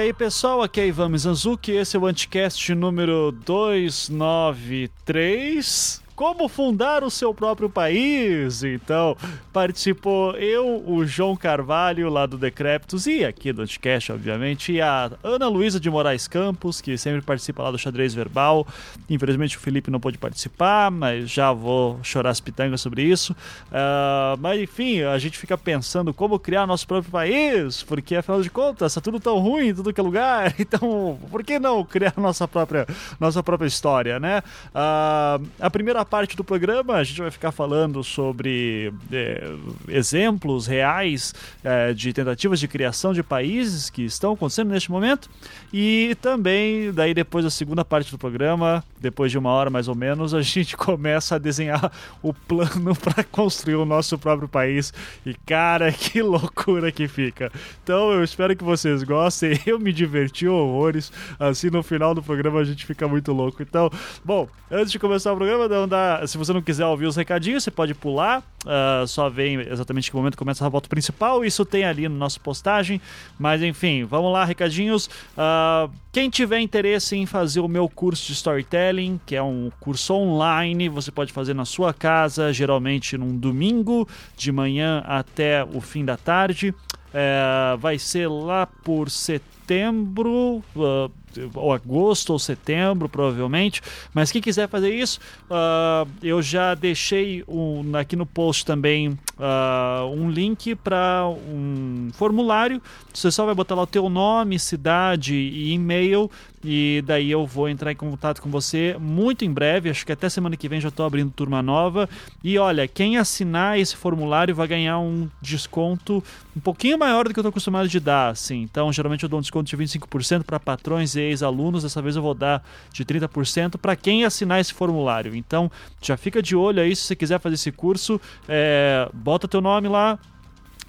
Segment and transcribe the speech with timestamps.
[0.00, 7.10] aí pessoal, aqui é Ivan Mizanzuki, esse é o Anticast número 293 como fundar o
[7.10, 8.62] seu próprio país.
[8.62, 9.16] Então,
[9.54, 15.10] participou eu, o João Carvalho, lá do Decreptus, e aqui do Anticast, obviamente, e a
[15.24, 18.66] Ana Luísa de Moraes Campos, que sempre participa lá do Xadrez Verbal.
[19.08, 23.32] Infelizmente o Felipe não pôde participar, mas já vou chorar as pitangas sobre isso.
[23.32, 28.50] Uh, mas enfim, a gente fica pensando como criar nosso próprio país, porque afinal de
[28.50, 32.12] contas, está tudo tão ruim em tudo que é lugar, então por que não criar
[32.18, 32.86] nossa própria,
[33.18, 34.42] nossa própria história, né?
[34.68, 39.54] Uh, a primeira parte do programa a gente vai ficar falando sobre é,
[39.88, 41.32] exemplos reais
[41.62, 45.30] é, de tentativas de criação de países que estão acontecendo neste momento
[45.72, 49.94] e também daí depois da segunda parte do programa, depois de uma hora mais ou
[49.94, 54.92] menos, a gente começa a desenhar o plano para construir o nosso próprio país
[55.24, 57.52] e cara que loucura que fica.
[57.84, 59.58] Então eu espero que vocês gostem.
[59.64, 61.12] Eu me diverti horrores.
[61.38, 63.62] Assim no final do programa a gente fica muito louco.
[63.62, 63.88] Então,
[64.24, 67.64] bom, antes de começar o programa, não dá se você não quiser ouvir os recadinhos,
[67.64, 68.42] você pode pular.
[68.64, 71.44] Uh, só vem exatamente que momento começa a volta principal.
[71.44, 73.00] Isso tem ali no nosso postagem.
[73.38, 75.06] Mas enfim, vamos lá, recadinhos.
[75.06, 80.14] Uh, quem tiver interesse em fazer o meu curso de storytelling, que é um curso
[80.14, 86.04] online, você pode fazer na sua casa, geralmente num domingo, de manhã até o fim
[86.04, 86.74] da tarde.
[87.12, 91.10] É, vai ser lá por setembro, uh,
[91.54, 93.82] ou agosto ou setembro, provavelmente.
[94.12, 100.06] Mas quem quiser fazer isso, uh, eu já deixei um, aqui no post também uh,
[100.12, 102.80] um link para um formulário.
[103.12, 106.30] Você só vai botar lá o teu nome, cidade e e-mail
[106.62, 109.88] e daí eu vou entrar em contato com você muito em breve.
[109.88, 112.08] Acho que até semana que vem já estou abrindo turma nova.
[112.44, 116.22] E olha, quem assinar esse formulário vai ganhar um desconto
[116.54, 118.28] um pouquinho maior do que eu estou acostumado de dar.
[118.28, 118.60] Assim.
[118.62, 121.82] Então, geralmente eu dou um desconto de 25% para patrões e ex-alunos.
[121.82, 122.62] Dessa vez eu vou dar
[122.92, 125.34] de 30% para quem assinar esse formulário.
[125.34, 125.70] Então,
[126.02, 128.20] já fica de olho aí se você quiser fazer esse curso.
[128.46, 130.18] É, bota teu nome lá,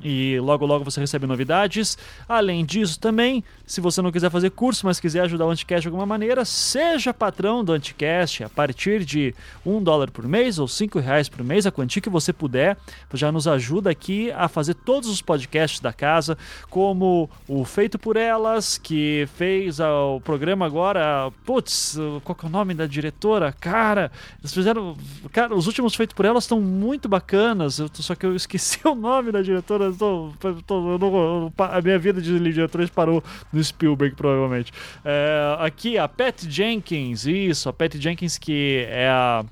[0.04, 1.98] e logo logo você recebe novidades.
[2.28, 5.88] Além disso, também, se você não quiser fazer curso, mas quiser ajudar o Anticast de
[5.88, 9.34] alguma maneira, seja patrão do Anticast a partir de
[9.66, 12.78] um dólar por mês ou cinco reais por mês, a quantia que você puder,
[13.14, 16.38] já nos ajuda aqui a fazer todos os podcasts da casa,
[16.70, 21.32] como o Feito por Elas, que fez o programa agora.
[21.46, 23.54] Putz, qual que é o nome da diretora?
[23.54, 24.96] Cara, eles fizeram.
[25.32, 29.32] Cara, os últimos Feito por Elas estão muito bacanas, só que eu esqueci o nome
[29.32, 30.32] da diretora tô,
[30.66, 34.72] tô, não, a minha vida de diretores parou no Spielberg, provavelmente.
[35.04, 39.44] É, aqui, a Pat Jenkins, isso, a Pat Jenkins, que é a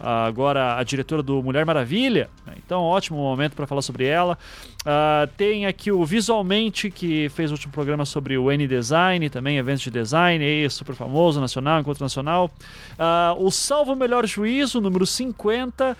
[0.00, 2.30] agora a diretora do Mulher Maravilha.
[2.46, 2.54] Né?
[2.64, 4.38] Então, ótimo momento para falar sobre ela.
[4.80, 9.82] Uh, tem aqui o Visualmente, que fez o último programa sobre o N-Design, também eventos
[9.82, 12.50] de design, aí, super famoso, nacional, encontro nacional.
[12.92, 15.96] Uh, o Salvo Melhor Juízo, número 50,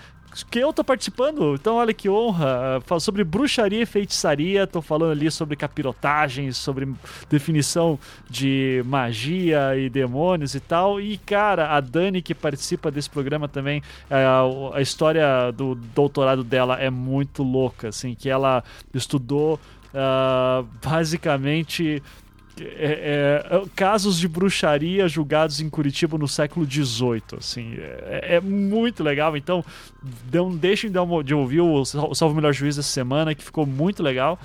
[0.50, 1.54] que eu tô participando.
[1.54, 2.80] Então, olha que honra.
[2.84, 4.66] Falo sobre bruxaria e feitiçaria.
[4.66, 6.88] Tô falando ali sobre capirotagens, sobre
[7.28, 7.98] definição
[8.28, 11.00] de magia e demônios e tal.
[11.00, 14.24] E, cara, a Dani que participa desse programa também, é,
[14.72, 18.62] a história do doutorado dela é muito louca, assim, que ela
[18.94, 19.58] estudou
[19.94, 22.02] uh, basicamente
[22.58, 29.02] é, é, casos de bruxaria julgados em Curitiba no século XVIII, assim, é, é muito
[29.02, 29.36] legal.
[29.36, 29.64] Então,
[30.32, 30.90] não deixem
[31.24, 34.38] de ouvir o Salvo Melhor Juiz essa semana, que ficou muito legal.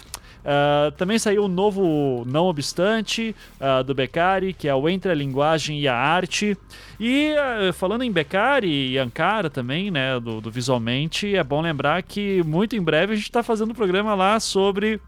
[0.46, 5.12] Uh, também saiu o um novo Não Obstante, uh, do Beccari, que é o Entre
[5.12, 6.56] a Linguagem e a Arte.
[7.00, 12.04] E uh, falando em Beccari e Ankara também, né, do, do Visualmente, é bom lembrar
[12.04, 15.02] que muito em breve a gente está fazendo um programa lá sobre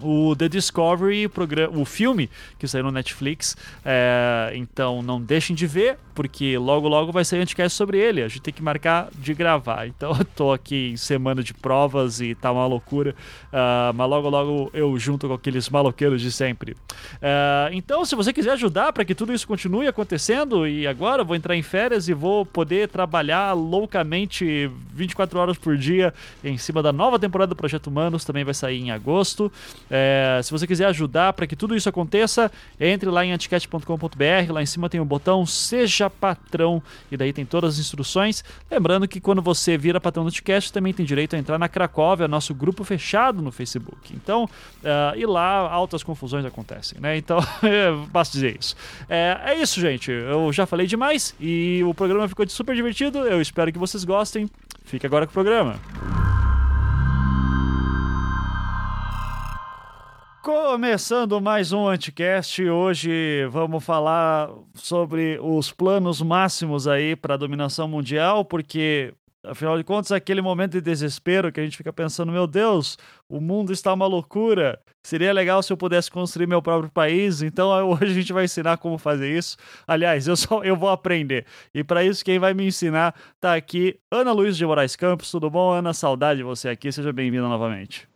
[0.00, 3.56] o The Discovery, o, programa, o filme que saiu no Netflix.
[3.84, 8.22] É, então não deixem de ver, porque logo logo vai sair anticast sobre ele.
[8.22, 9.86] A gente tem que marcar de gravar.
[9.86, 13.14] Então eu tô aqui em semana de provas e tá uma loucura.
[13.46, 16.72] Uh, mas logo logo eu junto com aqueles maloqueiros de sempre.
[16.72, 21.26] Uh, então, se você quiser ajudar para que tudo isso continue acontecendo, e agora eu
[21.26, 26.12] vou entrar em férias e vou poder trabalhar loucamente 24 horas por dia
[26.44, 29.50] em cima da nova temporada do Projeto Humanos, também vai sair em agosto.
[29.90, 34.62] É, se você quiser ajudar para que tudo isso aconteça, entre lá em anticat.com.br, lá
[34.62, 38.44] em cima tem o botão Seja Patrão, e daí tem todas as instruções.
[38.70, 42.28] Lembrando que quando você vira patrão do Anticast, também tem direito a entrar na Cracóvia,
[42.28, 44.14] nosso grupo fechado no Facebook.
[44.14, 47.16] Então, uh, e lá altas confusões acontecem, né?
[47.16, 47.38] Então,
[48.12, 48.76] basta dizer isso.
[49.08, 50.10] É, é isso, gente.
[50.10, 53.18] Eu já falei demais e o programa ficou super divertido.
[53.18, 54.48] Eu espero que vocês gostem.
[54.84, 55.78] Fique agora com o programa.
[60.42, 67.86] Começando mais um Anticast, hoje vamos falar sobre os planos máximos aí para a dominação
[67.86, 69.12] mundial, porque
[69.44, 72.96] afinal de contas, é aquele momento de desespero que a gente fica pensando, meu Deus,
[73.28, 74.80] o mundo está uma loucura.
[75.02, 77.42] Seria legal se eu pudesse construir meu próprio país.
[77.42, 79.58] Então hoje a gente vai ensinar como fazer isso.
[79.86, 81.44] Aliás, eu só eu vou aprender.
[81.74, 85.30] E para isso quem vai me ensinar tá aqui Ana Luiz de Moraes Campos.
[85.30, 85.92] Tudo bom, Ana?
[85.92, 86.90] Saudade de você aqui.
[86.90, 88.09] Seja bem-vinda novamente.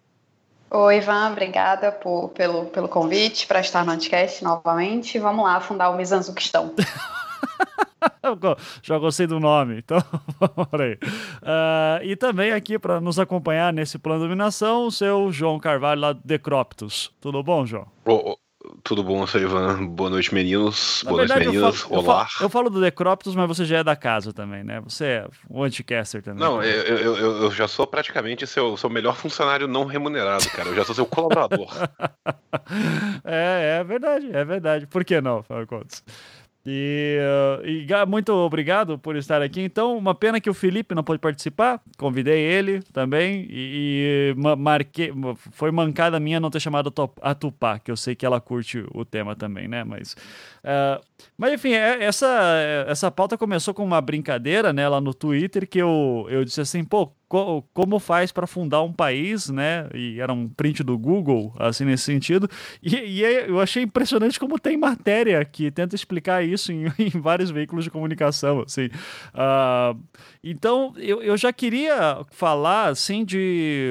[0.77, 5.21] Oi, Ivan, obrigada por, pelo, pelo convite para estar no Anticast novamente.
[5.21, 6.75] Vamos lá fundar o Mizanzuquistão.
[8.83, 9.99] Já gostei do nome, então
[10.73, 10.95] aí.
[10.95, 16.01] Uh, e também aqui para nos acompanhar nesse plano de dominação, o seu João Carvalho
[16.01, 17.15] lá do Decroptos.
[17.21, 17.87] Tudo bom, João?
[18.05, 18.44] Oh, oh.
[18.85, 19.87] Tudo bom, sou Ivan.
[19.87, 21.03] Boa noite, meninos.
[21.05, 21.81] Na Boa verdade, noite, meninas.
[21.81, 22.21] Eu falo, Olá.
[22.21, 24.79] Eu falo, eu falo, do Decróptos, mas você já é da casa também, né?
[24.83, 26.41] Você é o anticaster também.
[26.41, 30.69] Não, eu, eu, eu, já sou praticamente seu, seu melhor funcionário não remunerado, cara.
[30.69, 31.73] Eu já sou seu colaborador.
[33.25, 34.87] é, é verdade, é verdade.
[34.87, 36.05] Por que não, de contas?
[36.67, 37.19] E,
[37.61, 39.61] uh, e, muito obrigado por estar aqui.
[39.61, 41.81] Então, uma pena que o Felipe não pôde participar.
[41.99, 45.13] Convidei ele também e, e marquei.
[45.53, 49.05] Foi mancada minha não ter chamado a Tupá, que eu sei que ela curte o
[49.05, 49.85] tema também, né?
[49.85, 50.17] Mas
[50.65, 50.99] Uh,
[51.37, 52.27] mas enfim, é, essa,
[52.89, 56.83] essa pauta começou com uma brincadeira né, lá no Twitter que eu, eu disse assim,
[56.83, 59.89] pô, co como faz para fundar um país, né?
[59.93, 62.49] E era um print do Google, assim, nesse sentido.
[62.81, 67.51] E, e eu achei impressionante como tem matéria que tenta explicar isso em, em vários
[67.51, 68.87] veículos de comunicação, assim.
[69.35, 70.01] Uh,
[70.45, 73.91] então, eu, eu já queria falar, assim, de...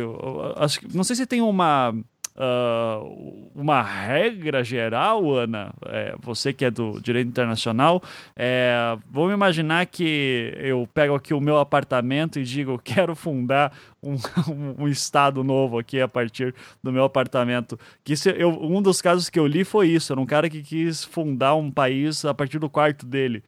[0.94, 1.94] Não sei se tem uma
[2.35, 8.01] uh, uma regra geral, Ana, é, você que é do direito internacional,
[8.35, 14.15] é, vamos imaginar que eu pego aqui o meu apartamento e digo, quero fundar um,
[14.83, 17.80] um, estado novo aqui a partir do meu apartamento.
[18.03, 20.62] Que se, eu, um dos casos que eu li foi isso, era um cara que
[20.62, 23.44] quis fundar um país a partir do quarto dele.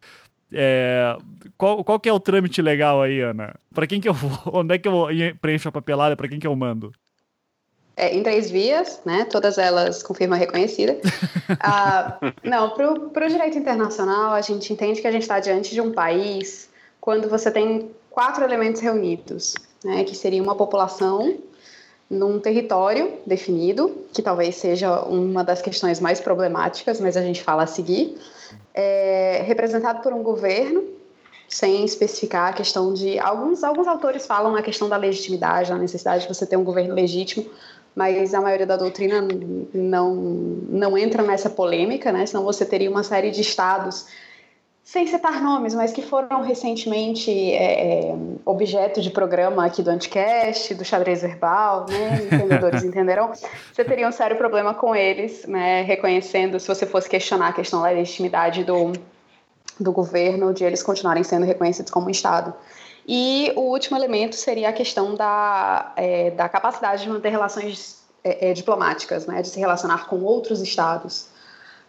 [0.52, 1.18] É,
[1.58, 3.56] qual, qual que é o trâmite legal aí, Ana?
[3.74, 4.32] Para quem que eu vou?
[4.62, 5.08] Onde é que eu
[5.42, 6.16] preencho a papelada?
[6.16, 6.94] Para quem que eu mando?
[7.98, 9.26] É, em três vias, né?
[9.26, 10.98] Todas elas com firma reconhecida.
[11.62, 15.80] ah, não, para o direito internacional, a gente entende que a gente está diante de
[15.80, 16.70] um país
[17.00, 20.04] quando você tem quatro elementos reunidos, né?
[20.04, 21.38] Que seria uma população
[22.10, 27.64] num território definido, que talvez seja uma das questões mais problemáticas, mas a gente fala
[27.64, 28.18] a seguir,
[28.74, 30.84] é, representado por um governo,
[31.48, 36.24] sem especificar a questão de alguns alguns autores falam a questão da legitimidade, a necessidade
[36.24, 37.46] de você ter um governo legítimo,
[37.96, 39.26] mas a maioria da doutrina
[39.74, 42.26] não, não entra nessa polêmica, né?
[42.26, 44.08] senão você teria uma série de estados,
[44.84, 48.16] sem citar nomes, mas que foram recentemente é, é
[48.46, 52.28] objeto de programa aqui do Anticast, do xadrez verbal, né?
[52.32, 53.32] entendedores entenderão,
[53.74, 55.82] você teria um sério problema com eles, né?
[55.82, 58.92] reconhecendo, se você fosse questionar a questão da legitimidade do,
[59.80, 62.54] do governo, de eles continuarem sendo reconhecidos como um Estado.
[63.08, 68.50] E o último elemento seria a questão da, é, da capacidade de manter relações é,
[68.50, 71.28] é, diplomáticas, né, de se relacionar com outros estados.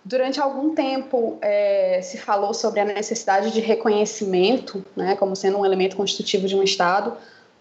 [0.05, 5.65] Durante algum tempo é, se falou sobre a necessidade de reconhecimento, né, como sendo um
[5.65, 7.17] elemento constitutivo de um estado,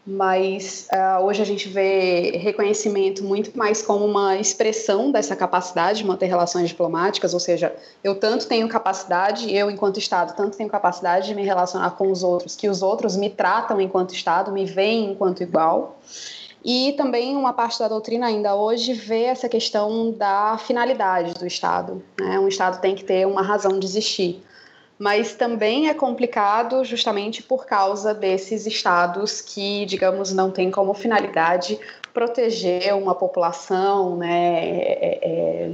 [0.05, 6.05] mas uh, hoje a gente vê reconhecimento muito mais como uma expressão dessa capacidade de
[6.05, 11.27] manter relações diplomáticas, ou seja, eu tanto tenho capacidade, eu enquanto Estado, tanto tenho capacidade
[11.27, 15.11] de me relacionar com os outros, que os outros me tratam enquanto Estado, me veem
[15.11, 15.99] enquanto igual.
[16.63, 22.01] E também uma parte da doutrina ainda hoje vê essa questão da finalidade do Estado.
[22.19, 22.39] Né?
[22.39, 24.43] Um Estado tem que ter uma razão de existir
[24.97, 31.77] mas também é complicado justamente por causa desses estados que, digamos, não têm como finalidade
[32.13, 35.69] proteger uma população, né, é, é,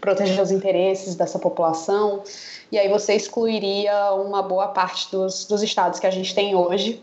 [0.00, 2.24] proteger os interesses dessa população,
[2.72, 7.00] e aí você excluiria uma boa parte dos, dos estados que a gente tem hoje.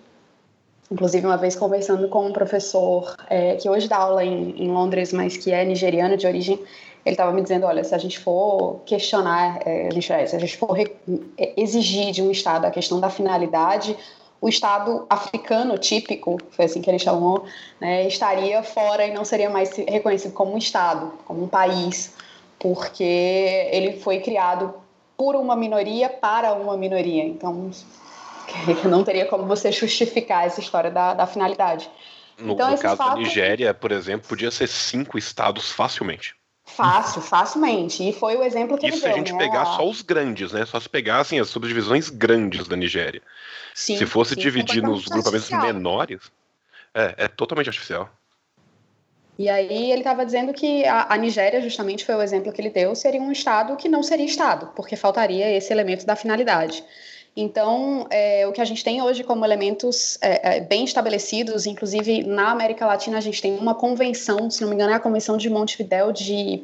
[0.91, 5.13] Inclusive, uma vez conversando com um professor é, que hoje dá aula em, em Londres,
[5.13, 6.59] mas que é nigeriano de origem,
[7.05, 9.89] ele estava me dizendo, olha, se a gente for questionar, é,
[10.27, 13.97] se a gente for é, exigir de um Estado a questão da finalidade,
[14.39, 17.45] o Estado africano típico, foi assim que ele chamou,
[17.79, 22.15] né, estaria fora e não seria mais reconhecido como um Estado, como um país,
[22.59, 24.73] porque ele foi criado
[25.15, 27.23] por uma minoria para uma minoria.
[27.23, 27.69] Então,
[28.89, 31.89] não teria como você justificar essa história da, da finalidade.
[32.39, 36.35] No, então, no caso da Nigéria, por exemplo, podia ser cinco estados facilmente.
[36.75, 38.07] Fácil, facilmente.
[38.07, 39.13] E foi o exemplo que Isso ele deu.
[39.13, 39.39] se a gente né?
[39.39, 40.65] pegar só os grandes, né?
[40.65, 43.21] Só se pegassem as subdivisões grandes da Nigéria.
[43.73, 46.31] Sim, se fosse sim, dividir nos grupamentos menores,
[46.93, 48.09] é, é totalmente artificial.
[49.37, 52.69] E aí ele estava dizendo que a, a, Nigéria, justamente foi o exemplo que ele
[52.69, 56.83] deu, seria um Estado que não seria Estado, porque faltaria esse elemento da finalidade.
[57.35, 62.23] Então, é, o que a gente tem hoje como elementos é, é, bem estabelecidos, inclusive
[62.23, 65.37] na América Latina, a gente tem uma convenção, se não me engano, é a Convenção
[65.37, 66.61] de Montevidéu de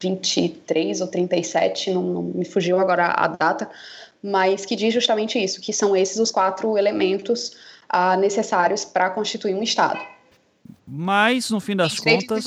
[0.00, 3.70] 23 ou 37, não, não me fugiu agora a data,
[4.22, 7.56] mas que diz justamente isso, que são esses os quatro elementos
[7.88, 10.00] ah, necessários para constituir um Estado.
[10.86, 12.44] Mas, no fim das contas.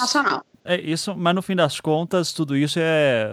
[0.69, 3.31] É isso, mas no fim das contas, tudo isso é,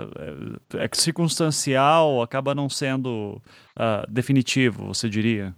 [0.78, 3.42] é, é circunstancial, acaba não sendo
[3.76, 5.52] uh, definitivo, você diria?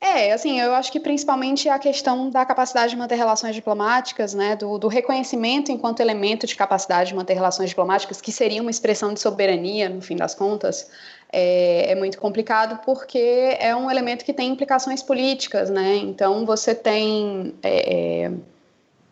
[0.00, 4.56] É, assim, eu acho que principalmente a questão da capacidade de manter relações diplomáticas, né,
[4.56, 9.14] do, do, reconhecimento enquanto elemento de capacidade de manter relações diplomáticas, que seria uma expressão
[9.14, 10.90] de soberania, no fim das contas,
[11.32, 15.94] é, é, muito complicado porque é um elemento que tem implicações políticas, né?
[15.94, 18.32] Então você tem é, é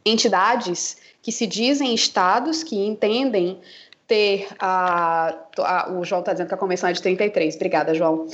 [0.04, 3.58] entidades que se dizem estados que entendem
[4.06, 7.56] ter a, a o João está dizendo que a convenção é de 33.
[7.56, 8.28] Obrigada, João.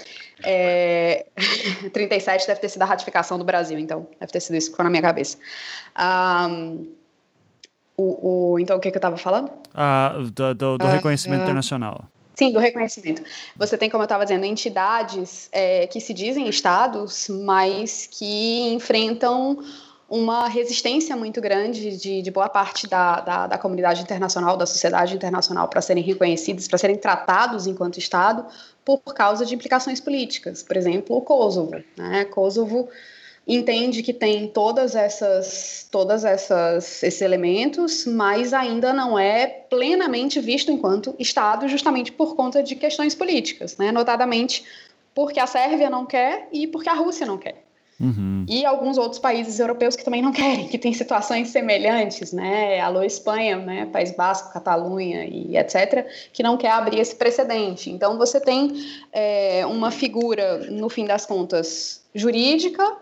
[0.45, 1.25] É,
[1.91, 4.85] 37 deve ter sido a ratificação do Brasil, então deve ter sido isso que ficou
[4.85, 5.39] na minha cabeça.
[5.99, 6.93] Um,
[7.97, 9.51] o, o, então o que, que eu estava falando?
[9.73, 12.05] Ah, do, do, do reconhecimento uh, internacional.
[12.35, 13.23] Sim, do reconhecimento.
[13.57, 19.61] Você tem, como eu estava dizendo, entidades é, que se dizem estados, mas que enfrentam
[20.13, 25.15] uma resistência muito grande de, de boa parte da, da, da, comunidade internacional, da sociedade
[25.15, 28.45] internacional, para serem reconhecidos, para serem tratados enquanto Estado,
[28.85, 30.63] por causa de implicações políticas.
[30.63, 31.83] Por exemplo, o Kosovo.
[31.97, 32.27] Né?
[32.27, 32.91] Kosovo
[33.49, 40.71] entende que tem todas essas todas essas esses elementos, mas ainda não é plenamente visto
[40.71, 43.91] enquanto Estado, justamente por conta de questões políticas, né?
[43.91, 44.63] notadamente
[45.15, 47.62] porque a Sérvia não quer e porque a Rússia não quer.
[48.03, 48.45] Uhum.
[48.49, 52.81] E alguns outros países europeus que também não querem, que têm situações semelhantes, né?
[52.81, 53.87] Alô Espanha, né?
[53.87, 57.91] País Basco, Catalunha e etc., que não quer abrir esse precedente.
[57.91, 58.73] Então você tem
[59.13, 62.97] é, uma figura, no fim das contas, jurídica,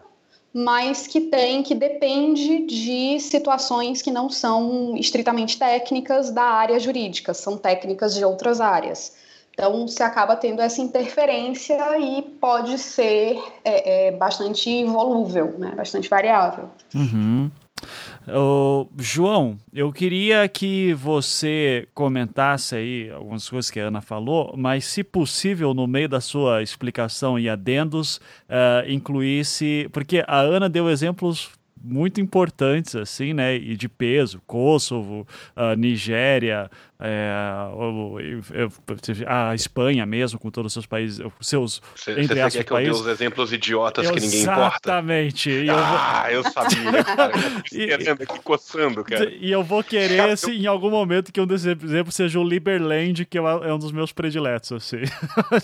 [0.52, 7.32] mas que tem, que depende de situações que não são estritamente técnicas da área jurídica,
[7.32, 9.14] são técnicas de outras áreas.
[9.60, 15.74] Então, você acaba tendo essa interferência e pode ser é, é, bastante volúvel, né?
[15.76, 16.70] bastante variável.
[16.94, 17.50] Uhum.
[18.96, 25.04] João, eu queria que você comentasse aí algumas coisas que a Ana falou, mas se
[25.04, 28.16] possível, no meio da sua explicação e adendos,
[28.48, 29.90] uh, incluísse.
[29.92, 31.50] Porque a Ana deu exemplos
[31.82, 33.56] muito importantes, assim, né?
[33.56, 35.26] E de peso, Kosovo,
[35.56, 37.30] uh, Nigéria, é,
[39.26, 42.96] a Espanha mesmo, com todos os seus países, seus cê, entre cê quer que países.
[42.96, 45.50] eu dê os exemplos idiotas eu, que ninguém exatamente.
[45.50, 45.70] importa?
[45.70, 45.70] Exatamente.
[45.70, 47.32] Ah, eu sabia, cara.
[47.72, 49.30] Eu aqui coçando, cara.
[49.30, 53.24] E eu vou querer, se em algum momento, que um desses exemplos seja o Liberland,
[53.24, 54.98] que é, é um dos meus prediletos, assim.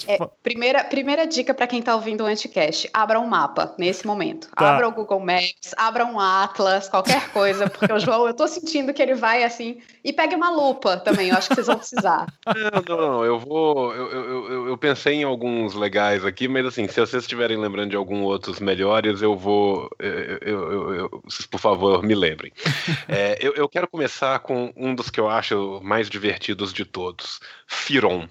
[0.09, 4.49] É, primeira, primeira dica para quem está ouvindo o Anticast, abra um mapa nesse momento.
[4.55, 4.75] Tá.
[4.75, 8.93] Abra o Google Maps, abra um Atlas, qualquer coisa, porque o João, eu tô sentindo
[8.93, 11.79] que ele vai assim, e pegue uma lupa também também, eu acho que vocês vão
[11.79, 12.27] precisar.
[12.47, 13.95] Não, não, não, eu vou.
[13.95, 17.97] Eu, eu, eu, pensei em alguns legais aqui, mas assim, se vocês estiverem lembrando de
[17.97, 19.91] alguns outros melhores, eu vou.
[19.99, 22.53] Eu, eu, eu por favor, me lembrem.
[23.09, 27.41] É, eu, eu quero começar com um dos que eu acho mais divertidos de todos:
[27.67, 28.29] Firon.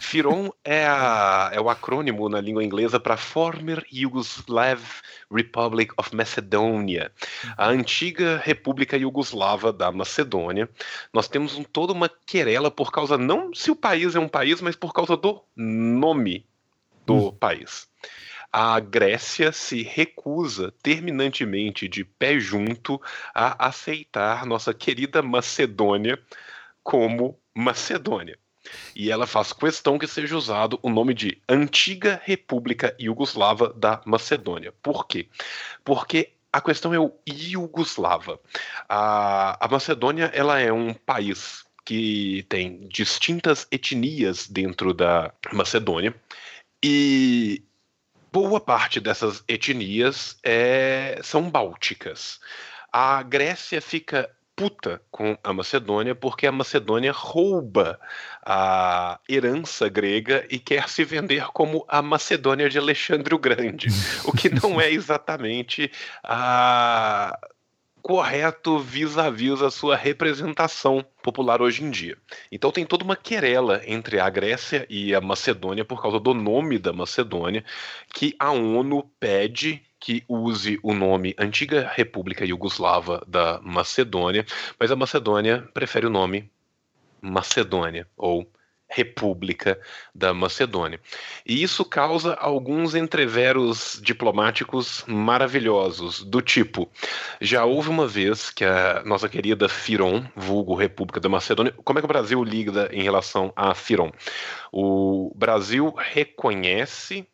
[0.00, 4.80] FIRON é, a, é, o acrônimo na língua inglesa para Former Yugoslav
[5.30, 7.12] Republic of Macedonia,
[7.56, 10.68] a antiga República Iugoslava da Macedônia.
[11.12, 14.60] Nós temos um, toda uma querela por causa, não se o país é um país,
[14.60, 16.46] mas por causa do nome
[17.06, 17.32] do hum.
[17.32, 17.88] país.
[18.50, 23.00] A Grécia se recusa terminantemente, de pé junto,
[23.34, 26.18] a aceitar nossa querida Macedônia
[26.82, 28.38] como Macedônia.
[28.94, 34.72] E ela faz questão que seja usado o nome de Antiga República Iugoslava da Macedônia.
[34.82, 35.28] Por quê?
[35.84, 38.40] Porque a questão é o Iugoslava.
[38.88, 46.14] A, a Macedônia ela é um país que tem distintas etnias dentro da Macedônia
[46.84, 47.62] e
[48.30, 52.40] boa parte dessas etnias é, são bálticas.
[52.92, 57.96] A Grécia fica puta com a Macedônia porque a Macedônia rouba
[58.44, 63.86] a herança grega e quer se vender como a Macedônia de Alexandre o Grande,
[64.24, 65.88] o que não é exatamente
[66.24, 67.38] a
[68.02, 72.16] correto vis-à-vis a sua representação popular hoje em dia.
[72.50, 76.80] Então tem toda uma querela entre a Grécia e a Macedônia por causa do nome
[76.80, 77.64] da Macedônia,
[78.12, 84.44] que a ONU pede que use o nome Antiga República Iugoslava da Macedônia,
[84.78, 86.50] mas a Macedônia prefere o nome
[87.20, 88.50] Macedônia ou
[88.88, 89.78] República
[90.14, 90.98] da Macedônia.
[91.44, 96.88] E isso causa alguns entreveros diplomáticos maravilhosos, do tipo:
[97.40, 102.02] já houve uma vez que a nossa querida Firon, vulgo República da Macedônia, como é
[102.02, 104.10] que o Brasil liga em relação a Firon?
[104.72, 107.26] O Brasil reconhece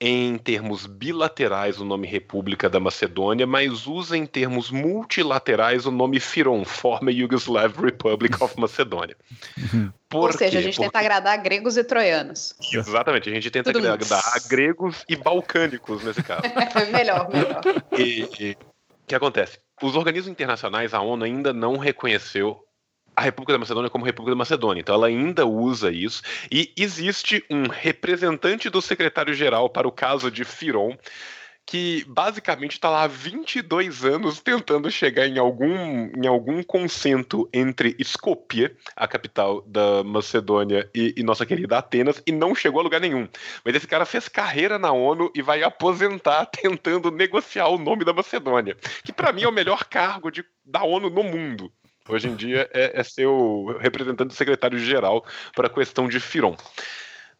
[0.00, 6.18] em termos bilaterais o nome República da Macedônia, mas usa em termos multilaterais o nome
[6.20, 9.16] Firon, former Yugoslav Republic of Macedonia.
[10.08, 10.56] Por Ou seja, quê?
[10.58, 10.90] a gente Porque...
[10.90, 12.54] tenta agradar gregos e troianos.
[12.72, 16.42] Exatamente, a gente tenta Tudo agradar gregos e balcânicos nesse caso.
[16.92, 17.62] melhor, melhor.
[17.98, 18.56] E
[19.04, 19.58] o que acontece?
[19.82, 22.64] Os organismos internacionais, a ONU ainda não reconheceu
[23.16, 24.80] a República da Macedônia como República da Macedônia.
[24.80, 26.22] Então ela ainda usa isso.
[26.50, 30.96] E existe um representante do secretário-geral para o caso de Firon,
[31.66, 37.96] que basicamente está lá há 22 anos tentando chegar em algum, em algum consento entre
[37.98, 43.00] Skopje, a capital da Macedônia, e, e, nossa querida Atenas, e não chegou a lugar
[43.00, 43.26] nenhum.
[43.64, 48.12] Mas esse cara fez carreira na ONU e vai aposentar tentando negociar o nome da
[48.12, 51.72] Macedônia, que para mim é o melhor cargo de, da ONU no mundo.
[52.08, 56.54] Hoje em dia é, é ser o representante do secretário-geral para a questão de Firon.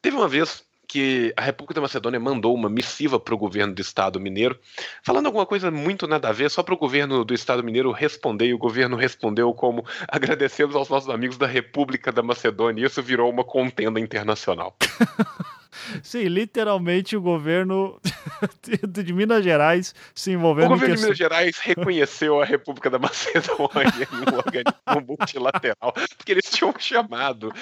[0.00, 3.82] Teve uma vez que a República da Macedônia mandou uma missiva para o governo do
[3.82, 4.58] Estado mineiro,
[5.02, 8.46] falando alguma coisa muito nada a ver, só para o governo do Estado mineiro responder,
[8.46, 13.02] e o governo respondeu como agradecemos aos nossos amigos da República da Macedônia, e isso
[13.02, 14.76] virou uma contenda internacional.
[16.02, 18.00] Sim, literalmente o governo
[19.02, 20.66] de Minas Gerais se envolvendo.
[20.66, 26.32] O governo de Minas Gerais reconheceu a República da Macedônia em um organismo multilateral, porque
[26.32, 27.52] eles tinham chamado,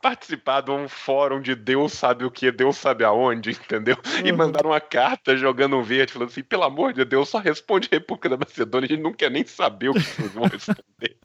[0.00, 3.96] participado de um fórum de Deus sabe o que, Deus sabe aonde, entendeu?
[4.24, 4.36] E uhum.
[4.36, 8.28] mandaram uma carta jogando um verde, falando assim: pelo amor de Deus, só responde República
[8.28, 11.16] da Macedônia, a gente não quer nem saber o que vocês vão responder.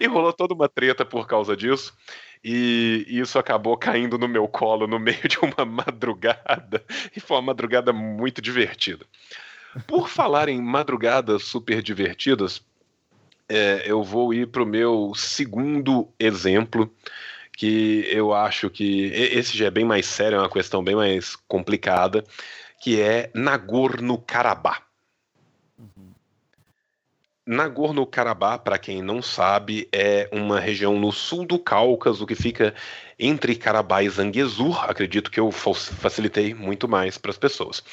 [0.00, 1.94] e rolou toda uma treta por causa disso.
[2.42, 6.82] E isso acabou caindo no meu colo no meio de uma madrugada.
[7.14, 9.04] E foi uma madrugada muito divertida.
[9.86, 12.62] Por falar em madrugadas super divertidas,
[13.48, 16.92] é, eu vou ir para o meu segundo exemplo,
[17.52, 21.36] que eu acho que esse já é bem mais sério, é uma questão bem mais
[21.36, 22.24] complicada,
[22.80, 24.82] que é Nagorno-Karabakh.
[27.50, 32.72] Nagorno-Karabakh, para quem não sabe, é uma região no sul do Cáucaso que fica
[33.20, 34.84] entre Karabakh e Zangezur.
[34.88, 37.84] Acredito que eu facilitei muito mais para as pessoas.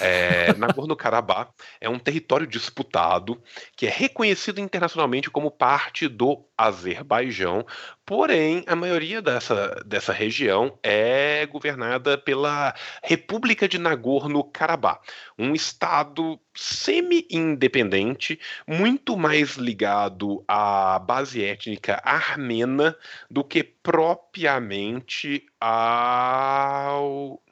[0.00, 3.40] É, Nagorno-Karabakh é um território disputado
[3.76, 7.64] que é reconhecido internacionalmente como parte do Azerbaijão,
[8.04, 15.00] porém a maioria dessa, dessa região é governada pela República de Nagorno-Karabakh,
[15.38, 22.96] um estado semi-independente, muito mais ligado à base étnica armena
[23.30, 27.42] do que propriamente ao,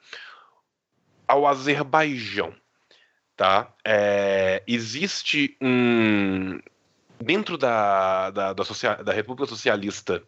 [1.27, 2.55] ao Azerbaijão.
[3.37, 3.75] Tá?
[3.85, 6.61] É, existe um.
[7.21, 8.63] Dentro da, da, da,
[9.03, 10.23] da República Socialista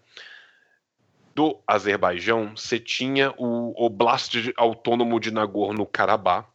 [1.33, 6.49] do Azerbaijão, você tinha o Oblast Autônomo de Nagorno-Karabakh,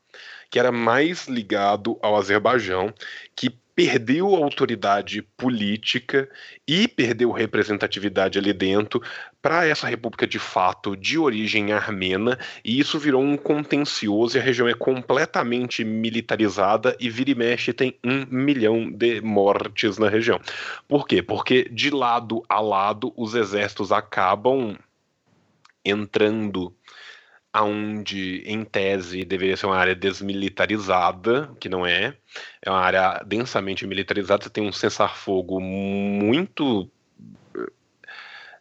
[0.50, 2.94] que era mais ligado ao Azerbaijão,
[3.34, 6.30] que perdeu autoridade política
[6.66, 9.02] e perdeu representatividade ali dentro
[9.42, 14.44] para essa república de fato de origem armena, e isso virou um contencioso e a
[14.44, 20.40] região é completamente militarizada e vira e mexe tem um milhão de mortes na região.
[20.88, 21.22] Por quê?
[21.22, 24.76] Porque de lado a lado os exércitos acabam
[25.84, 26.75] entrando
[27.56, 32.14] aonde em tese deveria ser uma área desmilitarizada, que não é,
[32.62, 36.92] é uma área densamente militarizada, você tem um cessar-fogo muito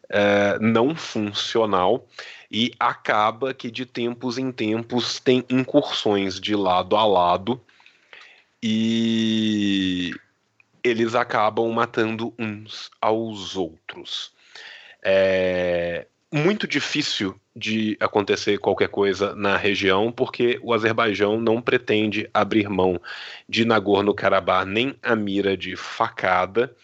[0.07, 2.07] é, não funcional
[2.49, 7.61] e acaba que de tempos em tempos tem incursões de lado a lado
[8.63, 10.11] e
[10.81, 14.31] eles acabam matando uns aos outros.
[15.03, 22.69] É muito difícil de acontecer qualquer coisa na região, porque o Azerbaijão não pretende abrir
[22.69, 22.99] mão
[23.47, 26.75] de Nagorno-Karabakh nem a mira de facada,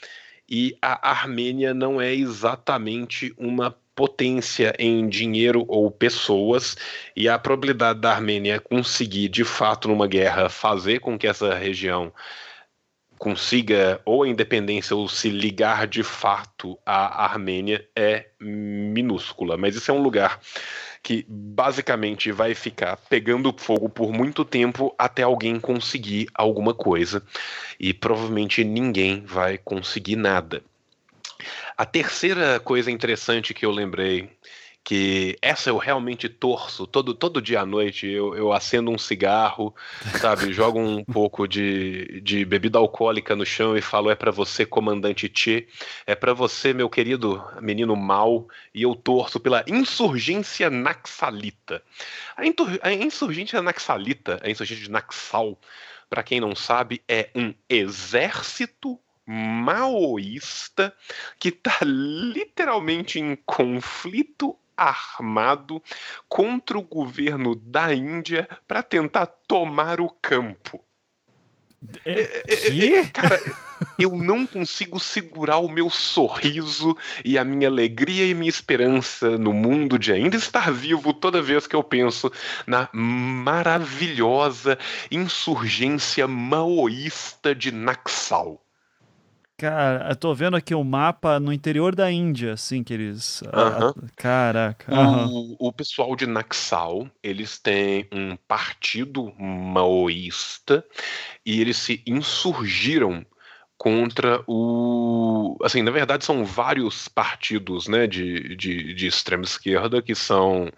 [0.50, 6.78] e a Armênia não é exatamente uma potência em dinheiro ou pessoas,
[7.16, 12.14] e a probabilidade da Armênia conseguir, de fato, numa guerra, fazer com que essa região
[13.22, 19.56] consiga ou a independência ou se ligar de fato à Armênia é minúscula.
[19.58, 20.40] Mas isso é um lugar
[21.04, 27.22] que basicamente vai ficar pegando fogo por muito tempo até alguém conseguir alguma coisa.
[27.80, 30.64] E provavelmente ninguém vai conseguir nada.
[31.78, 34.32] A terceira coisa interessante que eu lembrei
[34.84, 36.88] que essa eu realmente torço.
[36.88, 39.76] Todo, todo dia à noite eu, eu acendo um cigarro,
[40.20, 40.52] sabe?
[40.54, 45.30] Jogo um pouco de, de bebida alcoólica no chão e falo: é para você, comandante
[45.30, 45.67] Tchê,
[46.06, 51.84] é para você, meu querido menino mal, e eu torço pela insurgência naxalita.
[52.36, 55.60] A, intur, a insurgência naxalita, a insurgência de Naxal,
[56.10, 60.94] para quem não sabe, é um exército maoísta
[61.39, 65.82] que está literalmente em conflito armado
[66.28, 70.84] contra o governo da Índia para tentar tomar o campo.
[72.06, 73.42] É, é, é, é cara,
[73.98, 79.52] eu não consigo segurar o meu sorriso e a minha alegria e minha esperança no
[79.52, 82.32] mundo de ainda estar vivo toda vez que eu penso
[82.68, 84.78] na maravilhosa
[85.10, 88.62] insurgência maoísta de Naxal.
[89.62, 93.43] Cara, eu tô vendo aqui o um mapa no interior da Índia, assim, que eles.
[93.43, 94.91] Uh Caraca.
[94.91, 100.84] O, o, pessoal de Naxal, eles têm um partido maoísta
[101.45, 103.24] e eles se insurgiram
[103.82, 105.58] contra o.
[105.63, 110.72] Assim, na verdade, são vários partidos né, de, de, de extrema esquerda que são,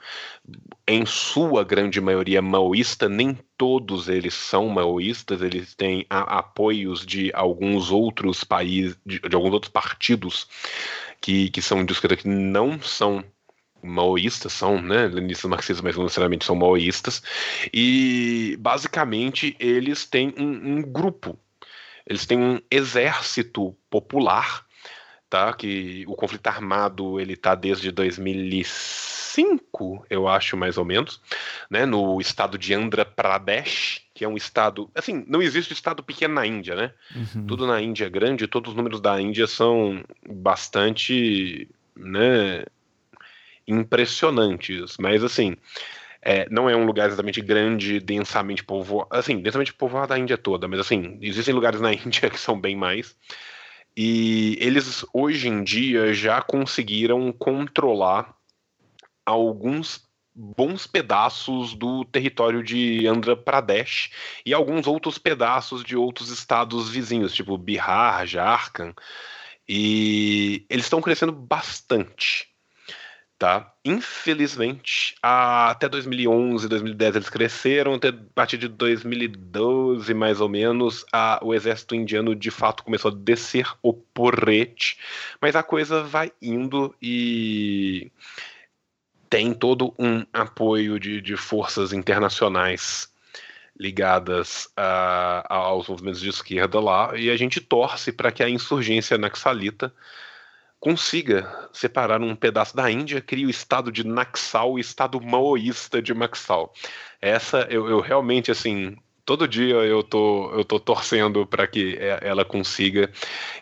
[0.88, 3.10] em sua grande maioria, maoísta.
[3.10, 9.36] Nem todos eles são maoístas, eles têm a, apoios de alguns outros países, de, de,
[9.36, 10.48] alguns outros partidos
[11.20, 13.22] que, que são de esquerda que não são
[13.84, 17.22] maoístas, são, né, leninistas marxistas, mas não necessariamente são maoístas,
[17.74, 21.38] e basicamente eles têm um, um grupo
[22.06, 24.66] eles têm um exército popular,
[25.30, 25.54] tá?
[25.54, 31.20] Que o conflito armado ele tá desde 2005, eu acho mais ou menos,
[31.70, 31.86] né?
[31.86, 36.46] No estado de Andhra Pradesh, que é um estado, assim, não existe estado pequeno na
[36.46, 36.94] Índia, né?
[37.16, 37.48] Uhum.
[37.48, 42.64] Tudo na Índia é grande, todos os números da Índia são bastante, né?
[43.68, 45.56] Impressionantes, mas assim,
[46.24, 49.10] é, não é um lugar exatamente grande, densamente povoado.
[49.12, 52.76] Assim, densamente povoado a Índia toda, mas assim, existem lugares na Índia que são bem
[52.76, 53.16] mais.
[53.96, 58.36] E eles hoje em dia já conseguiram controlar
[59.26, 60.02] alguns
[60.36, 64.10] bons pedaços do território de Andhra Pradesh
[64.44, 68.96] e alguns outros pedaços de outros estados vizinhos, tipo Bihar, Jharkhand.
[69.68, 72.53] E eles estão crescendo bastante
[73.44, 73.74] tá?
[73.84, 81.42] Infelizmente, até 2011, 2010 eles cresceram, até a partir de 2012 mais ou menos, a,
[81.44, 84.98] o exército indiano de fato começou a descer o porrete,
[85.42, 88.10] mas a coisa vai indo e
[89.30, 93.12] tem todo um apoio de, de forças internacionais
[93.78, 99.18] ligadas a, aos movimentos de esquerda lá, e a gente torce para que a insurgência
[99.18, 99.94] naxalita
[100.84, 106.14] consiga separar um pedaço da Índia, cria o estado de Naxal, o estado maoísta de
[106.14, 106.74] Naxal.
[107.22, 112.44] Essa eu, eu realmente assim todo dia eu tô, eu tô torcendo para que ela
[112.44, 113.10] consiga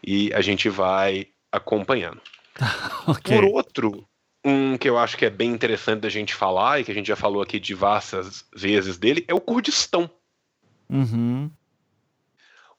[0.03, 2.19] e a gente vai acompanhando.
[3.05, 3.35] okay.
[3.35, 4.03] Por outro,
[4.43, 7.05] um que eu acho que é bem interessante da gente falar e que a gente
[7.05, 10.09] já falou aqui diversas vezes dele é o Kurdistão.
[10.89, 11.51] Uhum.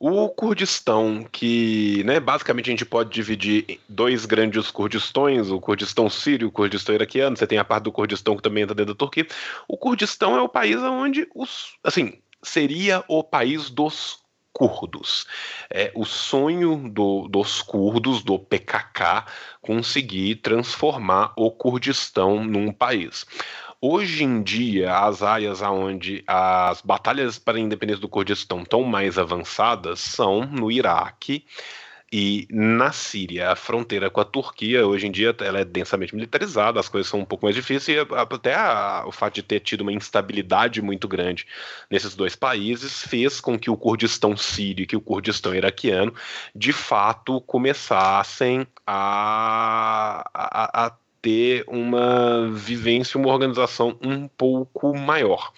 [0.05, 6.11] O Kurdistão, que né, basicamente a gente pode dividir em dois grandes Kurdistões, o Kurdistão
[6.11, 8.95] sírio e o Kurdistão iraquiano, você tem a parte do Kurdistão que também entra dentro
[8.95, 9.25] da Turquia.
[9.69, 11.77] O Kurdistão é o país onde os.
[11.85, 14.19] Assim, seria o país dos
[14.53, 15.25] curdos.
[15.71, 19.25] É o sonho do, dos curdos, do PKK,
[19.61, 23.25] conseguir transformar o Kurdistão num país.
[23.85, 29.18] Hoje em dia, as áreas onde as batalhas para a independência do Kurdistão estão mais
[29.18, 31.45] avançadas são no Iraque
[32.12, 33.51] e na Síria.
[33.51, 37.18] A fronteira com a Turquia, hoje em dia, ela é densamente militarizada, as coisas são
[37.18, 41.09] um pouco mais difíceis, e até a, o fato de ter tido uma instabilidade muito
[41.09, 41.45] grande
[41.90, 46.14] nesses dois países fez com que o Kurdistão sírio e o Kurdistão iraquiano,
[46.55, 55.52] de fato, começassem a, a, a ter uma vivência, uma organização um pouco maior.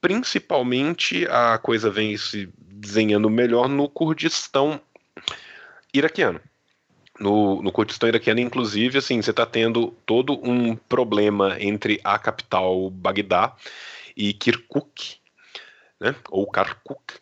[0.00, 4.80] Principalmente a coisa vem se desenhando melhor no Kurdistão
[5.92, 6.40] iraquiano.
[7.18, 12.88] No, no Kurdistão iraquiano, inclusive, assim, você está tendo todo um problema entre a capital
[12.88, 13.54] Bagdá
[14.16, 15.16] e Kirkuk,
[16.00, 17.20] né, ou Karkuk,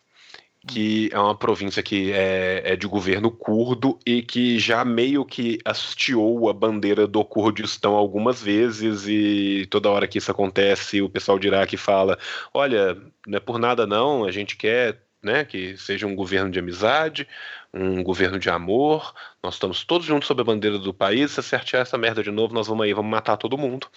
[0.68, 5.58] que é uma província que é, é, de governo curdo e que já meio que
[5.64, 11.38] hasteou a bandeira do Kurdistão algumas vezes e toda hora que isso acontece o pessoal
[11.38, 12.18] de Iraque fala,
[12.52, 16.58] olha, não é por nada não, a gente quer né, que seja um governo de
[16.58, 17.26] amizade,
[17.72, 21.80] um governo de amor, nós estamos todos juntos sob a bandeira do país, se acertar
[21.80, 23.88] essa merda de novo, nós vamos aí, vamos matar todo mundo.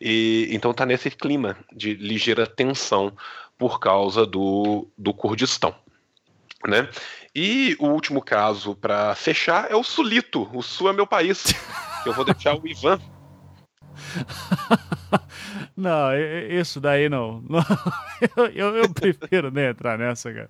[0.00, 3.12] E então tá nesse clima de ligeira tensão
[3.56, 5.74] por causa do, do Kurdistão.
[6.66, 6.88] Né?
[7.34, 10.48] E o último caso para fechar é o Sulito.
[10.52, 11.54] O Sul é meu país.
[12.04, 12.98] Eu vou deixar o Ivan
[15.76, 16.10] não,
[16.50, 17.42] isso daí não.
[18.54, 20.48] Eu, eu, prefiro nem entrar nessa, cara.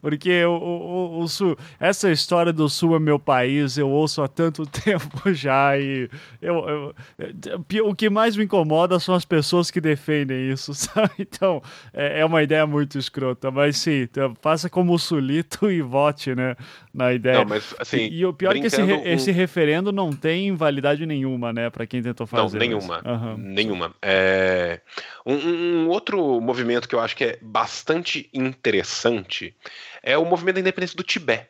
[0.00, 4.28] Porque o, o, o, Sul, essa história do Sul é meu país, eu ouço há
[4.28, 6.08] tanto tempo já e
[6.40, 11.12] eu, eu, o que mais me incomoda são as pessoas que defendem isso, sabe?
[11.18, 11.62] Então,
[11.92, 16.34] é, é uma ideia muito escrota, mas sim, então, faça como o Sulito e vote,
[16.34, 16.56] né,
[16.92, 17.38] na ideia.
[17.38, 21.06] Não, mas, assim, e, e o pior é que esse, esse referendo não tem validade
[21.06, 22.58] nenhuma, né, para quem tentou fazer.
[22.58, 23.02] Não, nenhuma.
[23.04, 23.36] Uhum.
[23.36, 23.93] Nenhuma.
[24.02, 24.80] É...
[25.24, 29.56] Um, um, outro movimento que eu acho que é bastante interessante
[30.02, 31.48] é o movimento da independência do Tibete.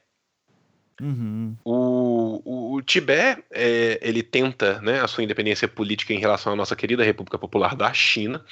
[1.01, 1.57] Uhum.
[1.65, 6.57] O, o, o Tibete é, ele tenta né, a sua independência política em relação à
[6.57, 8.45] nossa querida República Popular da China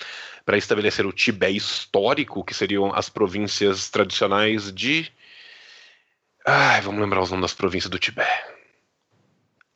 [0.45, 5.11] para estabelecer o Tibete histórico, que seriam as províncias tradicionais de.
[6.45, 8.45] Ai, vamos lembrar os nomes das províncias do Tibete.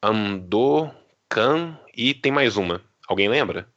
[0.02, 0.90] Ando,
[1.28, 2.82] Kan e tem mais uma.
[3.08, 3.68] Alguém lembra?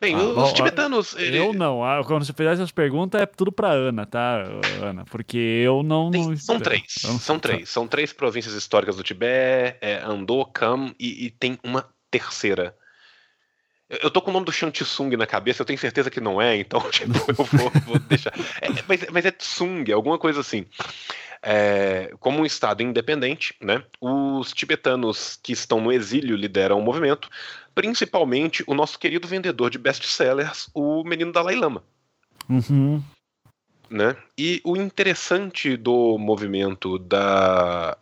[0.00, 1.14] Bem, ah, os bom, tibetanos.
[1.16, 1.38] Ele...
[1.38, 1.84] Eu não.
[1.84, 4.44] Ah, quando você fizer essas perguntas, é tudo pra Ana, tá,
[4.82, 5.04] Ana?
[5.04, 6.10] Porque eu não.
[6.10, 6.36] Tem.
[6.36, 6.84] São três.
[7.20, 7.68] São três.
[7.68, 12.74] São três províncias históricas do Tibete: é Ando, Kham e, e tem uma terceira.
[13.88, 16.40] Eu tô com o nome do Shan Tsung na cabeça, eu tenho certeza que não
[16.40, 18.32] é, então tipo, eu vou, vou deixar.
[18.60, 20.66] É, mas, mas é Tsung, alguma coisa assim.
[21.42, 27.28] É, como um Estado independente, né, os tibetanos que estão no exílio lideram o movimento,
[27.74, 31.82] principalmente o nosso querido vendedor de best-sellers, o menino Dalai Lama.
[32.48, 33.02] Uhum.
[33.90, 34.16] Né?
[34.38, 37.96] E o interessante do movimento da,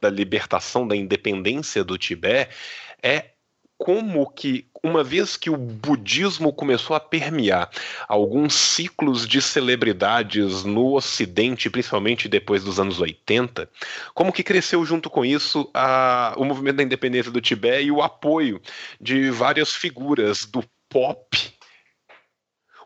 [0.00, 2.54] da libertação, da independência do Tibete
[3.02, 3.30] é
[3.78, 7.70] como que, uma vez que o budismo começou a permear
[8.08, 13.70] alguns ciclos de celebridades no Ocidente, principalmente depois dos anos 80,
[14.12, 18.02] como que cresceu junto com isso a, o movimento da independência do Tibete e o
[18.02, 18.60] apoio
[19.00, 21.57] de várias figuras do pop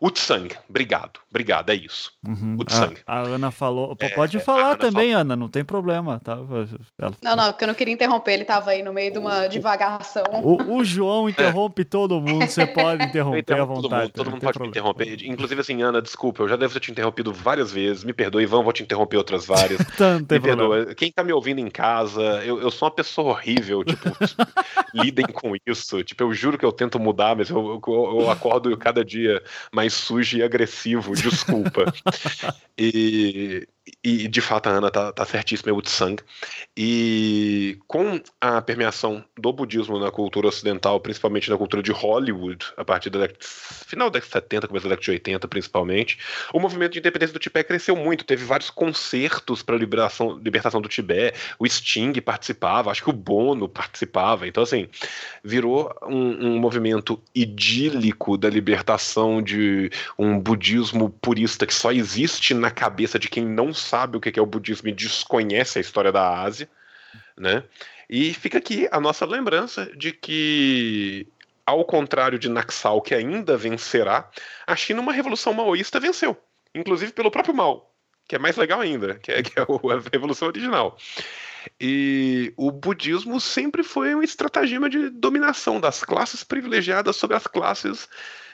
[0.03, 2.11] Utsang, obrigado, obrigado, é isso.
[2.27, 2.57] Uhum.
[2.59, 2.97] Utsang.
[3.07, 5.21] A, a, Ana falou, é, pode é, falar Ana também, falou.
[5.21, 6.37] Ana, não tem problema, tá?
[6.99, 7.13] Ela...
[7.21, 10.25] Não, não, porque eu não queria interromper, ele tava aí no meio de uma divagação.
[10.43, 13.81] O, o João interrompe todo mundo, você pode interromper à vontade.
[13.81, 14.65] Todo mundo, todo mundo pode problema.
[14.65, 15.25] me interromper.
[15.25, 18.61] Inclusive assim, Ana, desculpa, eu já devo ter te interrompido várias vezes, me perdoe, Ivan,
[18.61, 19.79] vou te interromper outras várias.
[19.93, 20.75] Tá, não tem me problema.
[20.75, 20.95] perdoa.
[20.95, 24.09] Quem tá me ouvindo em casa, eu, eu sou uma pessoa horrível, tipo,
[24.93, 26.03] lidem com isso.
[26.03, 29.92] Tipo, eu juro que eu tento mudar, mas eu, eu, eu acordo cada dia mais
[29.93, 31.93] sujo e agressivo desculpa.
[32.77, 33.67] e,
[34.03, 36.21] e de fato a Ana tá, tá certíssima, é Utsang.
[36.75, 42.85] E com a permeação do budismo na cultura ocidental, principalmente na cultura de Hollywood, a
[42.85, 46.17] partir década, final da década de 70, começo da década de 80 principalmente,
[46.53, 48.23] o movimento de independência do Tibete cresceu muito.
[48.23, 51.37] Teve vários concertos para liberação, libertação do Tibete.
[51.59, 54.47] O Sting participava, acho que o Bono participava.
[54.47, 54.87] Então, assim,
[55.43, 62.71] virou um, um movimento idílico da libertação de um budismo purista que só existe na
[62.71, 66.41] cabeça de quem não sabe o que é o budismo e desconhece a história da
[66.41, 66.69] Ásia,
[67.37, 67.63] né?
[68.09, 71.27] E fica aqui a nossa lembrança de que,
[71.65, 74.29] ao contrário de Naxal, que ainda vencerá,
[74.67, 76.37] a China, uma revolução maoísta, venceu,
[76.75, 77.91] inclusive pelo próprio Mao,
[78.27, 80.97] que é mais legal ainda, que é, que é a revolução original.
[81.79, 88.09] E o budismo sempre foi um estratagema de dominação das classes privilegiadas sobre as classes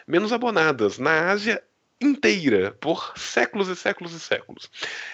[0.08, 0.98] menos abonadas.
[0.98, 1.64] Na Ásia
[2.02, 4.70] inteira por séculos e séculos e séculos.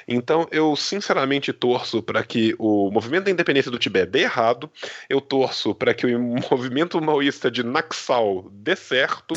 [0.07, 4.69] Então eu sinceramente torço para que o movimento da independência do Tibete dê errado,
[5.09, 6.19] eu torço para que o
[6.51, 9.33] movimento maoísta de Naxal dê certo.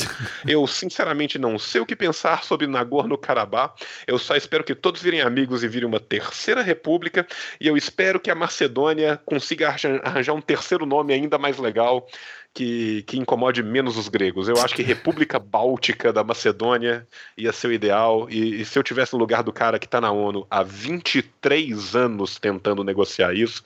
[0.47, 3.81] Eu sinceramente não sei o que pensar sobre Nagorno-Karabakh.
[4.05, 7.25] Eu só espero que todos virem amigos e virem uma terceira república
[7.59, 12.07] e eu espero que a Macedônia consiga arranjar um terceiro nome ainda mais legal
[12.53, 14.47] que, que incomode menos os gregos.
[14.47, 17.07] Eu acho que República Báltica da Macedônia
[17.37, 18.27] ia ser o ideal.
[18.29, 21.95] E, e se eu tivesse no lugar do cara que está na ONU há 23
[21.95, 23.63] anos tentando negociar isso,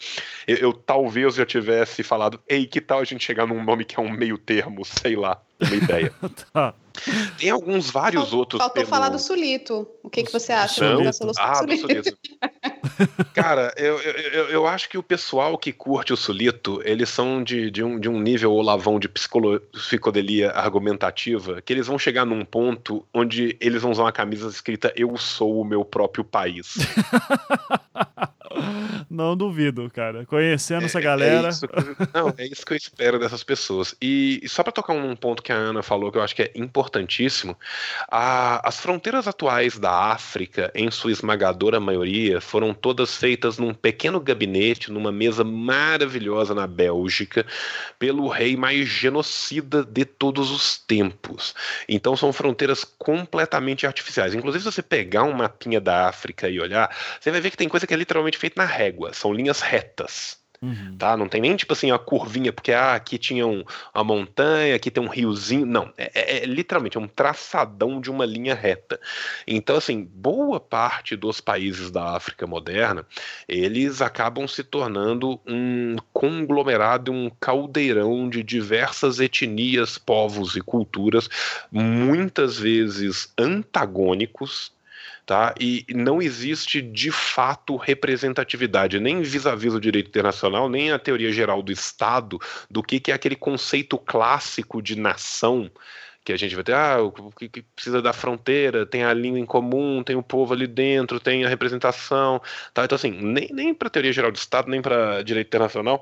[0.48, 4.00] eu, eu talvez já tivesse falado: ei, que tal a gente chegar num nome que
[4.00, 6.14] é um meio termo, sei lá, uma ideia.
[6.54, 6.74] tá.
[7.38, 8.60] Tem alguns vários Faltou outros.
[8.60, 8.88] Faltou pelo...
[8.88, 9.88] falar do Sulito.
[10.04, 12.18] O que, que você acha da solução ah, do Sulito?
[13.34, 17.72] Cara, eu, eu, eu acho que o pessoal que curte o Sulito, eles são de,
[17.72, 23.06] de, um, de um nível olavão de psicodelia argumentativa, que eles vão chegar num ponto
[23.14, 26.76] onde eles vão usar uma camisa escrita Eu sou o meu próprio país.
[29.10, 30.26] Não duvido, cara.
[30.26, 31.48] Conhecendo é, essa galera.
[31.48, 31.68] É isso,
[32.14, 33.96] não, é isso que eu espero dessas pessoas.
[34.02, 36.44] E, e só para tocar um ponto que a Ana falou que eu acho que
[36.44, 37.58] é importantíssimo,
[38.10, 44.20] a, as fronteiras atuais da África, em sua esmagadora maioria, foram todas feitas num pequeno
[44.20, 47.46] gabinete, numa mesa maravilhosa na Bélgica,
[48.00, 51.54] pelo rei mais genocida de todos os tempos.
[51.88, 54.34] Então são fronteiras completamente artificiais.
[54.34, 57.70] Inclusive, se você pegar um mapinha da África e olhar, você vai ver que tem
[57.70, 60.44] coisa que é literalmente feita na régua, são linhas retas.
[60.64, 60.96] Uhum.
[60.98, 61.18] Tá?
[61.18, 64.90] Não tem nem tipo assim a curvinha, porque ah, aqui tinha um, uma montanha, aqui
[64.90, 65.66] tem um riozinho.
[65.66, 68.98] Não, é, é, é, literalmente é um traçadão de uma linha reta.
[69.46, 73.06] Então, assim, boa parte dos países da África moderna,
[73.46, 81.30] eles acabam se tornando um conglomerado, um caldeirão de diversas etnias, povos e culturas,
[81.70, 84.72] muitas vezes antagônicos
[85.26, 85.54] tá?
[85.60, 91.62] E não existe de fato representatividade, nem vis-à-vis o direito internacional, nem a teoria geral
[91.62, 95.72] do Estado, do que, que é aquele conceito clássico de nação
[96.24, 99.46] que a gente vai ter, ah, o que, precisa da fronteira, tem a língua em
[99.46, 102.42] comum, tem o povo ali dentro, tem a representação,
[102.74, 102.86] tá?
[102.86, 106.02] Então, assim, nem, nem para teoria geral do Estado, nem para direito internacional,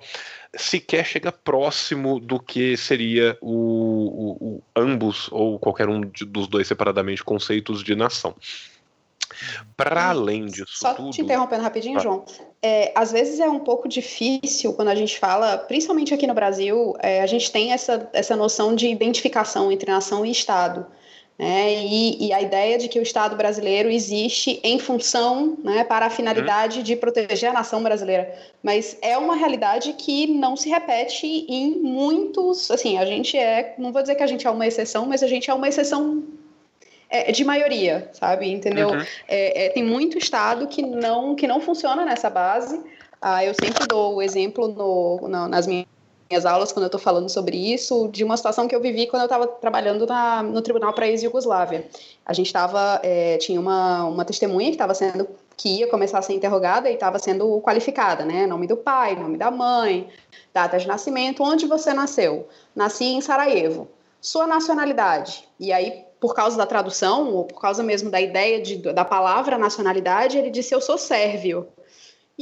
[0.55, 6.67] sequer chega próximo do que seria o, o, o ambos, ou qualquer um dos dois
[6.67, 8.36] separadamente, conceitos de nação.
[9.75, 11.12] Para além disso Só tudo...
[11.12, 11.99] te interrompendo rapidinho.
[11.99, 12.25] João.
[12.62, 16.95] É, às vezes é um pouco difícil quando a gente fala, principalmente aqui no Brasil,
[16.99, 20.86] é, a gente tem essa, essa noção de identificação entre nação e Estado.
[21.41, 21.73] Né?
[21.73, 26.10] E, e, a ideia de que o Estado brasileiro existe em função, né, para a
[26.12, 26.84] finalidade uhum.
[26.84, 28.32] de proteger a nação brasileira.
[28.62, 32.69] Mas é uma realidade que não se repete em muitos.
[32.69, 33.73] Assim, a gente é.
[33.80, 36.23] Não vou dizer que a gente é uma exceção, mas a gente é uma exceção
[37.12, 38.50] é, é de maioria, sabe?
[38.50, 38.89] Entendeu?
[38.89, 39.06] Uhum.
[39.28, 42.82] É, é, tem muito estado que não, que não funciona nessa base.
[43.21, 47.30] Ah, eu sempre dou o exemplo no, no, nas minhas aulas, quando eu estou falando
[47.30, 50.93] sobre isso, de uma situação que eu vivi quando eu estava trabalhando na, no Tribunal
[50.93, 51.86] para ex-Yugoslávia.
[52.26, 56.21] A gente estava, é, tinha uma, uma testemunha que estava sendo, que ia começar a
[56.21, 58.47] ser interrogada e estava sendo qualificada, né?
[58.47, 60.08] Nome do pai, nome da mãe,
[60.54, 62.47] data de nascimento, onde você nasceu?
[62.74, 63.89] Nasci em Sarajevo.
[64.19, 65.43] Sua nacionalidade.
[65.60, 69.57] E aí por causa da tradução, ou por causa mesmo da ideia de, da palavra
[69.57, 71.67] nacionalidade, ele disse: Eu sou sérvio.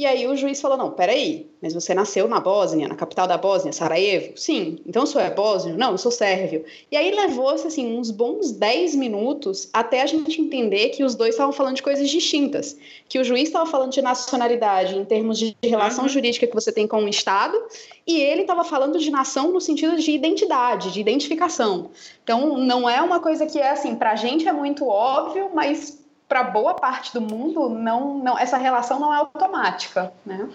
[0.00, 3.36] E aí o juiz falou: não, peraí, mas você nasceu na Bósnia, na capital da
[3.36, 4.32] Bósnia, Sarajevo?
[4.34, 4.78] Sim.
[4.86, 5.76] Então o senhor é bósnio?
[5.76, 6.64] Não, eu sou sérvio.
[6.90, 11.34] E aí levou-se assim, uns bons 10 minutos até a gente entender que os dois
[11.34, 12.78] estavam falando de coisas distintas.
[13.10, 16.08] Que o juiz estava falando de nacionalidade em termos de relação uhum.
[16.08, 17.62] jurídica que você tem com o Estado,
[18.06, 21.90] e ele estava falando de nação no sentido de identidade, de identificação.
[22.24, 25.99] Então não é uma coisa que é assim, pra gente é muito óbvio, mas
[26.30, 30.48] para boa parte do mundo, não, não, essa relação não é automática, né?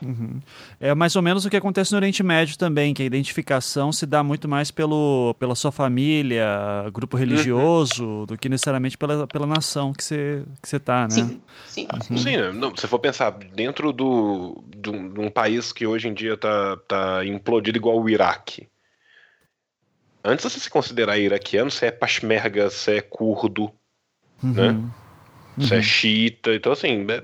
[0.00, 0.40] Uhum.
[0.80, 4.06] É mais ou menos o que acontece no Oriente Médio também, que a identificação se
[4.06, 6.46] dá muito mais pelo, pela sua família,
[6.94, 7.20] grupo uhum.
[7.20, 8.24] religioso, uhum.
[8.24, 11.10] do que necessariamente pela, pela nação que você que você tá, né?
[11.10, 11.88] Sim, sim.
[12.10, 12.16] Uhum.
[12.16, 12.50] sim né?
[12.50, 16.78] não, se for pensar dentro do, do, de um país que hoje em dia tá,
[16.88, 18.66] tá implodido igual o Iraque.
[20.24, 23.70] Antes de você se considerar iraquiano, você é pashmerga, você é curdo,
[24.42, 24.74] né?
[25.58, 25.68] Uhum uhum.
[25.68, 26.54] você é xiita.
[26.54, 27.22] Então, assim, é,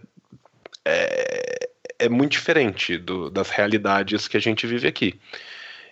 [0.85, 1.69] é,
[2.01, 5.19] é muito diferente do, das realidades que a gente vive aqui.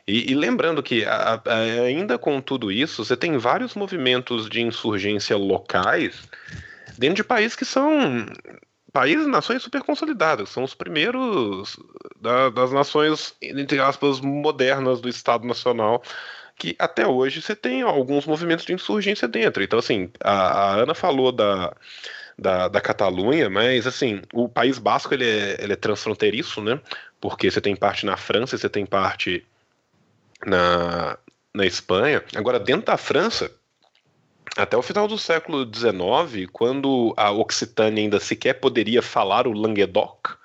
[0.07, 4.61] E, e lembrando que, a, a, ainda com tudo isso, você tem vários movimentos de
[4.61, 6.29] insurgência locais
[6.99, 8.27] dentro de países que são
[8.93, 11.79] países, nações super consolidadas, são os primeiros
[12.21, 16.03] da, das nações, entre aspas, modernas do Estado Nacional,
[16.59, 19.63] que até hoje você tem alguns movimentos de insurgência dentro.
[19.63, 21.75] Então, assim, a, a Ana falou da,
[22.43, 26.81] da, da Catalunha, mas assim, o País Basco ele é, ele é transfronteiriço, né?
[27.21, 29.47] Porque você tem parte na França, você tem parte
[30.45, 31.17] na,
[31.55, 32.23] na Espanha.
[32.35, 33.51] Agora, dentro da França,
[34.57, 40.37] até o final do século XIX, quando a Occitânia ainda sequer poderia falar o Languedoc,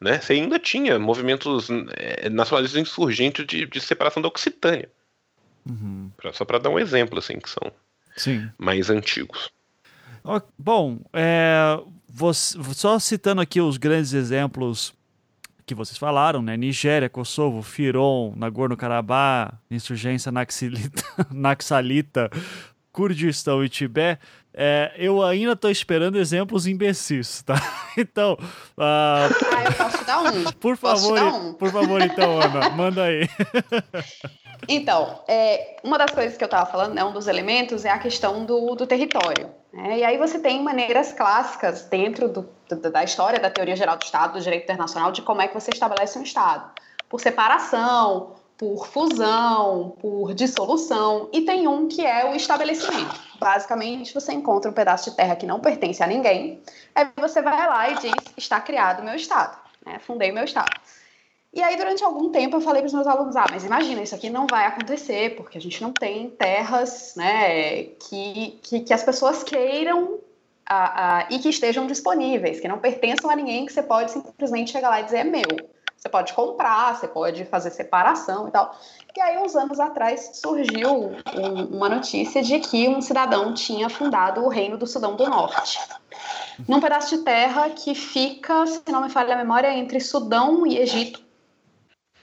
[0.00, 0.20] né?
[0.20, 4.88] Você ainda tinha movimentos é, nacionalistas insurgentes de, de separação da Occitânia.
[5.66, 6.10] Uhum.
[6.32, 7.72] Só para dar um exemplo, assim, que são
[8.16, 8.48] Sim.
[8.56, 9.50] mais antigos.
[10.58, 14.92] Bom, é, você, só citando aqui os grandes exemplos
[15.64, 16.56] que vocês falaram, né?
[16.56, 21.02] Nigéria, Kosovo, Firon, Nagorno-Karabakh, insurgência naxilita,
[21.32, 22.30] naxalita,
[22.92, 24.20] Kurdistão e Tibete,
[24.60, 27.54] é, eu ainda estou esperando exemplos imbecis, tá?
[27.96, 28.36] Então.
[28.76, 29.30] Uh...
[29.54, 30.44] Ah, eu posso dar um.
[30.52, 31.52] Por favor, um?
[31.52, 33.28] por favor, então, Ana, manda aí.
[34.66, 37.98] Então, é, uma das coisas que eu estava falando, né, um dos elementos, é a
[37.98, 39.50] questão do, do território.
[39.72, 40.00] Né?
[40.00, 42.48] E aí você tem maneiras clássicas dentro do,
[42.90, 45.70] da história da teoria geral do Estado, do direito internacional, de como é que você
[45.70, 46.72] estabelece um Estado.
[47.08, 53.14] Por separação, por fusão, por dissolução, e tem um que é o estabelecimento.
[53.38, 56.60] Basicamente, você encontra um pedaço de terra que não pertence a ninguém,
[56.92, 59.56] aí você vai lá e diz: está criado meu Estado,
[59.86, 60.00] né?
[60.00, 60.76] fundei meu Estado.
[61.54, 64.14] E aí, durante algum tempo, eu falei para os meus alunos: ah, mas imagina, isso
[64.14, 69.04] aqui não vai acontecer, porque a gente não tem terras né, que, que, que as
[69.04, 70.18] pessoas queiram
[70.66, 74.90] a, e que estejam disponíveis, que não pertençam a ninguém, que você pode simplesmente chegar
[74.90, 75.77] lá e dizer: é meu.
[75.98, 78.72] Você pode comprar, você pode fazer separação e tal.
[79.16, 84.44] E aí, uns anos atrás, surgiu um, uma notícia de que um cidadão tinha fundado
[84.44, 85.80] o Reino do Sudão do Norte.
[86.68, 90.78] Num pedaço de terra que fica, se não me falha a memória, entre Sudão e
[90.78, 91.20] Egito.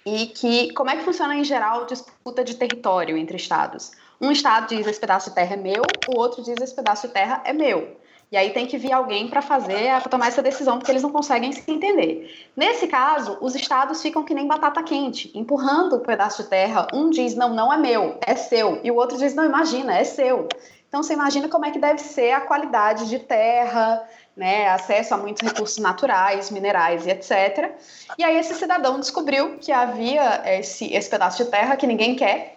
[0.05, 3.91] E que, como é que funciona em geral disputa de território entre estados?
[4.21, 7.13] Um estado diz esse pedaço de terra é meu, o outro diz esse pedaço de
[7.13, 7.97] terra é meu.
[8.36, 11.09] E aí tem que vir alguém para fazer, para tomar essa decisão, porque eles não
[11.09, 12.49] conseguem se entender.
[12.53, 16.86] Nesse caso, os estados ficam que nem batata quente, empurrando o um pedaço de terra.
[16.91, 18.81] Um diz, não, não é meu, é seu.
[18.83, 20.49] E o outro diz, não, imagina, é seu.
[20.89, 24.05] Então você imagina como é que deve ser a qualidade de terra,
[24.36, 27.71] né, acesso a muitos recursos naturais, minerais e etc.
[28.17, 32.54] E aí esse cidadão descobriu que havia esse, esse pedaço de terra que ninguém quer,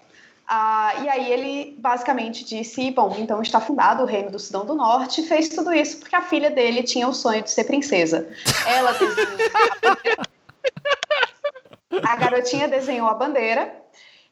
[0.51, 4.75] ah, e aí ele basicamente disse, bom, então está fundado o reino do Sudão do
[4.75, 8.27] Norte, fez tudo isso porque a filha dele tinha o sonho de ser princesa.
[8.67, 9.29] Ela desenhou
[12.03, 13.77] a, a garotinha desenhou a bandeira.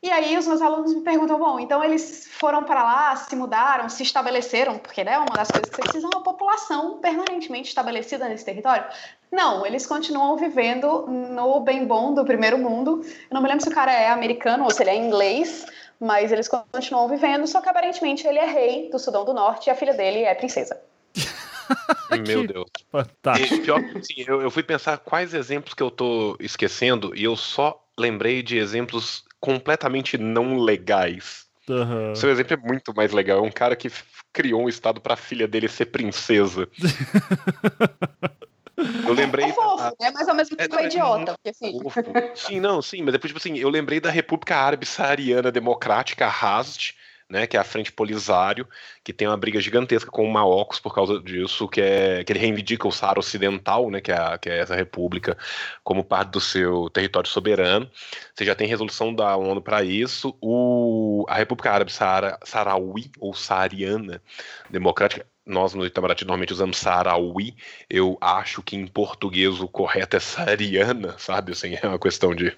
[0.02, 3.88] E aí os meus alunos me perguntam, bom, então eles foram para lá, se mudaram,
[3.88, 8.44] se estabeleceram, porque né, uma das coisas que precisa é uma população permanentemente estabelecida nesse
[8.44, 8.86] território.
[9.30, 13.02] Não, eles continuam vivendo no bem bom do primeiro mundo.
[13.04, 15.66] Eu não me lembro se o cara é americano ou se ele é inglês,
[16.00, 19.70] mas eles continuam vivendo, só que aparentemente ele é rei do Sudão do Norte e
[19.70, 20.80] a filha dele é princesa.
[22.26, 22.70] Meu Deus.
[22.90, 23.54] Fantástico.
[23.54, 27.36] E, pior, sim, eu, eu fui pensar quais exemplos que eu tô esquecendo e eu
[27.36, 31.46] só lembrei de exemplos completamente não legais.
[31.68, 32.14] Uhum.
[32.14, 33.38] Seu exemplo é muito mais legal.
[33.38, 33.90] É um cara que
[34.32, 36.68] criou um estado para a filha dele ser princesa.
[38.76, 39.46] Eu lembrei.
[39.46, 39.92] É fofo, da...
[40.00, 40.10] né?
[40.12, 41.34] Mas ao mesmo tempo é, é idiota.
[41.34, 41.78] Porque, assim...
[42.34, 46.94] Sim, não, sim, mas depois, tipo assim, eu lembrei da República Árabe Saariana Democrática, Hasd,
[47.28, 48.68] né, que é a Frente Polisário,
[49.02, 52.38] que tem uma briga gigantesca com o Marrocos por causa disso, que é que ele
[52.38, 55.36] reivindica o Saara Ocidental, né, que é, que é essa república,
[55.82, 57.90] como parte do seu território soberano.
[58.34, 60.36] Você já tem resolução da ONU para isso.
[60.40, 64.22] O, a República Árabe Saara, Saraui, ou Saariana
[64.70, 67.54] Democrática, nós no Itamaraty normalmente usamos Sarauí,
[67.88, 71.52] eu acho que em português o correto é Sariana, sabe?
[71.52, 72.56] Assim, é uma questão de,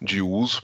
[0.00, 0.62] de uso.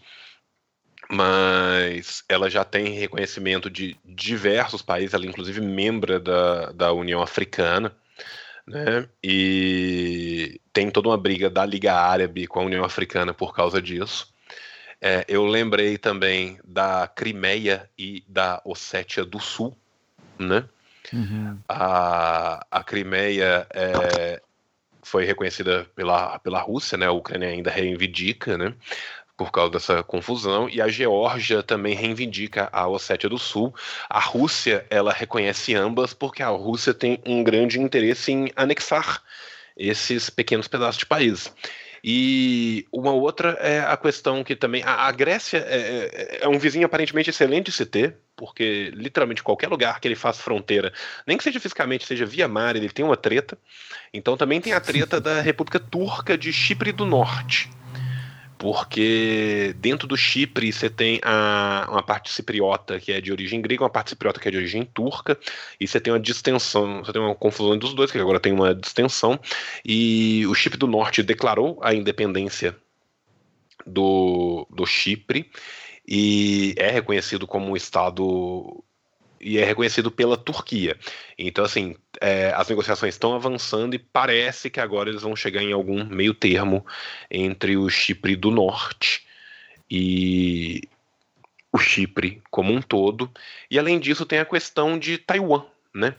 [1.11, 7.96] Mas ela já tem reconhecimento de diversos países, ela inclusive membra da, da União Africana,
[8.66, 9.09] né?
[9.24, 14.32] E tem toda uma briga da Liga Árabe com a União Africana por causa disso.
[15.00, 19.76] É, eu lembrei também da Crimeia e da Ossétia do Sul,
[20.38, 20.68] né?
[21.12, 21.59] Uhum.
[21.68, 24.40] A, a Crimeia é,
[25.02, 27.06] foi reconhecida pela, pela Rússia, né?
[27.06, 28.74] A Ucrânia ainda reivindica, né?
[29.36, 33.72] Por causa dessa confusão, e a Geórgia também reivindica a Ossétia do Sul.
[34.09, 39.22] A Rússia, ela reconhece ambas porque a Rússia tem um grande interesse em anexar
[39.76, 41.52] esses pequenos pedaços de país.
[42.11, 44.82] E uma outra é a questão que também.
[44.82, 49.42] A, a Grécia é, é, é, um vizinho aparentemente excelente de se ter, porque literalmente
[49.42, 50.90] qualquer lugar que ele faça fronteira,
[51.26, 53.59] nem que seja fisicamente, seja via mar, ele tem uma treta.
[54.11, 57.68] Então também tem a treta da República Turca de Chipre do Norte
[58.59, 63.84] porque dentro do Chipre você tem a, uma parte cipriota que é de origem grega,
[63.84, 65.38] uma parte cipriota que é de origem turca,
[65.80, 68.74] e você tem uma distensão, você tem uma confusão dos dois, que agora tem uma
[68.74, 69.38] distensão,
[69.84, 72.76] e o Chipre do Norte declarou a independência
[73.86, 75.50] do, do Chipre
[76.06, 78.82] e é reconhecido como um Estado
[79.41, 80.97] e é reconhecido pela Turquia.
[81.39, 85.72] Então, assim, é, as negociações estão avançando e parece que agora eles vão chegar em
[85.72, 86.84] algum meio termo
[87.30, 89.26] entre o Chipre do Norte
[89.91, 90.82] e
[91.72, 93.30] o Chipre como um todo,
[93.70, 95.64] e além disso tem a questão de Taiwan,
[95.95, 96.14] né?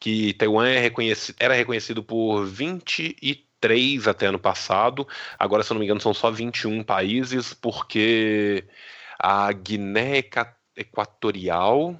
[0.00, 5.06] Que Taiwan é reconhecido, era reconhecido por 23 até ano passado,
[5.38, 8.64] agora, se eu não me engano, são só 21 países, porque
[9.18, 10.22] a Guiné
[10.76, 11.98] Equatorial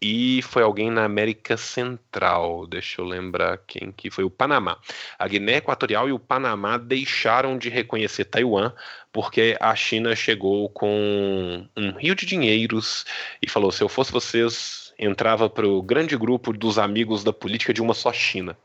[0.00, 4.78] e foi alguém na América Central, deixa eu lembrar quem que foi, o Panamá.
[5.18, 8.72] A Guiné Equatorial e o Panamá deixaram de reconhecer Taiwan
[9.12, 13.04] porque a China chegou com um rio de dinheiros
[13.42, 17.74] e falou: se eu fosse vocês, entrava para o grande grupo dos amigos da política
[17.74, 18.56] de uma só China.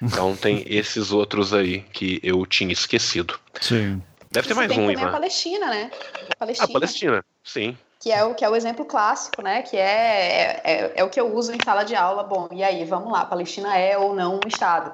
[0.00, 3.38] Então tem esses outros aí que eu tinha esquecido.
[3.60, 4.02] Sim.
[4.32, 5.08] Deve ter mais tem um, Ivan.
[5.08, 5.90] a Palestina, né?
[6.30, 6.68] A Palestina.
[6.68, 7.76] A Palestina, sim.
[8.02, 9.62] Que é, o, que é o exemplo clássico, né?
[9.62, 12.24] Que é, é, é o que eu uso em sala de aula.
[12.24, 14.92] Bom, e aí, vamos lá, Palestina é ou não um Estado?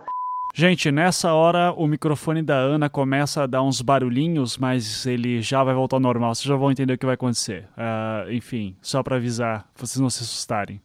[0.55, 5.65] Gente, nessa hora o microfone da Ana começa a dar uns barulhinhos, mas ele já
[5.65, 6.35] vai voltar ao normal.
[6.35, 7.69] Vocês já vão entender o que vai acontecer.
[7.77, 10.81] Uh, enfim, só para avisar, vocês não se assustarem.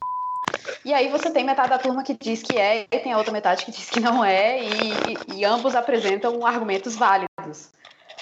[0.86, 3.34] E aí você tem metade da turma que diz que é e tem a outra
[3.34, 7.72] metade que diz que não é, e, e, e ambos apresentam argumentos válidos.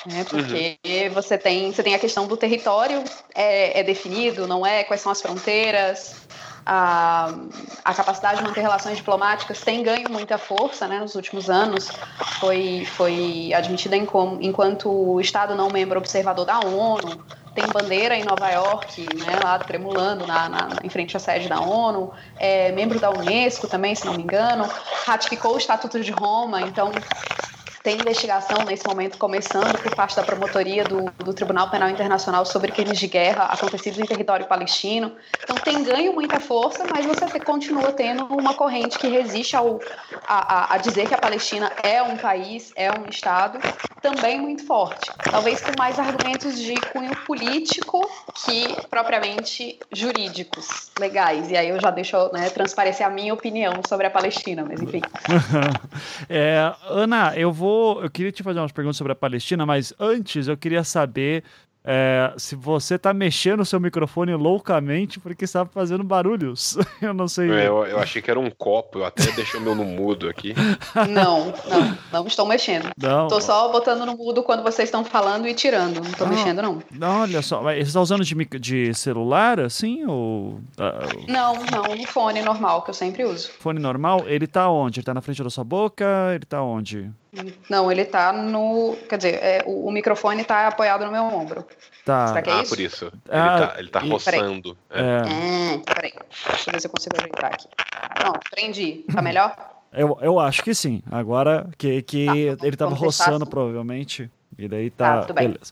[0.06, 0.26] Né?
[0.28, 1.14] Porque uhum.
[1.14, 3.04] você, tem, você tem a questão do território
[3.36, 4.84] é, é definido, não é?
[4.84, 6.16] Quais são as fronteiras?
[6.64, 7.34] A,
[7.84, 11.90] a, capacidade de manter relações diplomáticas tem ganho muita força né, nos últimos anos.
[12.40, 14.08] Foi, foi admitida em,
[14.42, 17.24] enquanto Estado não membro observador da ONU.
[17.56, 21.60] Tem bandeira em Nova York, né, lá tremulando na, na, em frente à sede da
[21.60, 22.14] ONU.
[22.38, 24.70] É membro da Unesco também, se não me engano.
[25.06, 26.62] Ratificou o Estatuto de Roma.
[26.62, 26.92] Então,
[27.84, 32.72] tem investigação nesse momento começando por parte da promotoria do, do Tribunal Penal Internacional sobre
[32.72, 35.14] crimes de guerra acontecidos em território palestino.
[35.44, 39.80] Então tem ganho muita força, mas você continua tendo uma corrente que resiste ao,
[40.28, 43.60] a, a, dizer que a Palestina é um país, é um Estado,
[44.02, 45.12] também muito forte.
[45.30, 48.08] Talvez com mais argumentos de cunho político
[48.46, 51.50] que propriamente jurídicos, legais.
[51.50, 55.02] E aí eu já deixo né, transparecer a minha opinião sobre a Palestina, mas enfim.
[56.30, 58.04] é, Ana, eu vou vou.
[58.04, 61.44] Eu queria te fazer umas perguntas sobre a Palestina, mas antes eu queria saber
[61.84, 66.78] é, se você tá mexendo o seu microfone loucamente porque estava fazendo barulhos.
[67.02, 67.50] eu não sei.
[67.50, 70.30] É, eu, eu, achei que era um copo, eu até deixei o meu no mudo
[70.30, 70.54] aqui.
[71.10, 72.90] Não, não, não estou mexendo.
[72.98, 73.28] Não.
[73.28, 76.02] Tô só botando no mudo quando vocês estão falando e tirando.
[76.02, 76.84] Não tô não, mexendo, não.
[76.92, 77.62] Não, olha só.
[77.62, 80.06] Mas você está usando de, de celular, assim?
[80.06, 80.60] Ou.
[80.78, 81.28] Uh...
[81.28, 83.50] Não, não, no fone normal, que eu sempre uso.
[83.60, 84.24] Fone normal?
[84.28, 85.00] Ele tá onde?
[85.00, 86.06] Ele tá na frente da sua boca?
[86.34, 87.10] Ele tá onde?
[87.70, 88.98] Não, ele tá no.
[89.08, 91.66] Quer dizer, é, o, o, microfone tá apoiado no meu ombro.
[92.04, 92.28] Tá.
[92.28, 92.70] Será que é ah, isso?
[92.70, 93.14] por isso.
[93.30, 94.78] Ah, ele tá, ele tá roçando.
[94.90, 95.04] Peraí.
[95.06, 95.76] É.
[95.76, 95.94] é.
[95.94, 96.14] peraí.
[96.50, 97.68] Deixa eu ver se eu consigo ajeitar aqui.
[98.16, 99.06] Pronto, prendi.
[99.14, 99.56] Tá melhor?
[99.94, 101.04] Eu, eu acho que sim.
[101.12, 102.26] Agora que, que
[102.56, 103.52] tá, ele tava roçando, assim.
[103.52, 104.32] provavelmente.
[104.58, 105.16] E daí tá.
[105.16, 105.50] tá tudo bem.
[105.50, 105.72] Beleza.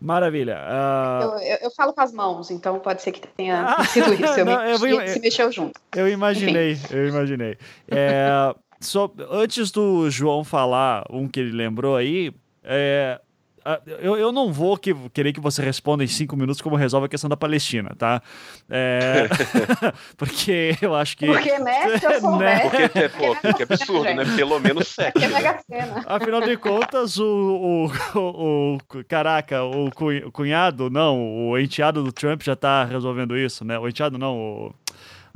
[0.00, 0.58] Maravilha.
[0.58, 1.22] Uh...
[1.22, 4.38] Eu, eu, eu, falo com as mãos, então pode ser que tenha sido isso.
[4.38, 5.78] Eu, Não, me, eu, se mexeu junto.
[5.94, 6.94] Eu imaginei, Enfim.
[6.94, 7.58] eu imaginei.
[7.90, 13.20] É, So, antes do João falar um que ele lembrou aí, é,
[14.00, 17.08] eu, eu não vou que, querer que você responda em cinco minutos como resolve a
[17.08, 18.22] questão da Palestina, tá?
[18.70, 19.28] É,
[20.16, 21.26] porque eu acho que.
[21.26, 21.98] Porque, né?
[21.98, 22.72] Se eu souber.
[22.72, 22.88] né?
[22.88, 24.24] Porque, pô, que absurdo, né?
[24.36, 25.18] Pelo menos sete.
[25.18, 25.60] Né?
[26.06, 29.90] Afinal de contas, o, o, o, o, Caraca, o
[30.32, 33.78] cunhado, não, o enteado do Trump já tá resolvendo isso, né?
[33.78, 34.74] O enteado não, o.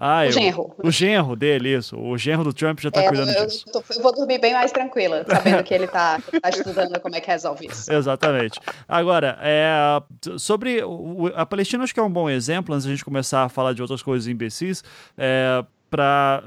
[0.05, 0.75] Ah, o eu, genro.
[0.83, 1.97] O genro dele, isso.
[1.97, 3.65] O genro do Trump já tá é, cuidando eu, disso.
[3.69, 7.15] Eu, tô, eu, vou dormir bem mais tranquila, sabendo que ele tá, tá, estudando como
[7.15, 7.93] é que resolve isso.
[7.93, 8.59] Exatamente.
[8.89, 10.03] Agora, é,
[10.39, 13.49] sobre o, a Palestina, acho que é um bom exemplo, antes da gente começar a
[13.49, 14.83] falar de outras coisas imbecis,
[15.17, 16.43] é, para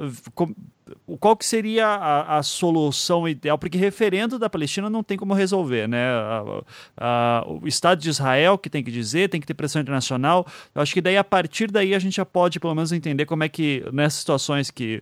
[1.19, 3.57] qual que seria a, a, solução ideal?
[3.57, 6.05] Porque referendo da Palestina não tem como resolver, né?
[6.07, 6.61] A,
[6.97, 10.45] a, o Estado de Israel que tem que dizer, tem que ter pressão internacional.
[10.73, 13.43] Eu acho que daí, a partir daí, a gente já pode pelo menos entender como
[13.43, 15.01] é que, nessas situações que,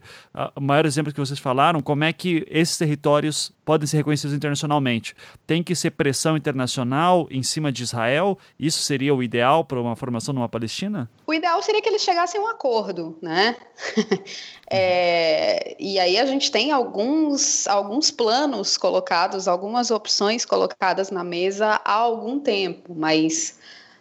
[0.55, 5.15] o maior exemplo que vocês falaram, como é que esses territórios podem ser reconhecidos internacionalmente.
[5.47, 8.37] Tem que ser pressão internacional em cima de Israel?
[8.59, 11.09] Isso seria o ideal para uma formação numa Palestina?
[11.25, 13.55] O ideal seria que eles chegassem a um acordo, né?
[14.69, 21.81] é, e aí a gente tem alguns, alguns planos colocados, algumas opções colocadas na mesa
[21.83, 23.57] há algum tempo, mas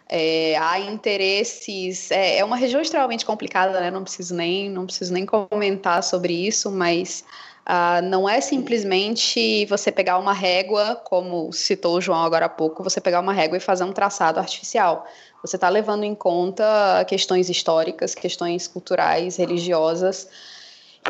[0.09, 2.11] é, há interesses.
[2.11, 3.89] É, é, uma região extremamente complicada, né?
[3.89, 7.23] Não preciso nem, não preciso nem comentar sobre isso, mas
[7.67, 12.83] uh, não é simplesmente você pegar uma régua, como citou o João agora há pouco,
[12.83, 15.07] você pegar uma régua e fazer um traçado artificial.
[15.41, 20.29] Você está levando em conta questões históricas, questões culturais, religiosas.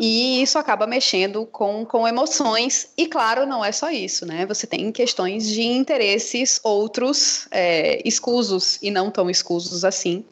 [0.00, 4.44] E isso acaba mexendo com, com emoções, e claro, não é só isso, né?
[4.46, 10.24] Você tem questões de interesses outros é, escusos e não tão escusos assim,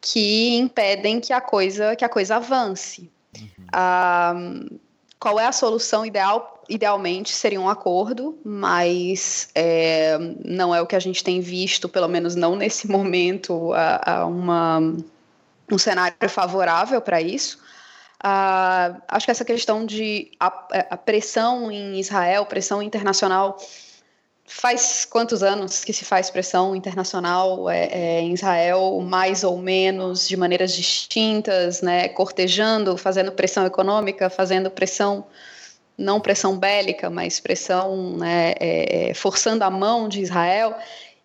[0.00, 3.10] que impedem que a coisa que a coisa avance.
[3.36, 3.66] Uhum.
[3.72, 4.34] Ah,
[5.18, 6.62] qual é a solução ideal?
[6.68, 12.08] Idealmente seria um acordo, mas é, não é o que a gente tem visto, pelo
[12.08, 14.78] menos não nesse momento, a, a uma,
[15.70, 17.58] um cenário favorável para isso.
[18.24, 20.46] Uh, acho que essa questão de a,
[20.90, 23.56] a, pressão em Israel, pressão internacional,
[24.44, 30.26] faz quantos anos que se faz pressão internacional é, é, em Israel, mais ou menos,
[30.26, 35.24] de maneiras distintas, né, cortejando, fazendo pressão econômica, fazendo pressão,
[35.96, 40.74] não pressão bélica, mas pressão, né, é, é forçando a mão de Israel,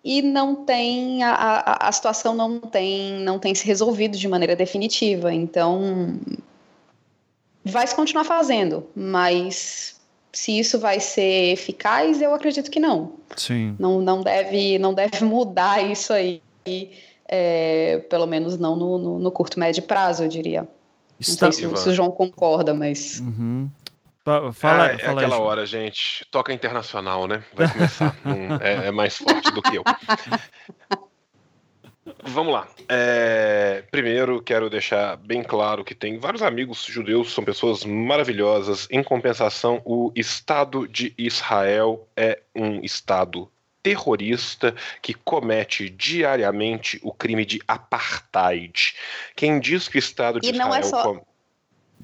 [0.04, 4.56] e não tem, a, a, a situação não tem, não tem se resolvido de maneira
[4.56, 6.20] definitiva, então
[7.64, 10.00] vai se continuar fazendo, mas
[10.32, 13.14] se isso vai ser eficaz, eu acredito que não.
[13.38, 13.76] Sim.
[13.80, 16.42] Não, não, deve, não deve mudar isso aí,
[17.28, 20.68] é, pelo menos não no, no, no, curto, médio prazo, eu diria.
[21.20, 21.46] Está...
[21.46, 23.20] Não sei se, se o João concorda, mas.
[23.20, 23.70] Uhum.
[24.26, 26.26] Fala, fala é aquela aí, hora, gente.
[26.32, 27.44] Toca internacional, né?
[27.54, 28.16] Vai começar.
[28.62, 29.84] é, é mais forte do que eu.
[32.24, 32.68] Vamos lá.
[32.90, 38.88] É, primeiro, quero deixar bem claro que tem vários amigos judeus, são pessoas maravilhosas.
[38.92, 43.50] Em compensação, o Estado de Israel é um Estado
[43.82, 48.96] terrorista que comete diariamente o crime de apartheid.
[49.36, 50.70] Quem diz que o Estado de e Israel.
[50.70, 51.22] Não é só...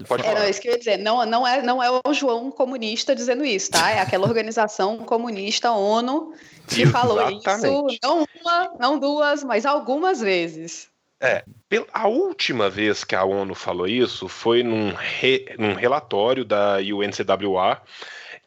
[0.07, 0.39] Pode falar.
[0.39, 0.97] Era isso que eu ia dizer.
[0.97, 3.91] Não, não, é, não é o João comunista dizendo isso, tá?
[3.91, 6.33] É aquela organização comunista ONU
[6.67, 10.87] que falou isso, não uma, não duas, mas algumas vezes.
[11.21, 11.43] É,
[11.91, 17.81] a última vez que a ONU falou isso foi num, re, num relatório da UNCWA,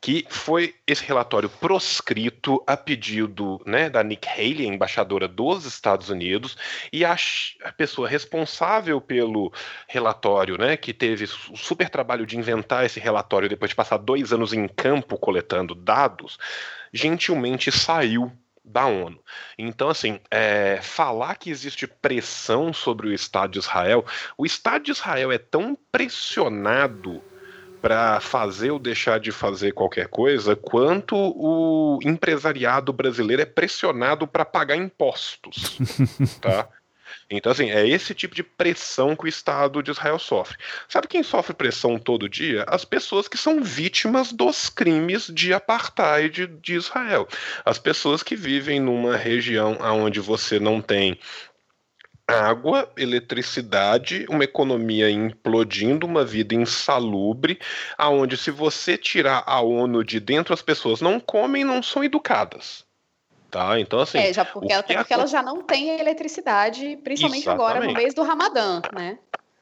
[0.02, 6.56] que foi esse relatório proscrito a pedido né, da Nick Haley, embaixadora dos Estados Unidos,
[6.92, 7.16] e a,
[7.62, 9.52] a, pessoa responsável pelo
[9.86, 14.32] relatório, né, que teve o super trabalho de inventar esse relatório depois de passar dois
[14.32, 16.36] anos em campo coletando dados,
[16.92, 18.32] gentilmente saiu
[18.64, 19.20] da ONU.
[19.56, 24.04] Então, assim, é, falar que existe pressão sobre o Estado de Israel,
[24.36, 27.22] o Estado de Israel é tão pressionado
[27.82, 34.44] para fazer ou deixar de fazer qualquer coisa, quanto o empresariado brasileiro é pressionado para
[34.44, 35.78] pagar impostos,
[36.40, 36.68] tá?
[37.28, 40.56] Então, assim, é esse tipo de pressão que o Estado de Israel sofre.
[40.88, 42.64] Sabe quem sofre pressão todo dia?
[42.68, 47.26] As pessoas que são vítimas dos crimes de apartheid de Israel.
[47.64, 51.18] As pessoas que vivem numa região onde você não tem
[52.26, 57.58] água, eletricidade, uma economia implodindo, uma vida insalubre,
[57.98, 62.84] aonde se você tirar a ONU de dentro, as pessoas não comem, não são educadas.
[63.50, 63.78] Tá?
[63.78, 64.18] Então, assim.
[64.18, 67.70] É, já porque, até porque ela já não tem eletricidade, principalmente Exatamente.
[67.70, 69.18] agora no mês do Ramadã, né?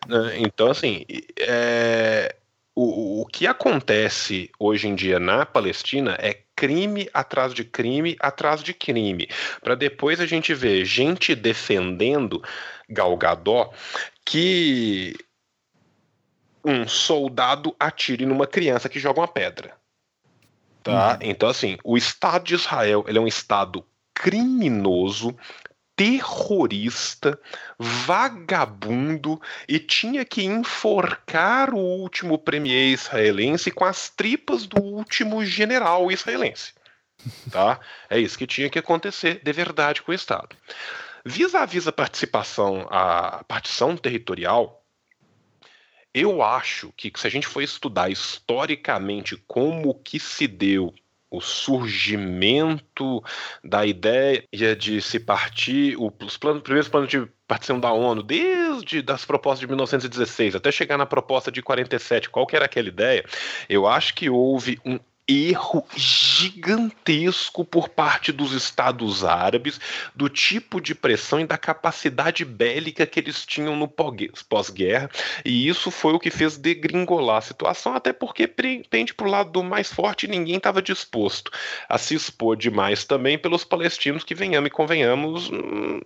[0.09, 1.05] É, então, assim,
[1.39, 2.37] é,
[2.75, 8.63] o, o que acontece hoje em dia na Palestina é crime atrás de crime atrás
[8.63, 9.29] de crime,
[9.63, 12.43] para depois a gente ver gente defendendo
[12.89, 13.73] Galgadó
[14.25, 15.17] que
[16.65, 19.75] um soldado atire numa criança que joga uma pedra.
[20.83, 21.13] Tá?
[21.13, 21.19] Uhum.
[21.23, 25.35] Então, assim, o Estado de Israel ele é um Estado criminoso,
[26.01, 27.39] terrorista,
[27.79, 29.39] vagabundo
[29.69, 36.73] e tinha que enforcar o último premier israelense com as tripas do último general israelense.
[37.51, 37.79] Tá?
[38.09, 40.57] É isso que tinha que acontecer de verdade com o Estado.
[41.23, 44.83] Vis-à-vis a participação, a partição territorial,
[46.15, 50.95] eu acho que se a gente for estudar historicamente como que se deu
[51.31, 53.23] o surgimento
[53.63, 54.45] da ideia
[54.77, 59.67] de se partir, os planos, primeiros planos de partição da ONU, desde das propostas de
[59.67, 63.25] 1916 até chegar na proposta de 47, qual que era aquela ideia?
[63.69, 64.99] Eu acho que houve um
[65.31, 69.81] erro gigantesco por parte dos Estados Árabes
[70.15, 73.89] do tipo de pressão e da capacidade bélica que eles tinham no
[74.49, 75.09] pós-guerra,
[75.45, 79.51] e isso foi o que fez degringolar a situação, até porque pende para o lado
[79.51, 81.51] do mais forte e ninguém estava disposto
[81.89, 86.01] a se expor demais também pelos palestinos que, venhamos e convenhamos, hum,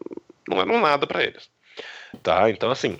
[0.48, 1.48] não eram nada para eles.
[2.22, 2.50] Tá?
[2.50, 2.98] Então, assim,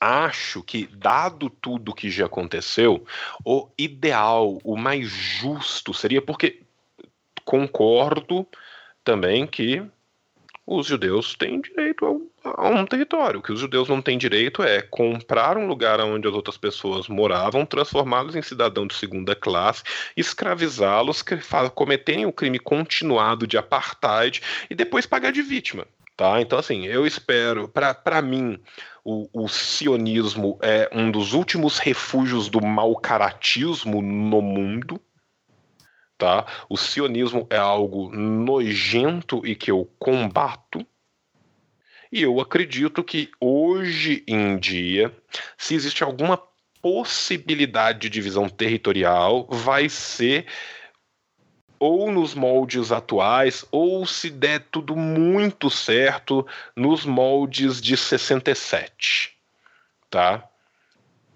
[0.00, 3.04] acho que, dado tudo que já aconteceu,
[3.44, 6.62] o ideal, o mais justo seria porque
[7.44, 8.46] concordo
[9.04, 9.82] também que
[10.66, 13.38] os judeus têm direito a um território.
[13.38, 17.06] O que os judeus não têm direito é comprar um lugar onde as outras pessoas
[17.06, 19.84] moravam, transformá-los em cidadão de segunda classe,
[20.16, 21.24] escravizá-los,
[21.72, 25.86] cometerem o crime continuado de apartheid e depois pagar de vítima.
[26.16, 26.40] Tá?
[26.40, 28.58] Então, assim, eu espero, para mim,
[29.06, 35.00] o, o, sionismo é um dos últimos refúgios do mau caratismo no mundo.
[36.18, 36.44] Tá?
[36.68, 40.84] O sionismo é algo nojento e que eu combato.
[42.10, 45.14] E eu acredito que hoje em dia,
[45.56, 46.42] se existe alguma
[46.82, 50.46] possibilidade de divisão territorial, vai ser
[51.78, 59.36] ou nos moldes atuais, ou se der tudo muito certo, nos moldes de 67.
[60.10, 60.48] Tá?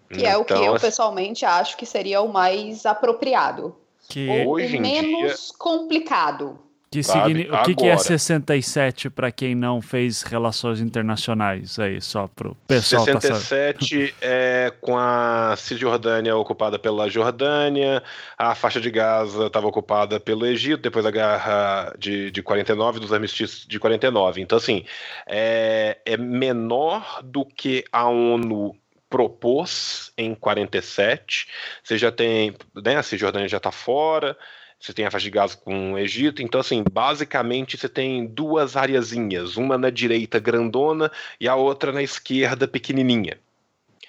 [0.08, 3.76] Que então, é o que então, eu assim pessoalmente acho que seria o mais apropriado.
[4.08, 5.58] Que ou hoje o menos dia...
[5.58, 6.58] complicado.
[6.92, 7.48] Que signi...
[7.48, 11.78] O que, que, é 67 para quem não fez relações internacionais?
[11.78, 18.02] Aí, só pro pessoal 67 tá é com a Cisjordânia ocupada pela Jordânia,
[18.36, 23.12] a faixa de Gaza estava ocupada pelo Egito, depois da guerra de, de 49, dos
[23.12, 24.40] armistícios de 49.
[24.40, 24.84] Então, assim,
[25.28, 28.74] é, é menor do que a ONU
[29.08, 31.46] propôs em 47.
[31.84, 34.36] Você já tem, né, a Cisjordânia já está fora,
[34.80, 38.76] você tem a faixa de Gaza com o Egito, então assim, basicamente você tem duas
[38.76, 43.38] areazinhas, uma na direita grandona e a outra na esquerda pequenininha.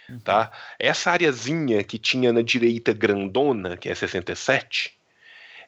[0.10, 0.20] Uhum.
[0.20, 0.50] Tá?
[0.80, 4.98] Essa areazinha que tinha na direita grandona, que é 67,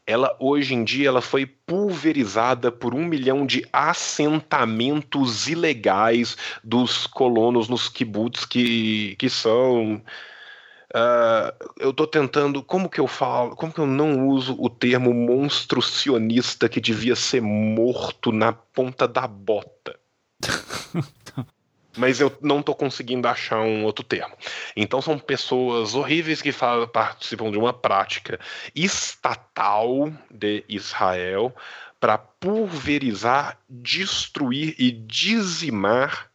[0.08, 7.70] ela hoje em dia ela foi pulverizada por um milhão de assentamentos ilegais dos colonos
[7.70, 10.01] nos kibbutz que, que são
[10.91, 12.63] Uh, eu estou tentando.
[12.63, 13.55] Como que eu falo?
[13.55, 19.07] Como que eu não uso o termo monstro sionista que devia ser morto na ponta
[19.07, 19.99] da bota?
[21.95, 24.36] Mas eu não estou conseguindo achar um outro termo.
[24.75, 28.39] Então são pessoas horríveis que falam, participam de uma prática
[28.73, 31.55] estatal de Israel
[31.99, 36.31] para pulverizar, destruir e dizimar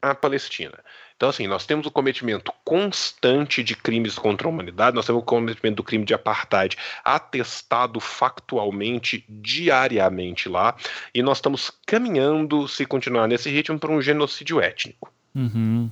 [0.00, 0.78] a Palestina.
[1.20, 5.24] Então, assim, nós temos o cometimento constante de crimes contra a humanidade, nós temos o
[5.26, 10.74] cometimento do crime de apartheid atestado factualmente, diariamente lá,
[11.14, 15.12] e nós estamos caminhando, se continuar nesse ritmo, para um genocídio étnico.
[15.34, 15.90] Uhum.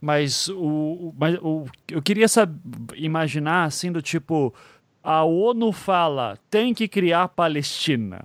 [0.00, 2.60] Mas o, mas o, eu queria saber,
[2.94, 4.54] imaginar assim do tipo,
[5.02, 8.24] a ONU fala tem que criar Palestina.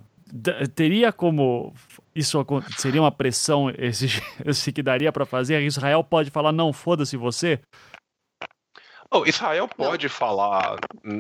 [0.76, 1.74] Teria como
[2.14, 2.46] isso
[2.78, 4.08] seria uma pressão esse,
[4.46, 5.62] esse que daria para fazer?
[5.62, 7.60] Israel pode falar, não, foda-se você?
[9.10, 10.14] Oh, Israel pode não.
[10.14, 10.78] falar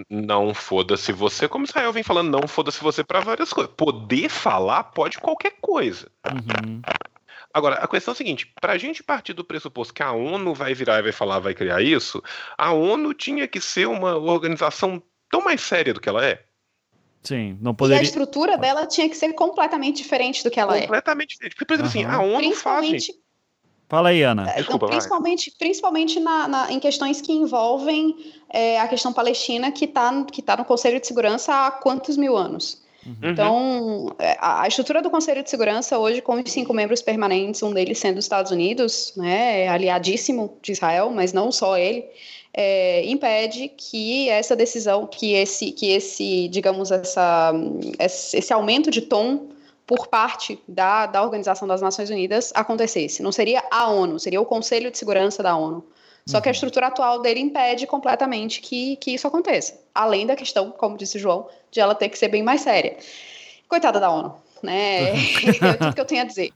[0.09, 3.73] não foda-se você, como Israel vem falando não foda-se você para várias coisas.
[3.75, 6.11] Poder falar pode qualquer coisa.
[6.25, 6.81] Uhum.
[7.53, 10.53] Agora, a questão é a seguinte: para a gente partir do pressuposto que a ONU
[10.53, 12.21] vai virar e vai falar, vai criar isso,
[12.57, 16.46] a ONU tinha que ser uma organização tão mais séria do que ela é.
[17.27, 17.99] Sim, não poderia.
[17.99, 20.87] E a estrutura dela tinha que ser completamente diferente do que ela completamente é.
[20.87, 21.55] Completamente diferente.
[21.55, 22.07] Porque, por exemplo, uhum.
[22.07, 23.07] assim, a ONU faz.
[23.89, 24.49] Fala aí, Ana.
[24.49, 28.15] É, Desculpa, principalmente principalmente na, na, em questões que envolvem
[28.49, 32.37] é, a questão palestina, que está que tá no Conselho de Segurança há quantos mil
[32.37, 32.81] anos.
[33.05, 33.31] Uhum.
[33.31, 37.61] Então, é, a, a, estrutura do Conselho de Segurança hoje, com os cinco membros permanentes,
[37.63, 42.05] um deles sendo os Estados Unidos, né, é aliadíssimo de Israel, mas não só ele,
[42.59, 47.53] é, impede que essa decisão, que esse, que esse digamos, essa,
[47.99, 49.49] esse aumento de tom
[49.85, 53.21] por parte da, da Organização das Nações Unidas acontecesse.
[53.21, 55.85] Não seria a ONU, seria o Conselho de Segurança da ONU.
[56.25, 56.53] Só que a uhum.
[56.53, 59.79] estrutura atual dele impede completamente que, que isso aconteça.
[59.95, 62.97] Além da questão, como disse o João, de ela ter que ser bem mais séria.
[63.69, 65.11] Coitada da ONU né?
[65.61, 66.51] é tudo que eu tenho a dizer.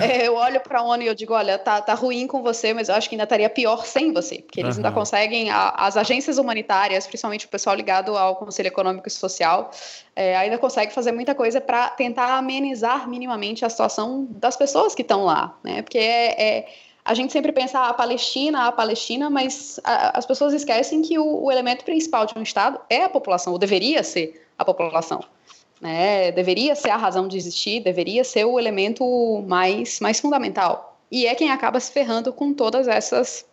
[0.00, 2.72] É, eu olho para a ONU e eu digo, olha, tá, tá ruim com você,
[2.72, 4.84] mas eu acho que ainda estaria pior sem você, porque eles uhum.
[4.84, 9.70] ainda conseguem, a, as agências humanitárias, principalmente o pessoal ligado ao Conselho Econômico e Social,
[10.14, 15.02] é, ainda consegue fazer muita coisa para tentar amenizar minimamente a situação das pessoas que
[15.02, 15.82] estão lá, né?
[15.82, 16.66] Porque é, é
[17.04, 21.18] a gente sempre pensa ah, a Palestina, a Palestina, mas a, as pessoas esquecem que
[21.18, 25.22] o, o elemento principal de um Estado é a população, ou deveria ser a população
[25.80, 26.32] né?
[26.32, 30.98] Deveria ser a razão de existir, deveria ser o elemento mais, mais fundamental.
[31.10, 33.46] E é quem acaba se ferrando com todas essas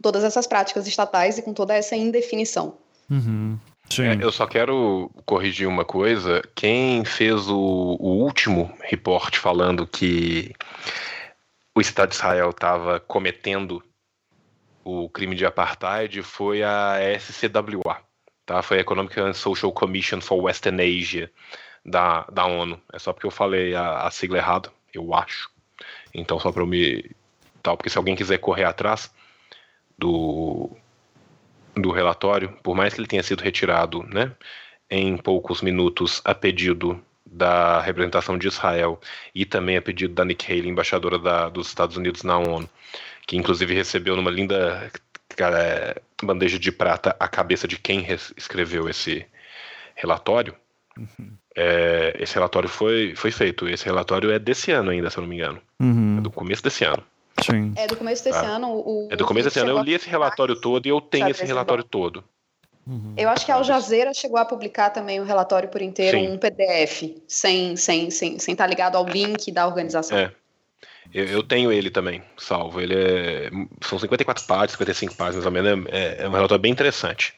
[0.00, 2.76] todas essas práticas estatais e com toda essa indefinição.
[3.10, 3.58] Uhum.
[3.98, 6.42] É, eu só quero corrigir uma coisa.
[6.54, 10.52] Quem fez o, o último reporte falando que
[11.74, 13.82] o Estado de Israel estava cometendo
[14.84, 17.98] o crime de apartheid foi a SCWA,
[18.48, 18.62] tá?
[18.62, 21.30] Foi a Economic and Social Commission for Western Asia
[21.84, 22.80] da, da ONU.
[22.92, 25.50] É só porque eu falei a, a sigla errada, eu acho.
[26.14, 27.10] Então, só para eu me.
[27.62, 29.12] Tal, porque se alguém quiser correr atrás
[29.98, 30.70] do,
[31.74, 34.32] do relatório, por mais que ele tenha sido retirado né,
[34.90, 38.98] em poucos minutos a pedido da representação de Israel
[39.34, 42.68] e também a pedido da Nikki Haley, embaixadora da, dos Estados Unidos na ONU,
[43.26, 44.90] que inclusive recebeu numa linda
[45.44, 49.26] é, bandeja de prata a cabeça de quem escreveu esse
[49.94, 50.54] relatório.
[50.96, 51.32] Uhum.
[51.56, 53.68] É, esse relatório foi, foi feito.
[53.68, 55.60] Esse relatório é desse ano ainda, se eu não me engano.
[55.80, 56.18] Uhum.
[56.18, 57.02] É do começo desse ano.
[57.44, 57.72] Sim.
[57.76, 58.56] É do começo desse ah.
[58.56, 58.68] ano.
[58.70, 59.70] O, é do começo desse ano.
[59.70, 62.24] Eu li esse relatório todo e eu tenho esse relatório todo.
[62.86, 63.14] Uhum.
[63.16, 66.30] Eu acho que a Al Jazeera chegou a publicar também o relatório por inteiro, Sim.
[66.30, 70.16] um PDF, sem sem sem sem estar tá ligado ao link da organização.
[70.16, 70.32] É.
[71.12, 72.80] Eu, eu, tenho ele também, salvo.
[72.80, 73.50] Ele é.
[73.82, 75.86] São 54 páginas, 55 páginas, ou menos.
[75.90, 77.34] É, é um relatório bem interessante.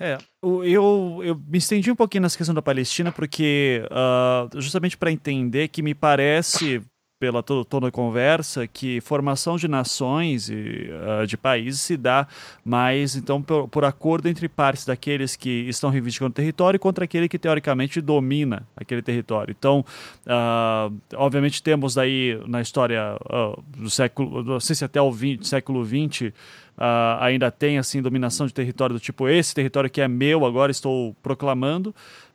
[0.00, 5.12] É, eu, eu me estendi um pouquinho nessa questão da Palestina, porque uh, justamente para
[5.12, 6.82] entender que me parece
[7.22, 12.26] pela toda conversa que formação de nações e uh, de países se dá
[12.64, 17.28] mais então por, por, acordo entre partes daqueles que estão reivindicando o território contra aquele
[17.28, 19.54] que teoricamente domina aquele território.
[19.56, 19.84] Então,
[20.26, 25.46] uh, obviamente temos aí na história uh, do século, não sei se até o 20,
[25.46, 26.32] século XX
[26.74, 30.72] Uh, ainda tem assim dominação de território do tipo esse território que é meu agora
[30.72, 31.94] estou proclamando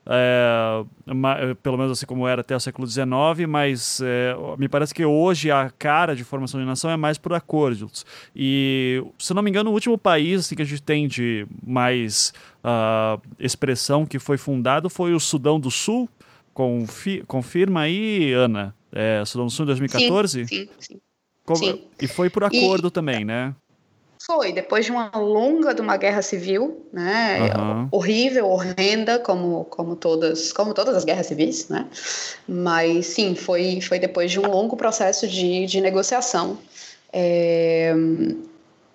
[0.09, 0.83] é,
[1.61, 3.05] pelo menos assim como era até o século XIX,
[3.47, 7.33] mas é, me parece que hoje a cara de formação de nação é mais por
[7.33, 8.05] acordos.
[8.35, 12.33] E, se não me engano, o último país assim, que a gente tem de mais
[12.63, 16.09] uh, expressão que foi fundado foi o Sudão do Sul.
[16.53, 18.73] Confi confirma aí, Ana.
[18.91, 20.47] É, Sudão do Sul em 2014?
[20.47, 21.01] Sim, sim, sim.
[21.45, 21.81] Como, sim.
[22.01, 23.53] E foi por acordo e, também, né?
[24.25, 27.87] Foi, depois de uma longa de uma guerra civil, né, uhum.
[27.91, 31.87] horrível, horrenda, como, como, todas, como todas as guerras civis, né,
[32.47, 36.57] mas sim, foi, foi depois de um longo processo de, de negociação.
[37.13, 37.93] É,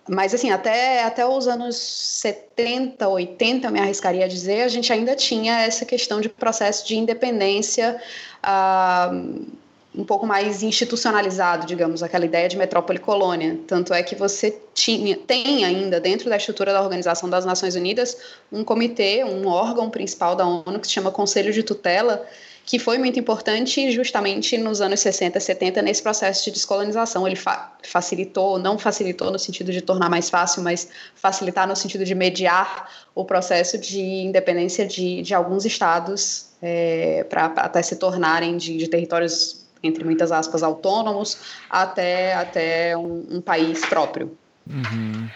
[0.09, 4.93] mas assim, até, até os anos 70, 80, eu me arriscaria a dizer, a gente
[4.93, 8.01] ainda tinha essa questão de processo de independência.
[8.43, 9.47] Uh,
[9.95, 13.59] um pouco mais institucionalizado, digamos, aquela ideia de metrópole-colônia.
[13.67, 18.17] Tanto é que você tinha, tem ainda, dentro da estrutura da Organização das Nações Unidas,
[18.51, 22.27] um comitê, um órgão principal da ONU que se chama Conselho de Tutela,
[22.65, 27.27] que foi muito importante justamente nos anos 60, 70, nesse processo de descolonização.
[27.27, 32.05] Ele fa facilitou, não facilitou no sentido de tornar mais fácil, mas facilitar no sentido
[32.05, 38.57] de mediar o processo de independência de, de alguns estados é, para até se tornarem
[38.57, 44.37] de, de territórios entre muitas aspas, autônomos, até, até um, um país próprio.
[44.69, 45.29] Uhum.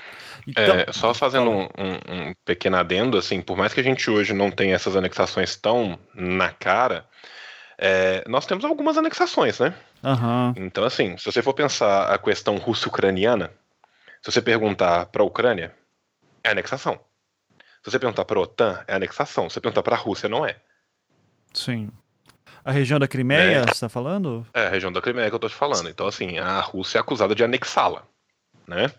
[0.47, 0.77] Então...
[0.77, 4.33] É, só fazendo um, um, um, pequeno adendo, assim, por mais que a gente hoje
[4.33, 7.05] não tenha essas anexações tão na cara,
[7.77, 9.75] é, nós temos algumas anexações, né?
[10.03, 10.55] Uhum.
[10.57, 13.51] Então, assim, se você for pensar a questão russo-ucraniana,
[14.23, 15.75] se você perguntar para a Ucrânia,
[16.45, 17.01] é anexação.
[17.83, 19.49] Se você perguntar para a OTAN, é anexação.
[19.49, 20.57] Se você perguntar para a Rússia, não é.
[21.53, 21.91] Sim.
[22.67, 23.63] A região da Crimeia, é.
[23.63, 24.45] você está falando?
[24.53, 25.89] É, a região da Crimeia que eu estou te falando.
[25.89, 28.03] Então, assim, a Rússia é acusada de anexá-la,
[28.67, 28.91] né?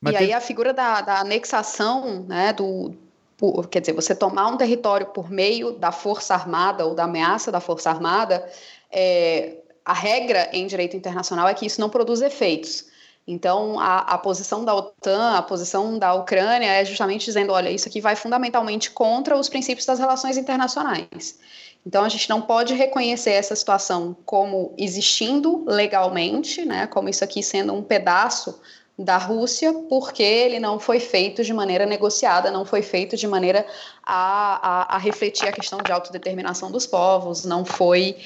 [0.00, 0.26] Mas e tem...
[0.28, 2.94] aí a figura da, da anexação, né, do,
[3.36, 7.52] por, quer dizer, você tomar um território por meio da força armada ou da ameaça
[7.52, 8.50] da força armada,
[8.90, 12.86] é, a regra em direito internacional é que isso não produz efeitos.
[13.30, 17.86] Então, a, a, posição da OTAN, a posição da Ucrânia é justamente dizendo: olha, isso
[17.86, 21.38] aqui vai fundamentalmente contra os princípios das relações internacionais.
[21.86, 27.42] Então, a gente não pode reconhecer essa situação como existindo legalmente, né, como isso aqui
[27.42, 28.58] sendo um pedaço
[28.98, 33.64] da Rússia, porque ele não foi feito de maneira negociada, não foi feito de maneira
[34.02, 38.16] a, a, a, refletir a questão de autodeterminação dos povos, não foi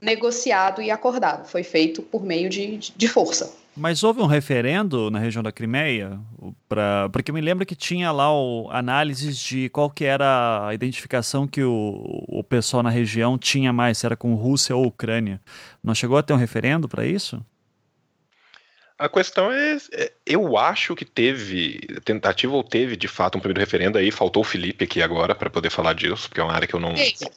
[0.00, 3.67] negociado e acordado, foi feito por meio de, de força.
[3.78, 6.18] Mas houve um referendo na região da Crimeia?
[6.68, 10.74] Pra, porque eu me lembro que tinha lá o, análises de qual que era a
[10.74, 15.40] identificação que o, o pessoal na região tinha mais, se era com Rússia ou Ucrânia.
[15.82, 17.40] Não chegou a ter um referendo para isso?
[18.98, 23.60] A questão é, é, eu acho que teve tentativa ou teve de fato um primeiro
[23.60, 26.66] referendo aí, faltou o Felipe aqui agora para poder falar disso, porque é uma área
[26.66, 27.30] que eu não teve,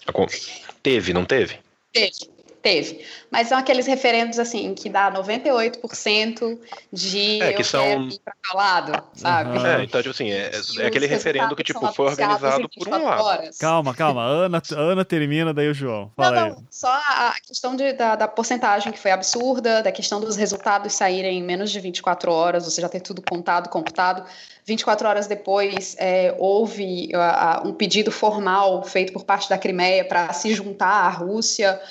[0.82, 1.60] teve não teve?
[1.94, 2.41] Teve.
[2.62, 3.04] Teve.
[3.32, 6.60] Mas são aqueles referendos, assim, que dá 98%
[6.94, 8.08] de é, que eu são...
[8.08, 9.58] ir pra calado, sabe?
[9.58, 9.66] Uhum.
[9.66, 13.24] É, então, tipo assim, é, é aquele referendo que, tipo, foi organizado por um lado.
[13.24, 13.58] Horas.
[13.58, 14.24] Calma, calma.
[14.24, 16.12] Ana, Ana termina, daí o João.
[16.16, 20.22] Fala não, não, só a questão de, da, da porcentagem que foi absurda, da questão
[20.22, 24.24] dos resultados saírem em menos de 24 horas, você já ter tudo contado, computado.
[24.66, 30.32] 24 horas depois, é, houve uh, um pedido formal feito por parte da Crimeia para
[30.34, 31.82] se juntar à Rússia.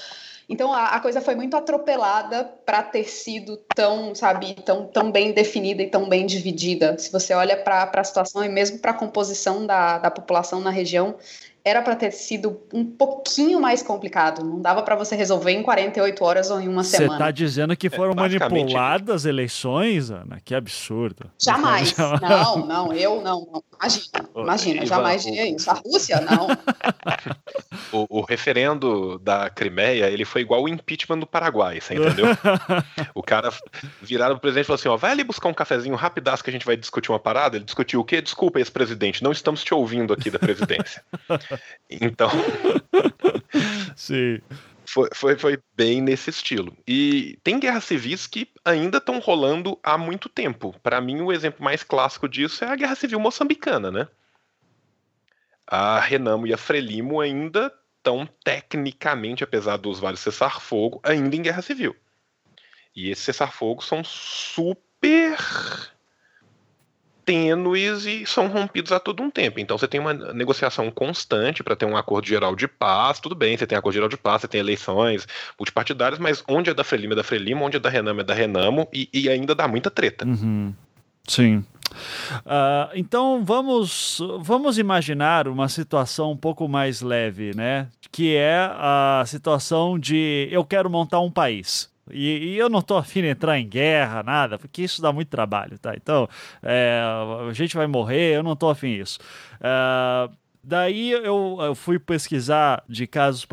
[0.50, 5.30] Então a, a coisa foi muito atropelada para ter sido tão, sabe, tão, tão bem
[5.30, 6.98] definida e tão bem dividida.
[6.98, 10.70] Se você olha para a situação e mesmo para a composição da, da população na
[10.70, 11.14] região,
[11.70, 14.44] era para ter sido um pouquinho mais complicado.
[14.44, 17.10] Não dava para você resolver em 48 horas ou em uma semana.
[17.10, 20.40] Você está dizendo que foram é, manipuladas eleições, Ana?
[20.44, 21.30] Que absurdo.
[21.38, 21.94] Jamais.
[22.20, 23.46] Não, não, eu não.
[23.52, 23.62] não.
[23.80, 25.70] Imagina, imagina, jamais diria isso.
[25.70, 26.48] A Rússia, não.
[27.92, 32.26] o, o, referendo da Crimeia, ele foi igual o impeachment do Paraguai, você entendeu?
[33.14, 33.50] o cara
[34.02, 36.52] viraram pro presidente e falou assim: ó, vai ali buscar um cafezinho rapidaço que a
[36.52, 37.56] gente vai discutir uma parada.
[37.56, 38.20] Ele discutiu o quê?
[38.20, 41.02] Desculpa, ex-presidente, não estamos te ouvindo aqui da presidência.
[41.88, 42.30] Então.
[43.96, 44.40] Sim.
[44.86, 46.76] Foi, foi, foi, bem nesse estilo.
[46.86, 50.74] E tem guerras civis que ainda estão rolando há muito tempo.
[50.82, 54.08] Para mim, o exemplo mais clássico disso é a Guerra Civil Moçambicana, né?
[55.64, 61.62] A Renamo e a Frelimo ainda estão tecnicamente, apesar dos vários cessar-fogo, ainda em guerra
[61.62, 61.94] civil.
[62.96, 65.38] E esses cessar-fogo são super
[67.30, 69.60] tênues e são rompidos a todo um tempo.
[69.60, 73.56] Então você tem uma negociação constante para ter um acordo geral de paz, tudo bem,
[73.56, 77.12] você tem acordo geral de paz, você tem eleições multipartidárias, mas onde é da Frelimo
[77.12, 79.90] é da Frelimo, onde é da Renamo é da Renamo, e, e ainda dá muita
[79.90, 80.26] treta.
[80.26, 80.74] Uhum.
[81.28, 81.64] Sim.
[82.38, 87.88] Uh, então vamos, vamos imaginar uma situação um pouco mais leve, né?
[88.10, 91.89] Que é a situação de eu quero montar um país.
[92.12, 95.28] E, e, eu não tô afim de entrar em guerra, nada, porque isso dá muito
[95.28, 95.94] trabalho, tá?
[95.96, 96.28] Então,
[96.62, 97.00] é,
[97.48, 99.18] a gente vai morrer, eu não tô afim disso.
[99.56, 103.46] Uh, daí eu, eu, fui pesquisar de casos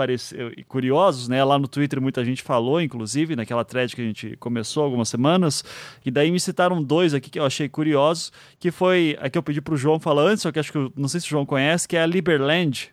[0.68, 1.44] curiosos, né?
[1.44, 5.64] Lá no Twitter muita gente falou, inclusive, naquela thread que a gente começou algumas semanas,
[6.06, 9.44] e daí me citaram dois aqui que eu achei curiosos, que foi a que eu
[9.44, 11.88] pedi pro João falar antes, só que acho que não sei se o João conhece,
[11.88, 12.90] que é a Liberland,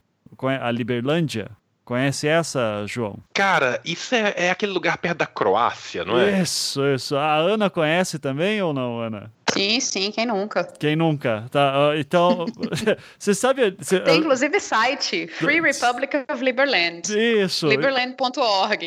[0.61, 1.51] a Liberlândia,
[1.85, 3.19] Conhece essa, João?
[3.35, 6.41] Cara, isso é, é, aquele lugar perto da Croácia, não é?
[6.41, 7.15] Isso, isso.
[7.15, 9.31] A Ana conhece também ou não, Ana?
[9.53, 10.65] Sim, sim, quem nunca?
[10.65, 11.45] Quem nunca?
[11.51, 12.47] Tá, então,
[13.19, 13.77] você sabe...
[13.81, 17.03] Cê, Tem inclusive site, Free Republic of Liberland.
[17.11, 17.69] Isso.
[17.69, 18.87] Liberland.org.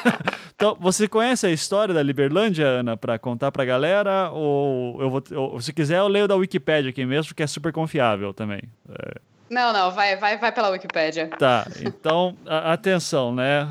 [0.56, 4.30] então, você conhece a história da Liberlândia, Ana, para contar pra galera?
[4.30, 7.70] Ou eu vou, ou, se quiser, eu leio da Wikipedia aqui mesmo, que é super
[7.70, 8.62] confiável também.
[8.88, 9.29] É.
[9.50, 11.26] Não, não, vai, vai, vai pela Wikipédia.
[11.26, 13.66] Tá, então, a, atenção, né?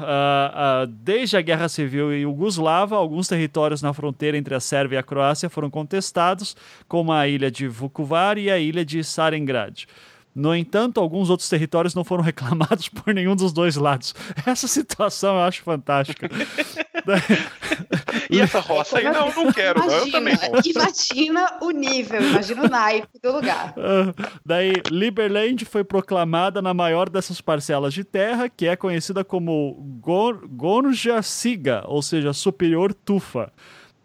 [0.90, 5.50] desde a Guerra Civil Yugoslava, alguns territórios na fronteira entre a Sérvia e a Croácia
[5.50, 6.54] foram contestados,
[6.86, 9.86] como a ilha de Vukovar e a ilha de Sarengrad.
[10.34, 14.14] No entanto, alguns outros territórios não foram reclamados por nenhum dos dois lados.
[14.46, 16.30] Essa situação eu acho fantástica.
[18.30, 20.36] e essa roça aí, não, não quero, imagina, não, eu também.
[20.66, 23.74] Imagina o nível, imagina o naipe do lugar.
[23.78, 24.14] Uh,
[24.46, 31.22] daí, Liberland foi proclamada na maior dessas parcelas de terra, que é conhecida como Gorja
[31.22, 33.52] Siga, ou seja, Superior Tufa.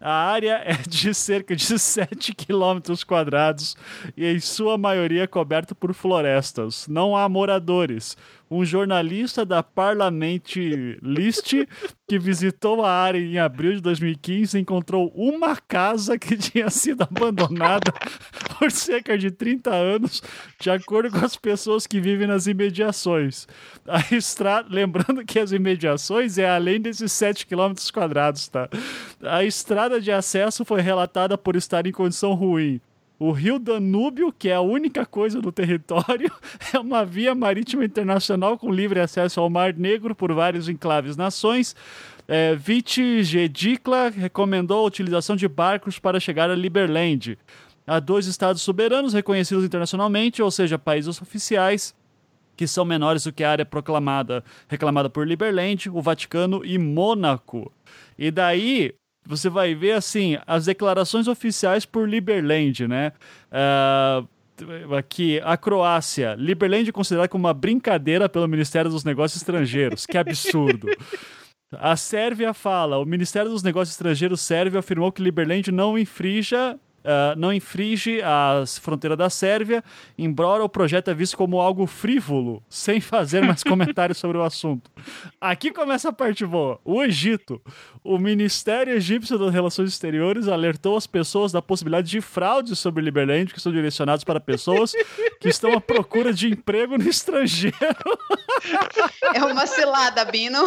[0.07, 3.75] A área é de cerca de 7 quilômetros quadrados
[4.15, 6.87] e, em sua maioria, coberta por florestas.
[6.87, 8.15] Não há moradores
[8.49, 10.55] um jornalista da Parlament
[11.01, 11.53] List
[12.07, 17.91] que visitou a área em abril de 2015 encontrou uma casa que tinha sido abandonada
[18.57, 20.21] por cerca de 30 anos,
[20.59, 23.47] de acordo com as pessoas que vivem nas imediações.
[23.87, 28.69] A estrada, lembrando que as imediações é além desses 7 quilômetros quadrados, tá?
[29.23, 32.79] A estrada de acesso foi relatada por estar em condição ruim.
[33.17, 36.29] O rio Danúbio, que é a única coisa do território,
[36.73, 41.75] é uma via marítima internacional com livre acesso ao Mar Negro por vários enclaves nações.
[42.27, 47.37] É, Viti Gedikla recomendou a utilização de barcos para chegar a Liberland.
[47.87, 51.95] Há dois estados soberanos reconhecidos internacionalmente, ou seja, países oficiais,
[52.57, 57.71] que são menores do que a área proclamada, reclamada por Liberland, o Vaticano e Mônaco.
[58.17, 58.93] E daí,
[59.25, 63.11] você vai ver assim as declarações oficiais por Liberland, né?
[63.51, 70.05] Uh, aqui, a Croácia, Liberland é considerada como uma brincadeira pelo Ministério dos Negócios Estrangeiros.
[70.05, 70.87] Que absurdo.
[71.73, 77.37] A Sérvia fala: o Ministério dos Negócios Estrangeiros sérvio afirmou que Liberland não infrinja uh,
[77.37, 79.83] não infringe as fronteiras da Sérvia,
[80.17, 84.89] embora o projeto é visto como algo frívolo, sem fazer mais comentários sobre o assunto.
[85.39, 86.79] Aqui começa a parte boa.
[86.83, 87.61] O Egito.
[88.03, 93.51] O Ministério Egípcio das Relações Exteriores alertou as pessoas da possibilidade de fraudes sobre Liberland,
[93.51, 94.93] que são direcionados para pessoas
[95.39, 97.75] que estão à procura de emprego no estrangeiro.
[99.33, 100.59] É uma cilada, Bino.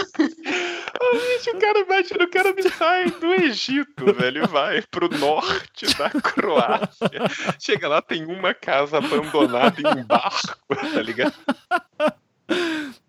[1.00, 6.10] Oh, o cara imagina, o cara me sai do Egito, velho, vai pro norte da
[6.32, 7.10] Croácia.
[7.58, 11.34] Chega lá, tem uma casa abandonada em um barco, tá ligado?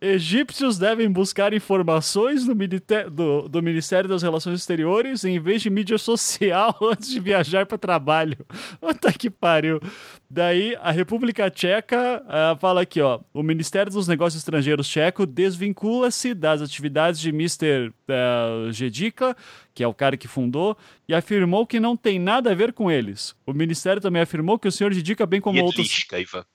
[0.02, 2.56] Egípcios devem buscar informações do,
[3.12, 7.78] do, do, Ministério das Relações Exteriores em vez de mídia social antes de viajar para
[7.78, 8.38] trabalho.
[8.80, 9.82] Puta que pariu.
[10.32, 13.20] Daí a República Tcheca uh, fala aqui, ó.
[13.34, 17.90] O Ministério dos Negócios Estrangeiros tcheco desvincula-se das atividades de Mr.
[17.90, 19.36] Uh, Jedika,
[19.74, 20.78] que é o cara que fundou,
[21.08, 23.36] e afirmou que não tem nada a ver com eles.
[23.44, 25.88] O Ministério também afirmou que o senhor Jedika, bem como outros.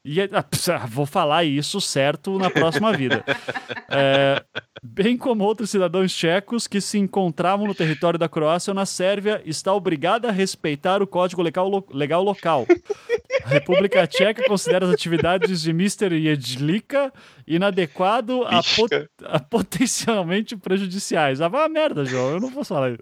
[0.05, 3.25] E, ah, vou falar isso certo na próxima vida.
[3.91, 4.45] é,
[4.83, 9.43] bem como outros cidadãos tchecos que se encontravam no território da Croácia ou na Sérvia,
[9.45, 12.67] está obrigada a respeitar o código legal, legal local.
[13.65, 16.21] A República Tcheca considera as atividades de Mr.
[16.21, 17.11] Jedlika
[17.47, 21.41] inadequado a, pot a, potencialmente prejudiciais.
[21.41, 22.33] Ah, vai a merda, João.
[22.33, 23.01] Eu não posso falar isso.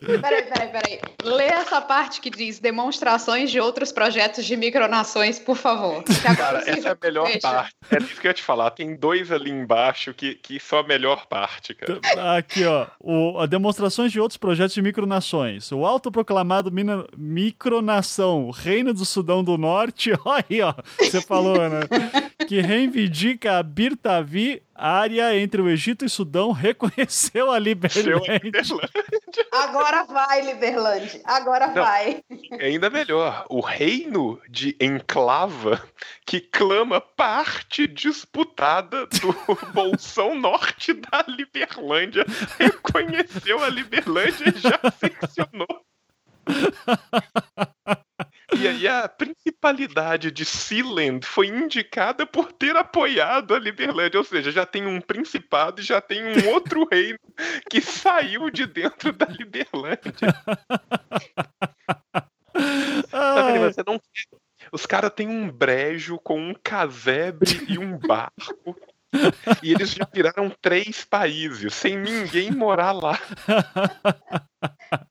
[0.00, 1.00] Peraí, peraí, peraí.
[1.22, 6.02] Lê essa parte que diz demonstrações de outros projetos de micronações, por favor.
[6.36, 7.40] Cara, essa é a melhor Deixa.
[7.40, 7.74] parte.
[7.90, 8.70] É isso que eu ia te falar.
[8.70, 12.00] Tem dois ali embaixo que, que são a melhor parte, cara.
[12.36, 12.86] Aqui, ó.
[12.98, 15.70] O, demonstrações de outros projetos de micronações.
[15.72, 20.12] O autoproclamado mina, micronação Reino do Sudão do Norte.
[20.24, 20.74] Olha aí, ó.
[20.98, 21.80] Você falou, né?
[22.46, 28.52] que reivindica a Birtavi área entre o Egito e Sudão reconheceu a Liberlândia.
[29.52, 31.20] Agora vai, Liberlândia.
[31.24, 32.22] Agora Não, vai.
[32.60, 35.82] Ainda melhor, o reino de Enclava,
[36.26, 39.34] que clama parte disputada do
[39.74, 42.24] bolsão norte da Liberlândia,
[42.58, 45.84] reconheceu a Liberlândia e já seccionou.
[48.58, 54.50] E aí a principalidade de Sealand foi indicada por ter apoiado a Liberlândia, ou seja,
[54.50, 57.18] já tem um principado e já tem um outro reino
[57.68, 60.12] que saiu de dentro da Liberlândia.
[63.60, 64.00] Você não
[64.72, 68.76] Os caras têm um brejo com um casebre e um barco.
[69.62, 73.18] E eles já viraram três países, sem ninguém morar lá.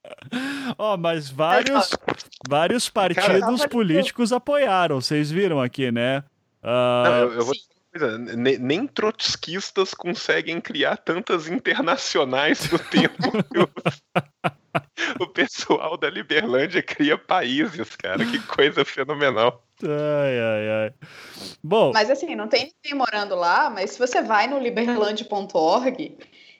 [0.78, 1.92] Ó, oh, mas vários,
[2.48, 6.24] vários partidos políticos apoiaram, vocês viram aqui, né?
[6.64, 7.04] Uh...
[7.04, 7.56] Não, eu, eu vou
[8.38, 13.70] nem trotskistas conseguem criar tantas internacionais no tempo que o,
[15.24, 18.24] o pessoal da Liberlândia cria países, cara.
[18.26, 19.64] Que coisa fenomenal.
[19.82, 20.94] Ai, ai, ai.
[21.64, 21.92] Bom.
[21.94, 26.18] Mas assim, não tem ninguém morando lá, mas se você vai no liberland.org,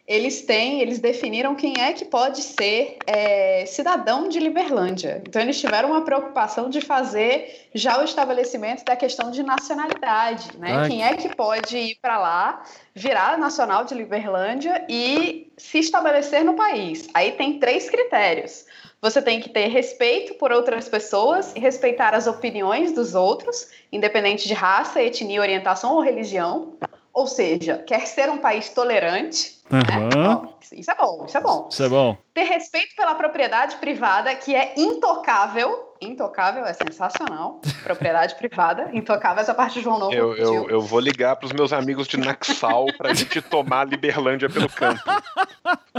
[0.10, 5.22] eles têm, eles definiram quem é que pode ser é, cidadão de Liberlândia.
[5.24, 10.78] Então eles tiveram uma preocupação de fazer já o estabelecimento da questão de nacionalidade, né?
[10.78, 10.88] Ai.
[10.88, 12.64] Quem é que pode ir para lá,
[12.96, 17.08] virar nacional de Liberlândia e se estabelecer no país?
[17.14, 18.66] Aí tem três critérios.
[19.00, 24.48] Você tem que ter respeito por outras pessoas e respeitar as opiniões dos outros, independente
[24.48, 26.74] de raça, etnia, orientação ou religião.
[27.14, 29.59] Ou seja, quer ser um país tolerante.
[29.72, 30.50] Uhum.
[30.72, 31.68] Isso é bom, isso é bom.
[31.70, 32.18] Isso é bom.
[32.34, 35.94] Ter respeito pela propriedade privada, que é intocável.
[36.02, 37.62] Intocável é sensacional.
[37.84, 40.14] propriedade privada, intocável, essa parte de João Novo.
[40.14, 43.82] Eu, eu, eu vou ligar para os meus amigos de Naxal para a gente tomar
[43.82, 45.02] a Liberlândia pelo campo.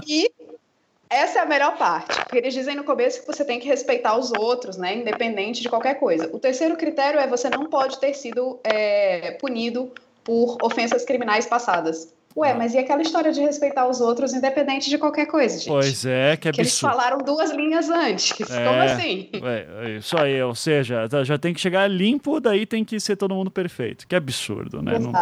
[0.06, 0.30] E
[1.08, 4.16] essa é a melhor parte, porque eles dizem no começo que você tem que respeitar
[4.16, 6.30] os outros, né, independente de qualquer coisa.
[6.32, 9.92] O terceiro critério é você não pode ter sido é, punido
[10.22, 12.14] por ofensas criminais passadas.
[12.36, 15.66] Ué, mas e aquela história de respeitar os outros independente de qualquer coisa, gente?
[15.66, 16.54] Pois é, que absurdo.
[16.54, 18.30] Que eles falaram duas linhas antes.
[18.48, 19.28] É, Como assim?
[19.32, 23.34] É, isso aí, ou seja, já tem que chegar limpo, daí tem que ser todo
[23.34, 24.06] mundo perfeito.
[24.06, 24.96] Que absurdo, né?
[24.96, 25.12] Não,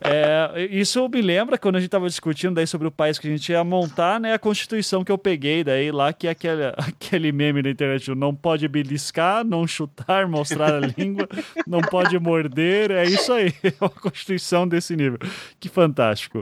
[0.00, 3.30] é, isso me lembra quando a gente estava discutindo daí sobre o país que a
[3.30, 4.34] gente ia montar, né?
[4.34, 8.34] A Constituição que eu peguei daí lá, que é aquele, aquele meme na internet, não
[8.34, 11.28] pode beliscar, não chutar, mostrar a língua,
[11.64, 13.54] não pode morder, é isso aí.
[13.64, 15.18] É uma Constituição desse nível.
[15.58, 16.40] Que fantástico fantástico.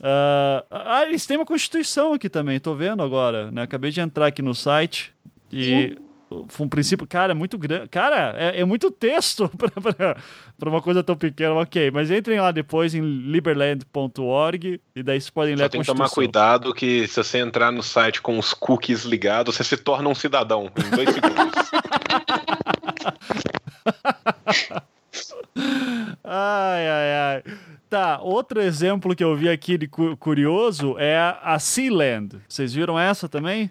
[0.00, 3.62] Uh, ah, eles têm uma constituição aqui também, tô vendo agora, né?
[3.62, 5.12] Acabei de entrar aqui no site
[5.52, 5.96] e
[6.48, 7.88] foi um princípio, cara, é muito grande.
[7.88, 9.50] Cara, é, é muito texto
[10.58, 11.90] para uma coisa tão pequena, ok.
[11.90, 15.86] Mas entrem lá depois em liberland.org e daí vocês podem ler Só a tem que
[15.86, 20.08] tomar cuidado que se você entrar no site com os cookies ligados, você se torna
[20.08, 21.54] um cidadão em dois segundos.
[26.24, 27.42] ai, ai, ai.
[27.88, 32.38] Tá, outro exemplo que eu vi aqui de curioso é a Sealand.
[32.46, 33.70] Vocês viram essa também?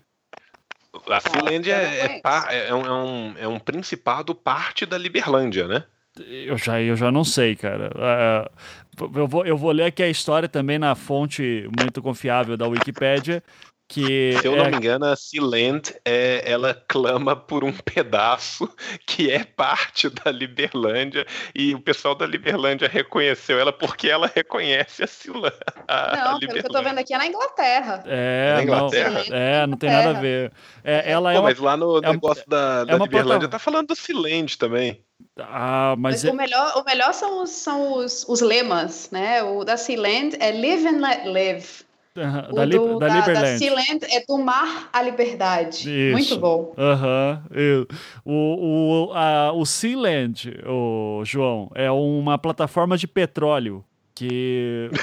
[1.07, 5.84] A Sealand é, é, é, um, é, um, é um principado parte da Liberlândia, né?
[6.19, 7.91] Eu já, eu já não sei, cara.
[7.95, 12.68] Uh, eu, vou, eu vou ler aqui a história também na fonte muito confiável da
[12.68, 13.44] Wikipédia.
[13.88, 14.57] Que Se eu é...
[14.57, 18.69] não me engano, a Sealand, é, ela clama por um pedaço
[19.05, 25.03] que é parte da Liberlândia e o pessoal da Liberlândia reconheceu ela porque ela reconhece
[25.03, 25.55] a Sealand.
[25.88, 28.03] Não, pelo que eu tô vendo aqui é na Inglaterra.
[28.05, 29.23] É, na Inglaterra?
[29.30, 30.51] Não, é, não tem nada a ver.
[30.84, 31.49] É, ela é Pô, uma...
[31.49, 34.57] mas lá no é negócio da, da é uma Liberlândia plata- tá falando do Sealand
[34.57, 35.01] também.
[35.39, 36.31] Ah, mas, Mas é...
[36.31, 39.43] o, melhor, o melhor são, os, são os, os lemas, né?
[39.43, 41.86] O da Sealand é Live and Let Live.
[42.53, 42.77] Da, Li...
[42.77, 43.57] do- da da, Liberland.
[43.60, 45.77] Sealand é do mar à liberdade.
[45.89, 46.11] Isso.
[46.14, 46.73] Muito bom.
[46.77, 47.44] Aham.
[47.52, 47.88] eu-
[48.26, 53.84] O, o, a, o Sealand, o João, é uma plataforma de petróleo
[54.15, 54.89] que.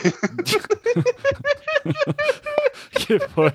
[2.91, 3.53] que foi.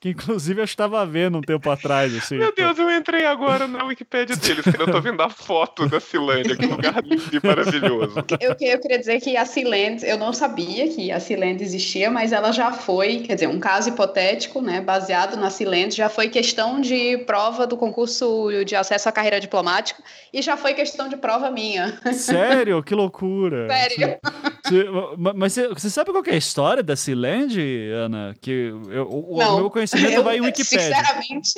[0.00, 2.38] Que inclusive eu estava vendo um tempo atrás, assim.
[2.38, 6.00] Meu Deus, eu entrei agora na Wikipédia deles, que eu tô vendo a foto da
[6.00, 8.14] Sealand, que lugar lindo e maravilhoso.
[8.40, 12.32] Eu, eu queria dizer que a Sealand, eu não sabia que a Sealand existia, mas
[12.32, 16.80] ela já foi, quer dizer, um caso hipotético, né, baseado na Sealand, já foi questão
[16.80, 20.02] de prova do concurso de acesso à carreira diplomática
[20.32, 22.00] e já foi questão de prova minha.
[22.14, 22.82] Sério?
[22.82, 23.68] Que loucura.
[23.68, 24.16] Sério.
[24.64, 24.86] Você-
[25.34, 27.60] mas você, você sabe qual que é a história da Sealand,
[27.92, 28.34] Ana?
[28.40, 29.56] Que eu, o, o Não.
[29.58, 30.80] meu conhecimento Eu, vai em Wikipédia.
[30.80, 31.52] Sinceramente,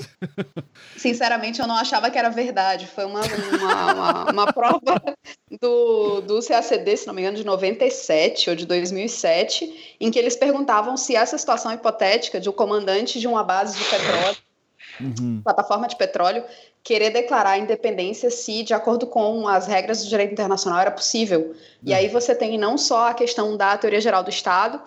[0.97, 2.87] sinceramente, eu não achava que era verdade.
[2.87, 5.03] Foi uma, uma, uma, uma prova
[5.61, 10.37] do, do CACD, se não me engano, de 97 ou de 2007, em que eles
[10.37, 14.37] perguntavam se essa situação hipotética de o comandante de uma base de petróleo,
[15.01, 15.41] Uhum.
[15.43, 16.45] plataforma de petróleo,
[16.83, 21.55] querer declarar a independência se, de acordo com as regras do direito internacional, era possível.
[21.83, 24.81] E aí você tem não só a questão da teoria geral do Estado,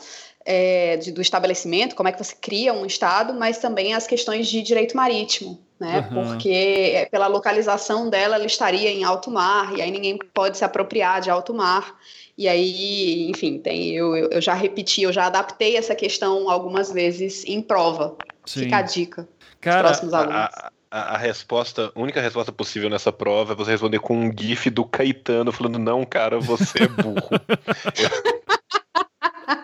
[0.46, 4.48] é, de- do estabelecimento, como é que você cria um Estado, mas também as questões
[4.48, 6.08] de direito marítimo, né?
[6.12, 6.28] Aham.
[6.28, 10.64] Porque é, pela localização dela, ela estaria em alto mar, e aí ninguém pode se
[10.64, 11.96] apropriar de alto mar.
[12.38, 16.92] E aí, enfim, tem, eu, eu eu já repeti, eu já adaptei essa questão algumas
[16.92, 18.16] vezes em prova.
[18.46, 18.62] Sim.
[18.62, 19.28] Fica a dica.
[19.60, 20.36] Cara, próximos alunos.
[20.36, 24.32] A, a, a resposta, a única resposta possível nessa prova é você responder com um
[24.38, 27.30] gif do Caetano falando, não, cara, você é burro.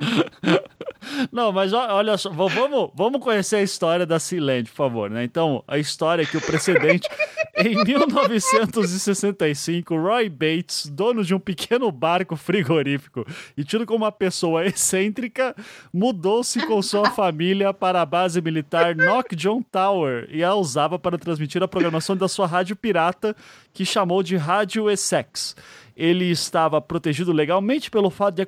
[1.32, 5.24] Não, mas olha só, vamos, vamos conhecer a história da Sealand, por favor, né?
[5.24, 7.08] Então, a história é que o precedente.
[7.58, 13.24] em 1965, Roy Bates, dono de um pequeno barco frigorífico
[13.56, 15.56] e tido como uma pessoa excêntrica,
[15.94, 21.18] mudou-se com sua família para a base militar Knock John Tower e a usava para
[21.18, 23.36] transmitir a programação da sua rádio pirata,
[23.74, 25.56] que chamou de Rádio Essex
[26.02, 28.48] ele estava protegido legalmente pelo fato de a,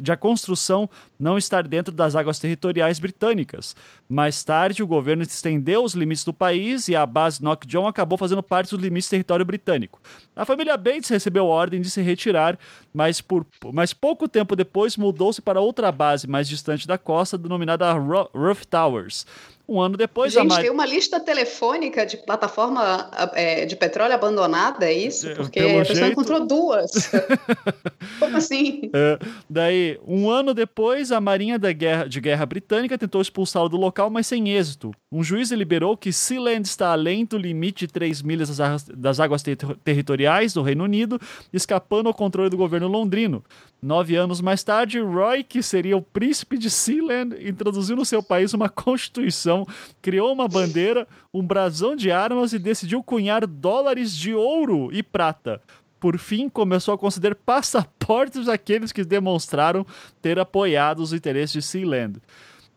[0.00, 3.74] de a construção não estar dentro das águas territoriais britânicas.
[4.06, 8.18] Mais tarde, o governo estendeu os limites do país e a base Knock John acabou
[8.18, 9.98] fazendo parte dos limites do território britânico.
[10.36, 12.58] A família Bates recebeu ordem de se retirar,
[12.92, 17.90] mas, por, mas pouco tempo depois mudou-se para outra base mais distante da costa, denominada
[17.94, 19.24] Rough Towers.
[19.72, 24.12] Um ano depois, a Gente, Mar- tem uma lista telefônica de plataforma é, de petróleo
[24.14, 25.28] abandonada, é isso?
[25.28, 26.90] É, Porque pelo a pessoa jeito- encontrou duas.
[28.18, 28.90] Como assim?
[28.92, 29.18] É,
[29.48, 34.10] daí, um ano depois, a Marinha da guerra, de Guerra Britânica tentou expulsá-lo do local,
[34.10, 34.90] mas sem êxito.
[35.12, 39.20] Um juiz deliberou que Sealand está além do limite de 3 milhas das, águas- das
[39.20, 41.20] águas ter- territoriais do Reino Unido,
[41.52, 43.44] escapando ao controle do governo londrino.
[43.82, 48.52] Nove anos mais tarde, Roy, que seria o príncipe de Sealand, introduziu no seu país
[48.52, 49.66] uma constituição,
[50.02, 55.60] criou uma bandeira, um brasão de armas e decidiu cunhar dólares de ouro e prata
[56.00, 59.86] por fim, começou a conceder passaportes àqueles que demonstraram
[60.22, 62.18] ter apoiado os interesses de Sealand.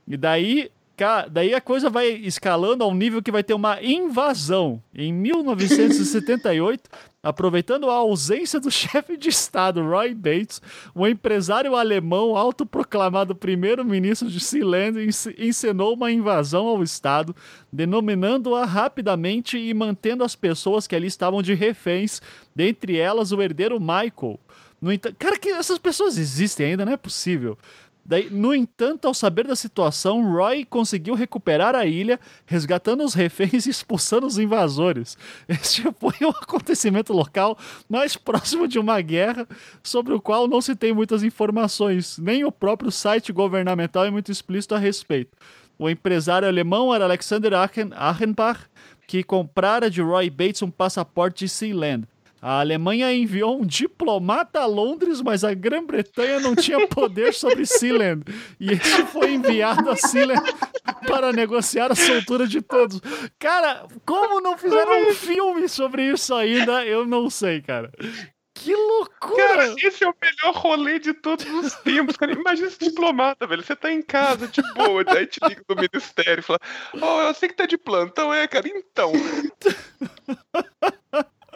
[0.05, 0.69] E daí,
[1.31, 4.81] daí a coisa vai escalando ao nível que vai ter uma invasão.
[4.93, 6.89] Em 1978,
[7.21, 10.61] aproveitando a ausência do chefe de Estado, Roy Bates,
[10.95, 17.35] um empresário alemão autoproclamado primeiro-ministro de Sealand ence- encenou uma invasão ao Estado,
[17.71, 22.21] denominando-a rapidamente e mantendo as pessoas que ali estavam de reféns,
[22.55, 24.39] dentre elas o herdeiro Michael.
[24.81, 27.57] No cara, que essas pessoas existem ainda, não é possível.
[28.05, 33.65] Daí, no entanto, ao saber da situação, Roy conseguiu recuperar a ilha, resgatando os reféns
[33.65, 35.17] e expulsando os invasores.
[35.47, 37.57] Este foi o acontecimento local
[37.87, 39.47] mais próximo de uma guerra,
[39.81, 44.31] sobre o qual não se tem muitas informações, nem o próprio site governamental é muito
[44.31, 45.37] explícito a respeito.
[45.79, 48.59] O empresário alemão era Alexander Achen- Achenbach,
[49.07, 52.05] que comprara de Roy Bates um passaporte de Sealand.
[52.43, 58.25] A Alemanha enviou um diplomata a Londres, mas a Grã-Bretanha não tinha poder sobre Sealand.
[58.59, 60.43] E este foi enviado a Sealand
[61.07, 62.99] para negociar a soltura de todos.
[63.39, 67.89] Cara, como não fizeram um filme sobre isso ainda, eu não sei, cara.
[68.53, 72.33] Que loucura, Cara, Esse é o melhor rolê de todos os tempos, cara.
[72.33, 73.63] Imagina esse diplomata, velho.
[73.63, 76.59] Você tá em casa, de boa, aí te liga do ministério e fala:
[77.01, 79.13] Ó, oh, eu sei que tá de plantão, é, cara, então.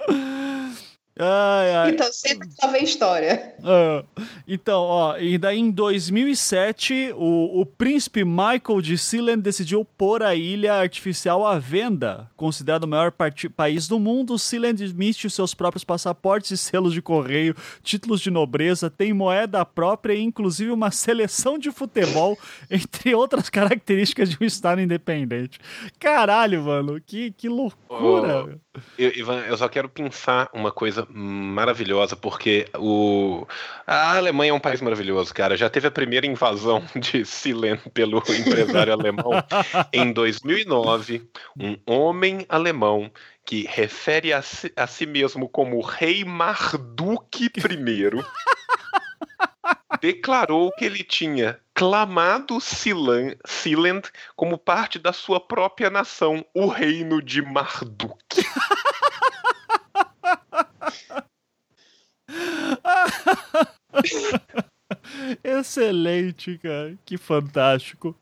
[0.08, 0.87] すっ。
[1.20, 1.90] Ai, ai.
[1.92, 3.56] Então, sempre só vem história.
[3.60, 10.22] Uh, então, ó, e daí em 2007, o, o príncipe Michael de Sealand decidiu pôr
[10.22, 12.30] a ilha artificial à venda.
[12.36, 13.12] Considerado o maior
[13.56, 18.30] país do mundo, Sealand emite os seus próprios passaportes e selos de correio, títulos de
[18.30, 22.38] nobreza, tem moeda própria e inclusive uma seleção de futebol,
[22.70, 25.60] entre outras características de um estado independente.
[26.00, 28.60] Caralho, mano, que, que loucura.
[28.60, 33.46] Oh, eu, Ivan, eu só quero pensar uma coisa maravilhosa, porque o,
[33.86, 35.58] a Alemanha é um país maravilhoso, cara.
[35.58, 39.32] Já teve a primeira invasão de Silen pelo empresário alemão
[39.94, 41.30] em 2009.
[41.60, 43.12] Um homem alemão
[43.46, 47.50] que refere a si, a si mesmo como Rei Marduk I.
[50.02, 57.22] declarou que ele tinha clamado Silan, Siland como parte da sua própria nação, o reino
[57.22, 58.18] de Marduk.
[65.44, 66.96] Excelente, cara.
[67.06, 68.16] Que fantástico.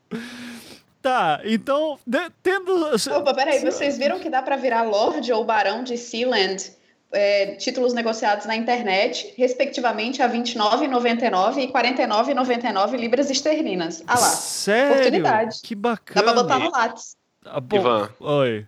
[1.00, 2.90] Tá, então, de, tendo.
[3.14, 6.74] Opa, peraí, vocês viram que dá para virar Lord ou Barão de Sealand?
[7.12, 14.02] É, títulos negociados na internet, respectivamente a R$29,99 e R$49,99 libras esterlinas.
[14.08, 14.26] Ah lá.
[14.26, 14.92] Sério?
[14.92, 15.60] Oportunidade.
[15.62, 16.26] Que bacana.
[16.26, 17.16] Dá pra botar no Lattes.
[17.44, 18.10] Ah, Ivan.
[18.18, 18.66] Oi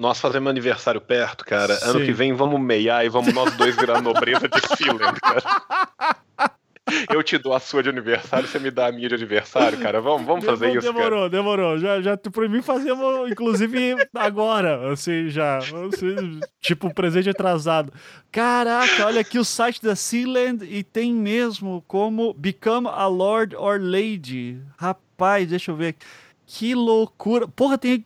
[0.00, 1.74] nós fazemos aniversário perto, cara.
[1.74, 1.90] Sim.
[1.90, 5.42] Ano que vem vamos meiar e vamos nós dois virar nobreza de Sealand, cara.
[7.12, 10.00] Eu te dou a sua de aniversário, você me dá a minha de aniversário, cara.
[10.00, 11.30] Vamos, vamos fazer demorou, isso, Demorou, cara.
[11.30, 11.78] demorou.
[11.78, 15.58] Já, já por mim fazemos, inclusive, agora, assim, já.
[15.58, 17.92] Assim, tipo, presente atrasado.
[18.32, 23.78] Caraca, olha aqui o site da Sealand e tem mesmo como Become a Lord or
[23.78, 24.58] Lady.
[24.78, 25.94] Rapaz, deixa eu ver.
[26.46, 27.46] Que loucura.
[27.46, 28.04] Porra, tem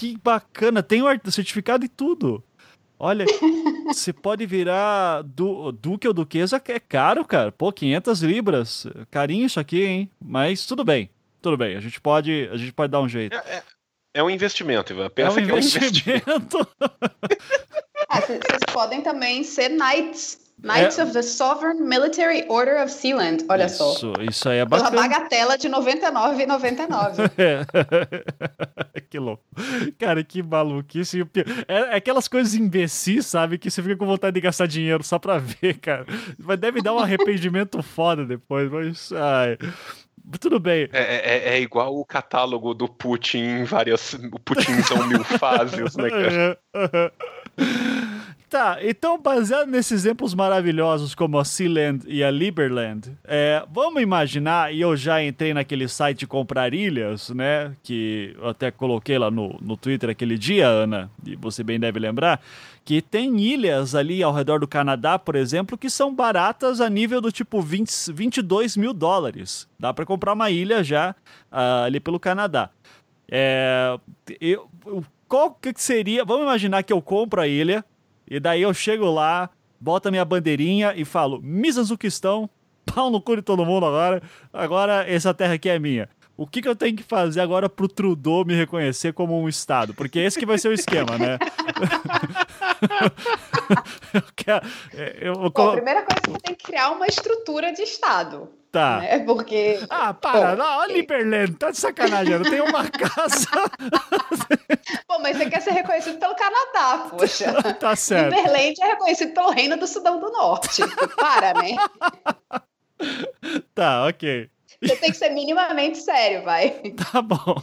[0.00, 0.82] que bacana.
[0.82, 2.42] Tem o certificado e tudo.
[2.98, 3.26] Olha,
[3.86, 7.52] você pode virar du duque ou duquesa, é caro, cara.
[7.52, 8.86] Pô, 500 libras.
[9.10, 10.10] Carinho isso aqui, hein?
[10.18, 11.10] Mas tudo bem.
[11.42, 11.76] Tudo bem.
[11.76, 13.36] A gente pode, a gente pode dar um jeito.
[13.36, 13.62] É, é,
[14.14, 15.10] é um investimento, Ivan.
[15.10, 16.10] Pensa é um que investimento.
[16.10, 16.68] é um investimento.
[18.08, 20.49] ah, vocês podem também ser knights.
[20.62, 21.04] Knights é...
[21.04, 23.44] of the Sovereign Military Order of Sealand.
[23.48, 24.12] Olha isso, só.
[24.20, 24.90] Isso aí é bacana.
[24.90, 27.30] Pela bagatela de 99,99.
[27.40, 29.00] É.
[29.08, 29.42] que louco.
[29.98, 31.22] Cara, que maluquice.
[31.66, 33.56] É, é aquelas coisas imbecis, sabe?
[33.58, 36.04] Que você fica com vontade de gastar dinheiro só pra ver, cara.
[36.38, 39.12] Mas deve dar um arrependimento foda depois, mas.
[39.12, 39.58] Ai.
[40.38, 40.88] Tudo bem.
[40.92, 44.14] É, é, é, igual o catálogo do Putin em várias.
[44.14, 47.12] O Putin são mil fases, né, cara?
[48.50, 54.74] Tá, então baseado nesses exemplos maravilhosos como a Sealand e a Liberland, é, vamos imaginar,
[54.74, 59.56] e eu já entrei naquele site comprar ilhas, né, que eu até coloquei lá no,
[59.62, 62.40] no Twitter aquele dia, Ana, e você bem deve lembrar,
[62.84, 67.20] que tem ilhas ali ao redor do Canadá, por exemplo, que são baratas a nível
[67.20, 69.68] do tipo 20, 22 mil dólares.
[69.78, 71.14] Dá para comprar uma ilha já
[71.52, 72.70] uh, ali pelo Canadá.
[73.30, 73.96] É,
[74.40, 74.68] eu,
[75.28, 76.24] qual que seria?
[76.24, 77.84] Vamos imaginar que eu compro a ilha,
[78.30, 79.50] e daí eu chego lá,
[79.80, 82.48] boto minha bandeirinha e falo: Mizanzuquistão,
[82.86, 84.22] pau no cu de todo mundo agora.
[84.52, 86.08] Agora essa terra aqui é minha.
[86.40, 89.92] O que, que eu tenho que fazer agora pro Trudeau me reconhecer como um Estado?
[89.92, 91.36] Porque esse que vai ser o esquema, né?
[94.14, 94.66] eu quero,
[95.20, 95.50] eu, eu...
[95.50, 98.48] Bom, a primeira coisa é que você tem que criar uma estrutura de Estado.
[98.72, 99.00] Tá.
[99.00, 99.18] Né?
[99.18, 99.80] Porque.
[99.90, 103.50] Ah, para, Pô, olha Liberland, tá de sacanagem, eu tenho uma casa.
[105.06, 107.52] Pô, mas você quer ser reconhecido pelo Canadá, poxa.
[107.74, 108.34] tá certo.
[108.34, 110.80] Liberland é reconhecido pelo Reino do Sudão do Norte.
[111.16, 111.76] Para, né?
[113.74, 114.48] Tá, ok.
[114.82, 116.80] Você tem que ser minimamente sério, vai.
[117.12, 117.56] Tá bom.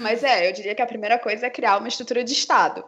[0.00, 2.84] Mas é, eu diria que a primeira coisa é criar uma estrutura de Estado.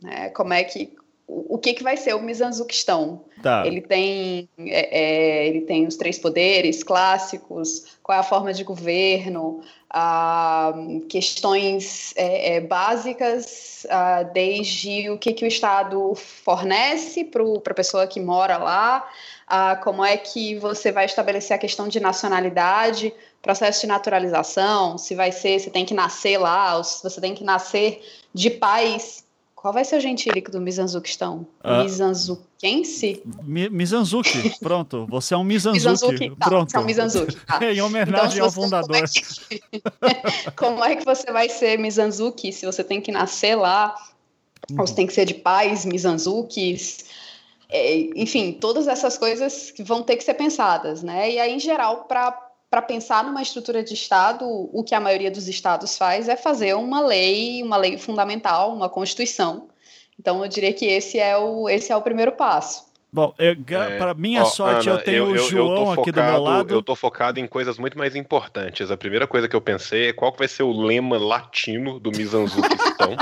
[0.00, 0.30] Né?
[0.30, 0.96] Como é que
[1.28, 3.24] o que, que vai ser o Mizanzuquistão.
[3.42, 3.66] Tá.
[3.66, 8.64] Ele tem é, é, ele tem os três poderes clássicos, qual é a forma de
[8.64, 10.72] governo, ah,
[11.08, 18.06] questões é, é básicas, ah, desde o que, que o Estado fornece para a pessoa
[18.06, 19.08] que mora lá,
[19.46, 25.14] ah, como é que você vai estabelecer a questão de nacionalidade, processo de naturalização, se
[25.14, 28.02] vai ser, se tem que nascer lá, ou se você tem que nascer
[28.34, 29.24] de pais
[29.60, 31.46] qual vai ser o gentílico do Mizanzuquistão?
[31.64, 33.22] Uh, Mizanzuquense?
[33.42, 35.06] Mi Mizanzuki, pronto.
[35.06, 35.92] Você é um Mizanzuki.
[35.92, 36.70] Mizanzuki tá, pronto.
[36.70, 37.36] Você é um Mizanzuki.
[37.44, 37.64] Tá.
[37.66, 38.86] em homenagem então, ao fundador.
[38.86, 40.52] Como é, que...
[40.56, 41.04] como é, que...
[41.04, 43.94] você vai ser Mizanzuki se você tem que nascer lá?
[44.70, 47.04] Ou você tem que ser de pais Mizanzukis?
[47.68, 51.30] é, enfim, todas essas coisas vão ter que ser pensadas, né?
[51.30, 55.30] E aí, em geral, para para pensar numa estrutura de Estado, o que a maioria
[55.30, 59.68] dos estados faz é fazer uma lei, uma lei fundamental, uma Constituição.
[60.18, 62.88] Então, eu diria que esse é o, esse é o primeiro passo.
[63.10, 63.54] Bom, é,
[63.96, 66.74] para minha ó, sorte, Ana, eu tenho eu, o João focado, aqui do meu lado.
[66.74, 68.90] Eu tô focado em coisas muito mais importantes.
[68.90, 73.16] A primeira coisa que eu pensei é qual vai ser o lema latino do Mizanzuquistão.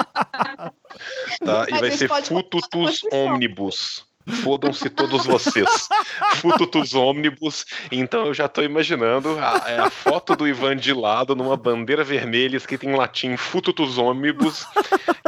[1.45, 1.67] tá?
[1.69, 4.06] E vai ser Fututus Omnibus.
[4.43, 5.89] Fodam-se todos vocês.
[6.37, 7.65] Fututus ônibus.
[7.93, 12.03] Então eu já estou imaginando a, é a, foto do Ivan de lado numa bandeira
[12.03, 14.67] vermelha escrita em latim Fututus ônibus,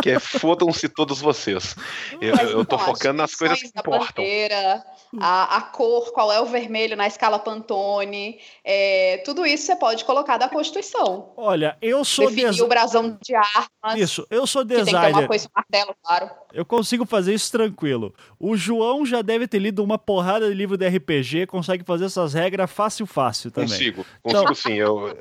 [0.03, 1.77] que é fodam-se todos vocês.
[2.20, 4.25] Eu, eu tô focando nas coisas que importam.
[4.25, 4.85] Bandeira,
[5.20, 10.05] a, a, cor, qual é o vermelho na escala Pantone, é, tudo isso você pode
[10.05, 11.33] colocar da Constituição.
[11.37, 12.62] Olha, eu sou designer.
[12.62, 13.69] o brasão de armas.
[13.97, 14.91] Isso, eu sou designer.
[14.91, 16.31] tem que ter uma coisa, um martelo, claro.
[16.53, 18.15] Eu consigo fazer isso tranquilo.
[18.39, 22.35] O João já deve ter lido uma porrada de livro de RPG, consegue fazer essas
[22.35, 23.69] regras fácil, fácil também.
[23.70, 24.55] Consigo, consigo então...
[24.55, 24.74] sim.
[24.74, 25.16] Eu,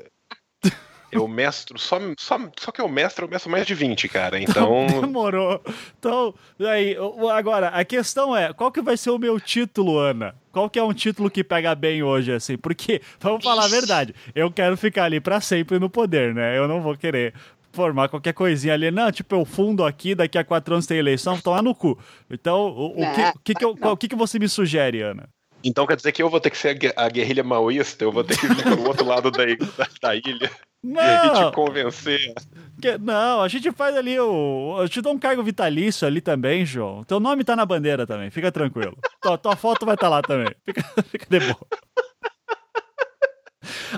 [1.10, 4.38] eu mestro, só, só, só que eu mestro, eu mestro mais de 20, cara.
[4.48, 4.86] Então.
[5.00, 5.62] Demorou.
[5.98, 6.96] Então, aí,
[7.32, 10.34] agora, a questão é: qual que vai ser o meu título, Ana?
[10.52, 12.56] Qual que é um título que pega bem hoje, assim?
[12.56, 16.58] Porque, vamos falar a verdade, eu quero ficar ali para sempre no poder, né?
[16.58, 17.34] Eu não vou querer
[17.78, 18.90] formar qualquer coisinha ali.
[18.90, 21.98] Não, tipo, eu fundo aqui, daqui a quatro anos tem eleição, tomar no cu.
[22.28, 25.28] Então, o, o, que, o, que, que, eu, o que, que você me sugere, Ana?
[25.62, 28.38] Então quer dizer que eu vou ter que ser a guerrilha maoísta, eu vou ter
[28.38, 30.50] que vir pro outro lado da, da, da ilha
[30.82, 31.02] não.
[31.02, 32.32] e te convencer.
[32.80, 34.76] Que, não, a gente faz ali o.
[34.80, 37.02] Eu te dou um cargo vitalício ali também, João.
[37.02, 38.96] Teu nome tá na bandeira também, fica tranquilo.
[39.20, 40.54] tua, tua foto vai estar tá lá também.
[40.64, 41.66] Fica, fica de boa.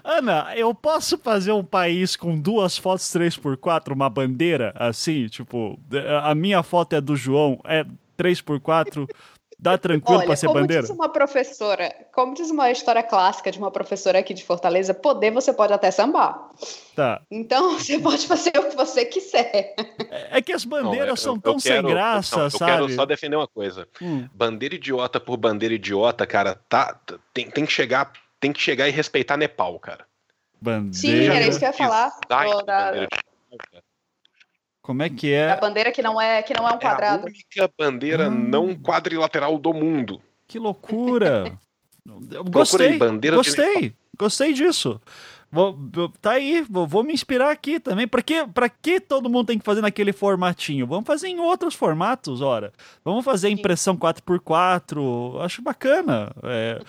[0.04, 5.78] Ana, eu posso fazer um país com duas fotos 3x4, uma bandeira, assim, tipo,
[6.22, 7.84] a minha foto é do João, é
[8.18, 9.08] 3x4,
[9.60, 10.82] Dá tranquilo para ser como bandeira?
[10.82, 15.30] Diz uma professora, como diz uma história clássica de uma professora aqui de Fortaleza, poder
[15.30, 16.48] você pode até sambar.
[16.96, 17.20] Tá.
[17.30, 19.74] Então você pode fazer o que você quiser.
[20.10, 22.72] É, é que as bandeiras não, eu, são tão quero, sem graça, não, eu sabe?
[22.72, 23.86] Eu quero só defender uma coisa.
[24.00, 24.26] Hum.
[24.32, 26.98] Bandeira idiota por bandeira idiota, cara, tá,
[27.34, 28.10] tem, tem que chegar,
[28.40, 30.06] tem que chegar e respeitar Nepal, cara.
[30.60, 30.94] Bandeira.
[30.94, 32.12] Sim, era isso que eu ia falar.
[32.28, 33.08] Da...
[34.82, 35.52] Como é que é?
[35.52, 37.26] A bandeira que não é que não é um quadrado.
[37.26, 38.48] É a única bandeira hum.
[38.48, 40.20] não quadrilateral do mundo.
[40.48, 41.56] Que loucura!
[42.50, 43.96] gostei, bandeira gostei, de...
[44.18, 45.00] gostei disso.
[45.52, 45.76] Vou,
[46.20, 48.06] tá aí, vou, vou, me inspirar aqui também.
[48.06, 50.86] Pra que, pra que todo mundo tem que fazer naquele formatinho?
[50.86, 52.72] Vamos fazer em outros formatos, ora.
[53.04, 56.30] Vamos fazer impressão 4x4, acho bacana.
[56.44, 56.80] É,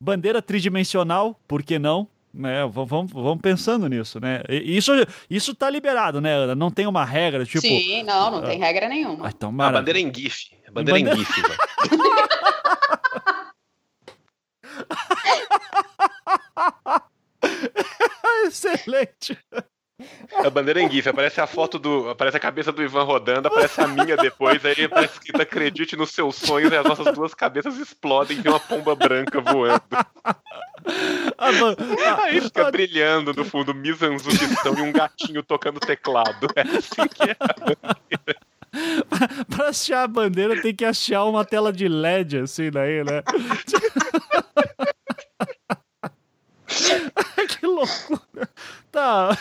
[0.00, 2.06] bandeira tridimensional, por que não?
[2.32, 2.66] né?
[2.70, 4.42] Vamos, vamos pensando nisso, né?
[4.48, 4.92] Isso,
[5.28, 6.54] isso tá liberado, né, Ana?
[6.54, 7.66] Não tem uma regra, tipo.
[7.66, 9.26] Sim, não, não tem regra nenhuma.
[9.26, 10.50] Ah, então, a bandeira é em GIF.
[10.68, 11.32] A bandeira em GIF,
[18.46, 19.38] Excelente.
[20.44, 22.10] A bandeira em GIF, aparece a foto do.
[22.10, 26.10] Aparece a cabeça do Ivan rodando, aparece a minha depois, aí aparece escrito acredite nos
[26.10, 29.82] seus sonhos e as nossas duas cabeças explodem e uma pomba branca voando.
[32.22, 36.46] aí fica brilhando no fundo Mizanzukistão e um gatinho tocando teclado.
[36.54, 39.46] É assim que é a bandeira.
[39.48, 43.22] pra achar a bandeira tem que achar uma tela de LED assim daí, né?
[47.60, 48.48] que loucura.
[48.90, 49.36] Tá,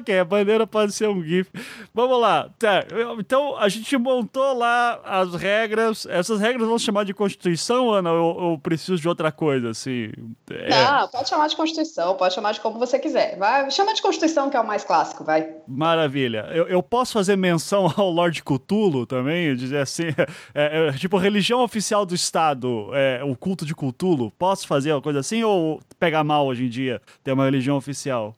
[0.00, 1.50] ok, a bandeira pode ser um GIF.
[1.94, 2.48] Vamos lá.
[2.58, 2.84] Tá,
[3.18, 6.06] então a gente montou lá as regras.
[6.06, 10.10] Essas regras vão chamar de Constituição, Ana, ou, ou preciso de outra coisa, assim?
[10.50, 10.70] É...
[10.70, 13.36] Não, pode chamar de Constituição, pode chamar de como você quiser.
[13.38, 15.48] Vai, chama de Constituição, que é o mais clássico, vai.
[15.66, 16.48] Maravilha.
[16.52, 20.08] Eu, eu posso fazer menção ao Lord Cthulhu também, dizer assim,
[20.54, 24.32] é, é, tipo, religião oficial do Estado, é, o culto de Cthulhu.
[24.38, 28.34] Posso fazer uma coisa assim, ou pegar mal hoje em dia ter uma religião oficial?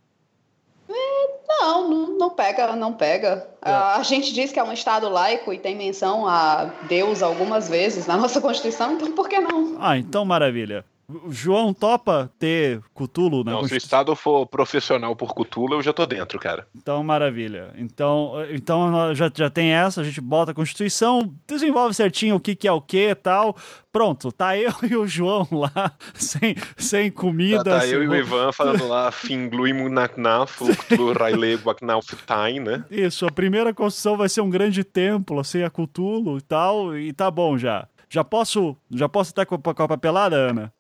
[1.61, 3.47] Não, não, não pega, não pega.
[3.62, 3.70] É.
[3.70, 8.07] A gente diz que é um Estado laico e tem menção a Deus algumas vezes
[8.07, 9.77] na nossa Constituição, então por que não?
[9.78, 10.85] Ah, então maravilha.
[11.28, 15.93] João topa ter Cutulo na Não, se o Estado for profissional por Cutulo, eu já
[15.93, 16.66] tô dentro, cara.
[16.74, 17.73] Então, maravilha.
[17.77, 22.55] Então, então já, já tem essa, a gente bota a Constituição, desenvolve certinho o que,
[22.55, 23.57] que é o que e tal.
[23.93, 27.65] Pronto, tá eu e o João lá, sem, sem comida.
[27.65, 32.85] Tá, tá eu e o Ivan falando lá, Fingluimu Naknaf, Cthulhu Raile Guaknaufitain, né?
[32.91, 37.12] Isso, a primeira construção vai ser um grande templo, assim, a Cthulhu e tal, e
[37.12, 37.89] tá bom já.
[38.09, 40.73] Já posso, já posso estar com, com a papelada, Ana?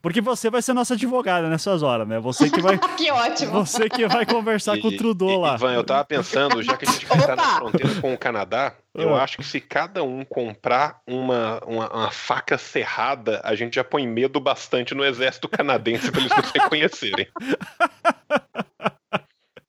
[0.00, 2.18] Porque você vai ser nossa advogada nessas horas, né?
[2.20, 2.78] Você que vai.
[2.96, 3.52] que ótimo!
[3.52, 5.54] Você que vai conversar e, com o Trudeau lá.
[5.54, 8.74] Ivan, eu tava pensando, já que a gente vai estar na fronteira com o Canadá,
[8.94, 9.22] eu ah.
[9.22, 14.06] acho que se cada um comprar uma, uma, uma, faca serrada, a gente já põe
[14.06, 17.28] medo bastante no exército canadense para eles nos reconhecerem.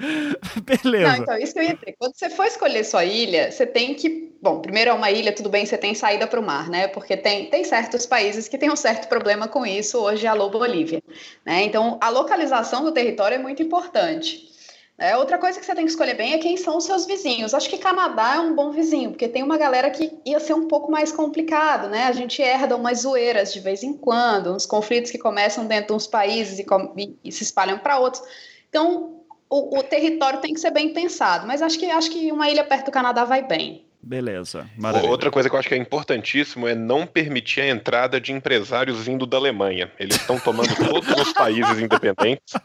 [0.64, 1.07] Beleza.
[1.07, 1.95] Não, então, isso que eu ia dizer.
[1.98, 4.32] Quando você for escolher sua ilha, você tem que.
[4.41, 6.88] Bom, primeiro é uma ilha, tudo bem, você tem saída para o mar, né?
[6.88, 9.99] Porque tem, tem certos países que têm um certo problema com isso.
[9.99, 11.03] Hoje, alô, Bolívia.
[11.45, 11.64] Né?
[11.64, 14.49] Então, a localização do território é muito importante.
[14.98, 17.56] É, outra coisa que você tem que escolher bem é quem são os seus vizinhos.
[17.56, 20.68] Acho que Canadá é um bom vizinho, porque tem uma galera que ia ser um
[20.68, 22.03] pouco mais complicado, né?
[22.03, 25.94] A gente herda umas zoeiras de vez em quando, uns conflitos que começam dentro de
[25.94, 26.65] uns países e,
[27.23, 28.22] e se espalham para outros.
[28.69, 29.20] Então,
[29.52, 32.64] o, o, território tem que ser bem pensado, mas acho que, acho que uma ilha
[32.64, 33.86] perto do Canadá vai bem.
[34.02, 35.11] Beleza, maravilha.
[35.11, 39.03] Outra coisa que eu acho que é importantíssimo é não permitir a entrada de empresários
[39.06, 39.91] vindo da Alemanha.
[39.99, 42.56] Eles estão tomando todos os países independentes.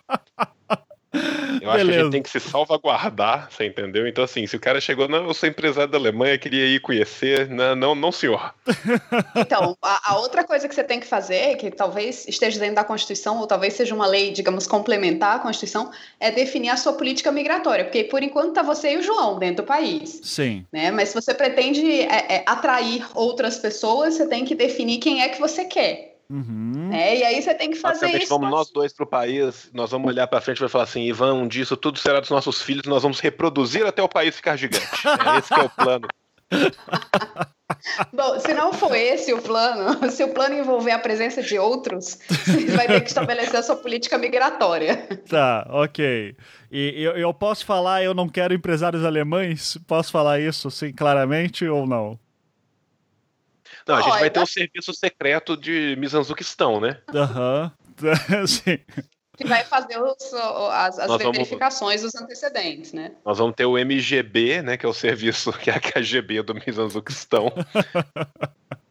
[1.60, 4.06] Eu acho que a gente tem que se salvaguardar, você entendeu?
[4.06, 7.48] Então, assim, se o cara chegou, não, eu sou empresário da Alemanha, queria ir conhecer,
[7.48, 8.54] não, não, não senhor.
[9.36, 12.84] Então, a, a, outra coisa que você tem que fazer, que talvez esteja dentro da
[12.84, 17.30] Constituição, ou talvez seja uma lei, digamos, complementar à Constituição, é definir a sua política
[17.30, 20.20] migratória, porque por enquanto tá você e o João dentro do país.
[20.22, 20.66] Sim.
[20.72, 20.90] Né?
[20.90, 25.28] Mas se você pretende é, é, atrair outras pessoas, você tem que definir quem é
[25.28, 26.15] que você quer.
[26.28, 26.90] Uhum.
[26.92, 28.28] É, e aí você tem que fazer isso.
[28.28, 31.02] Vamos nós dois para o país, nós vamos olhar para frente e vai falar assim,
[31.02, 34.34] Ivan, um dia isso tudo será dos nossos filhos, nós vamos reproduzir até o país
[34.34, 34.86] ficar gigante.
[35.06, 36.08] É esse é o plano.
[38.12, 42.18] Bom, se não for esse o plano, se o plano envolver a presença de outros,
[42.28, 44.96] você vai ter que estabelecer a sua política migratória.
[45.28, 46.36] Tá, ok.
[46.70, 49.76] E eu, eu posso falar, eu não quero empresários alemães?
[49.86, 52.18] Posso falar isso, sim, claramente ou não?
[53.86, 57.00] Não, a gente vai ter o um serviço secreto de Mizanzuquistão, né?
[57.14, 57.72] Aham,
[58.02, 58.46] uhum.
[58.46, 58.78] sim.
[59.36, 60.32] Que vai fazer os,
[60.72, 63.12] as, as verificações vamos, dos antecedentes, né?
[63.24, 64.76] Nós vamos ter o MGB, né?
[64.76, 67.52] Que é o serviço, que é a KGB do Mizanzuquistão.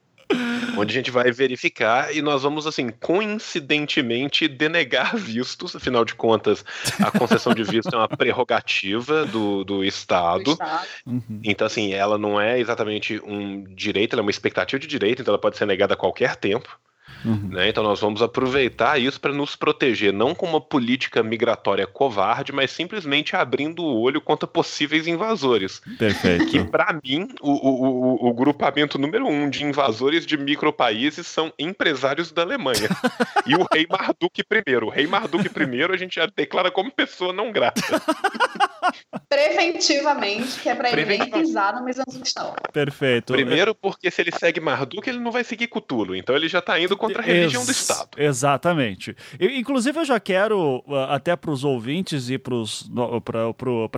[0.77, 6.63] onde a gente vai verificar e nós vamos, assim, coincidentemente denegar vistos, afinal de contas,
[6.99, 10.43] a concessão de visto é uma prerrogativa do, do Estado.
[10.43, 10.87] Do Estado.
[11.05, 11.41] Uhum.
[11.43, 15.31] Então, assim, ela não é exatamente um direito, ela é uma expectativa de direito, então
[15.31, 16.79] ela pode ser negada a qualquer tempo.
[17.23, 17.49] Uhum.
[17.49, 17.69] Né?
[17.69, 22.71] Então nós vamos aproveitar isso para nos proteger, não com uma política migratória covarde, mas
[22.71, 25.81] simplesmente abrindo o olho contra possíveis invasores.
[25.97, 26.47] Perfeito.
[26.47, 32.31] Que para mim, o, o, o, grupamento número um de invasores de micropaíses são empresários
[32.31, 32.89] da Alemanha.
[33.45, 34.75] e o rei Marduk I.
[34.83, 37.81] O rei Marduk I a gente já declara como pessoa não grata.
[39.29, 42.55] Preventivamente, que é para ele nem pisar no Mizanzuquistão.
[42.71, 43.33] Perfeito.
[43.33, 46.15] Primeiro, porque se ele segue Marduk, ele não vai seguir Cutulo.
[46.15, 48.09] Então ele já tá indo contra a religião Ex do Estado.
[48.17, 49.15] Exatamente.
[49.39, 52.53] Eu, inclusive, eu já quero, uh, até para os ouvintes e para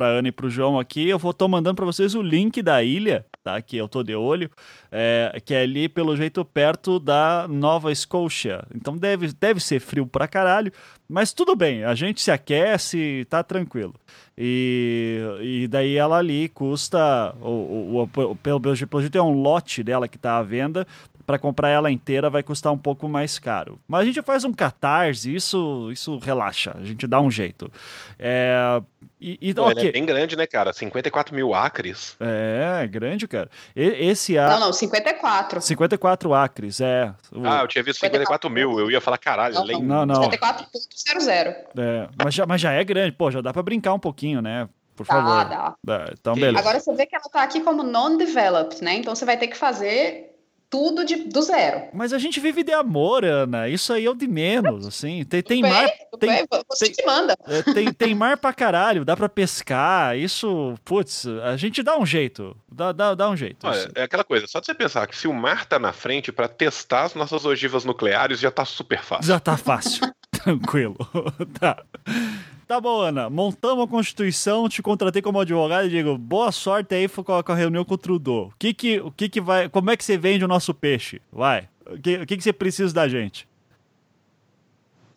[0.05, 2.61] a Ana e para o João aqui, eu vou estar mandando para vocês o link
[2.61, 3.61] da ilha, tá?
[3.61, 4.49] Que eu tô de olho,
[4.91, 8.65] é, que é ali, pelo jeito, perto da Nova Escócia.
[8.73, 10.71] Então deve, deve ser frio pra caralho,
[11.07, 13.95] mas tudo bem, a gente se aquece, tá tranquilo.
[14.37, 19.83] E, e daí ela ali custa, o, o, o, pelo, pelo jeito é um lote
[19.83, 20.85] dela que tá à venda,
[21.27, 23.77] para comprar ela inteira vai custar um pouco mais caro.
[23.85, 27.69] Mas a gente faz um catarse, isso, isso relaxa, a gente dá um jeito.
[28.17, 28.81] É,
[29.19, 29.89] e, e, Pô, okay.
[29.89, 30.71] é bem grande, né, cara?
[30.71, 32.15] 54 mil acres.
[32.21, 33.49] É, é grande, cara.
[33.75, 34.51] E, esse a...
[34.51, 35.59] Não, não, 54.
[35.59, 37.13] 54 acres, é.
[37.29, 37.45] O...
[37.45, 40.21] Ah, eu tinha visto 54 mil, eu ia falar, caralho, não, não, não.
[40.21, 41.55] 54.00.
[41.77, 44.69] É, mas, já, mas já é grande, pô, já dá pra brincar um pouquinho, né?
[44.95, 45.45] Por dá, favor.
[45.49, 45.75] Dá.
[45.83, 46.05] dá.
[46.13, 46.59] Então, beleza.
[46.59, 48.95] Agora você vê que ela tá aqui como non-developed, né?
[48.95, 50.36] Então você vai ter que fazer
[50.69, 51.87] tudo de, do zero.
[51.93, 53.69] Mas a gente vive de amor, Ana.
[53.69, 55.23] Isso aí é o de menos, assim.
[55.23, 55.89] Tem, tem bem, mar.
[56.19, 57.37] Tem, bem, você tem, que manda.
[57.45, 60.17] É, tem, tem mar pra caralho, dá pra pescar.
[60.17, 62.55] Isso, putz, a gente dá um jeito.
[62.71, 63.65] Dá, dá, dá um jeito.
[63.65, 63.89] Olha, assim.
[63.95, 66.47] é aquela coisa, só de você pensar que se o mar tá na frente para
[66.47, 69.25] testar as nossas ogivas nucleares, já tá super fácil.
[69.25, 70.01] Já tá fácil.
[70.31, 70.97] Tranquilo.
[71.59, 71.83] tá.
[72.67, 73.29] Tá bom, Ana.
[73.29, 77.85] Montamos a Constituição, te contratei como advogado e digo, boa sorte aí com a, reunião
[77.85, 78.47] com o Trudeau.
[78.47, 79.69] O que que, o que que vai...
[79.69, 81.21] Como é que você vende o nosso peixe?
[81.31, 81.69] Vai.
[81.89, 83.47] O que, o que, que você precisa da gente?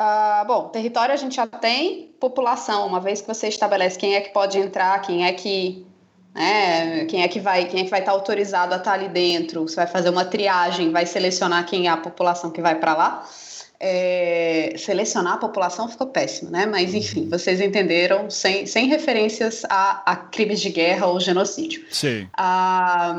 [0.00, 4.20] Uh, bom, território a gente já tem, população, uma vez que você estabelece quem é
[4.20, 5.84] que pode entrar, quem é que
[6.32, 9.68] né, quem é que vai, quem é que vai estar autorizado a estar ali dentro,
[9.68, 13.28] você vai fazer uma triagem, vai selecionar quem é a população que vai para lá.
[13.80, 16.66] É, selecionar a população ficou péssimo, né?
[16.66, 17.30] Mas enfim, uhum.
[17.30, 21.82] vocês entenderam sem, sem referências a, a crimes de guerra ou genocídio.
[21.90, 22.28] Sim.
[22.34, 23.18] A,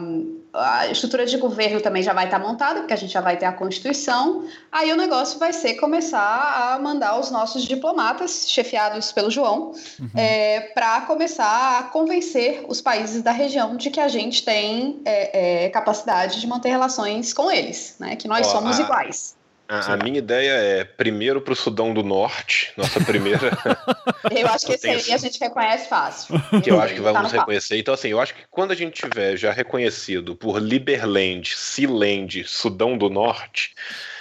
[0.54, 3.46] a estrutura de governo também já vai estar montada, porque a gente já vai ter
[3.46, 4.46] a Constituição.
[4.72, 10.10] Aí o negócio vai ser começar a mandar os nossos diplomatas, chefiados pelo João, uhum.
[10.16, 15.66] é, para começar a convencer os países da região de que a gente tem é,
[15.66, 18.16] é, capacidade de manter relações com eles, né?
[18.16, 19.41] Que nós somos iguais.
[19.72, 23.58] A, a, minha ideia é primeiro para o Sudão do Norte, nossa primeira.
[24.30, 26.36] eu acho que esse aí a gente reconhece fácil.
[26.62, 27.78] Que eu acho que tá vamos tá reconhecer.
[27.78, 32.98] Então, assim, eu acho que quando a gente tiver já reconhecido por Liberland, Sealand, Sudão
[32.98, 33.74] do Norte.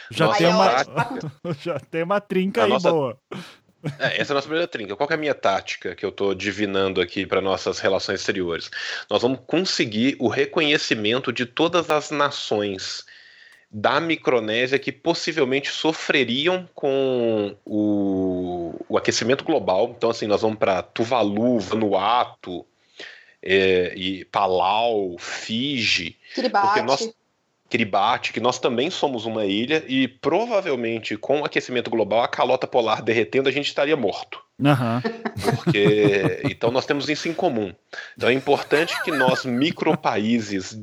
[0.08, 0.84] Já, tem uma,
[1.60, 2.92] já tem uma trinca aí nossa...
[2.92, 3.18] boa.
[3.98, 4.94] É, essa é a nossa primeira trinca.
[4.94, 8.70] Qual é a minha tática que eu estou divinando aqui para nossas relações exteriores?
[9.10, 13.04] Nós vamos conseguir o reconhecimento de todas as nações
[13.70, 19.94] da Micronésia que possivelmente sofreriam com o, o aquecimento global.
[19.96, 22.66] Então, assim, nós vamos para Tuvalu, Vanuatu,
[23.42, 26.16] é, e Palau, Fiji.
[26.34, 26.66] Kiribati.
[26.66, 27.14] Porque nós,
[27.68, 32.66] Kiribati, que nós também somos uma ilha e provavelmente com o aquecimento global, a calota
[32.66, 34.42] polar derretendo, a gente estaria morto.
[34.58, 35.00] Uhum.
[35.56, 37.72] Porque então nós temos isso em comum.
[38.16, 40.78] Então é importante que nós micropaíses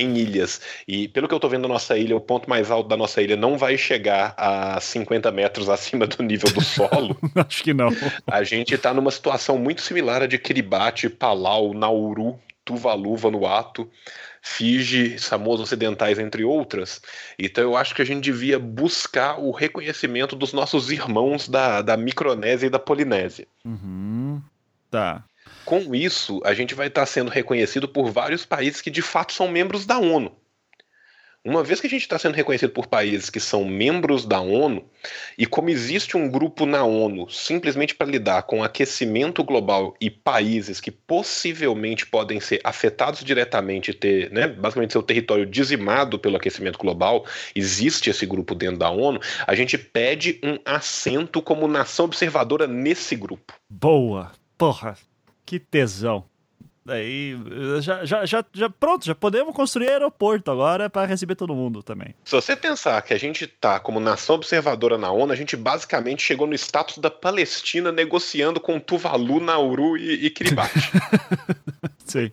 [0.00, 0.60] em ilhas.
[0.86, 3.36] E pelo que eu estou vendo nossa ilha, o ponto mais alto da nossa ilha
[3.36, 7.16] não vai chegar a 50 metros acima do nível do solo.
[7.34, 7.88] Acho que não.
[8.26, 13.88] A gente está numa situação muito similar à de Kiribati, Palau, Nauru, Tuvalu, Vanuatu.
[14.40, 17.02] Fiji, Samoas Ocidentais, entre outras.
[17.38, 21.96] Então eu acho que a gente devia buscar o reconhecimento dos nossos irmãos da, da
[21.96, 23.46] Micronésia e da Polinésia.
[23.64, 24.40] Uhum.
[24.90, 25.22] Tá.
[25.68, 29.46] Com isso, a gente vai estar sendo reconhecido por vários países que de fato são
[29.46, 30.34] membros da ONU.
[31.44, 34.82] Uma vez que a gente está sendo reconhecido por países que são membros da ONU,
[35.36, 40.80] e como existe um grupo na ONU simplesmente para lidar com aquecimento global e países
[40.80, 47.26] que possivelmente podem ser afetados diretamente, ter né, basicamente seu território dizimado pelo aquecimento global,
[47.54, 53.14] existe esse grupo dentro da ONU, a gente pede um assento como nação observadora nesse
[53.14, 53.52] grupo.
[53.68, 54.32] Boa!
[54.56, 54.96] Porra,
[55.48, 56.26] que tesão.
[56.84, 57.34] Daí
[57.80, 62.14] já, já, já, já, pronto, já podemos construir aeroporto agora para receber todo mundo também.
[62.22, 66.22] Se você pensar que a gente tá como nação observadora na ONU, a gente basicamente
[66.22, 70.90] chegou no status da Palestina negociando com Tuvalu, Nauru e, e Kiribati.
[72.04, 72.30] Sim.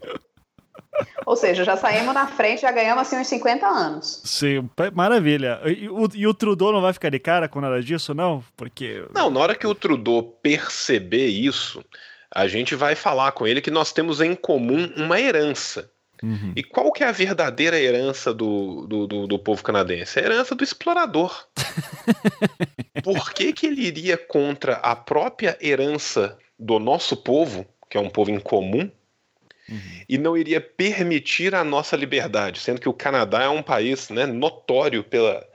[1.25, 4.21] Ou seja, já saímos na frente, já ganhamos assim uns 50 anos.
[4.25, 5.61] Sim, maravilha.
[5.65, 8.43] E o, e o Trudeau não vai ficar de cara com nada disso, não?
[8.55, 9.05] Porque.
[9.13, 11.83] Não, na hora que o Trudeau perceber isso,
[12.35, 15.89] a gente vai falar com ele que nós temos em comum uma herança.
[16.21, 16.51] Uhum.
[16.53, 20.19] E qual que é a verdadeira herança do, do, do, do povo canadense?
[20.19, 21.47] A herança do explorador.
[23.01, 28.09] Por que, que ele iria contra a própria herança do nosso povo, que é um
[28.09, 28.91] povo em comum,
[29.69, 30.01] uhum.
[30.09, 34.25] e não iria permitir a nossa liberdade, sendo que o Canadá é um país né,
[34.25, 35.45] notório pela,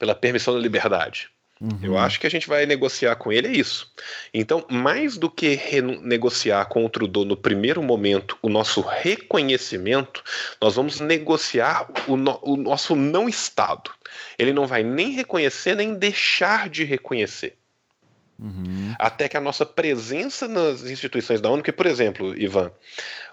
[0.00, 1.30] pela permissão da liberdade?
[1.60, 1.78] Uhum.
[1.82, 3.92] Eu acho que a gente vai negociar com ele é isso.
[4.32, 5.58] Então, mais do que
[6.02, 10.22] negociar com o Trudeau no primeiro momento o nosso reconhecimento,
[10.60, 13.90] nós vamos negociar o, no o nosso não Estado.
[14.38, 17.56] Ele não vai nem reconhecer nem deixar de reconhecer.
[18.38, 18.94] Uhum.
[18.98, 22.72] Até que a nossa presença nas instituições da ONU, que, por exemplo, Ivan,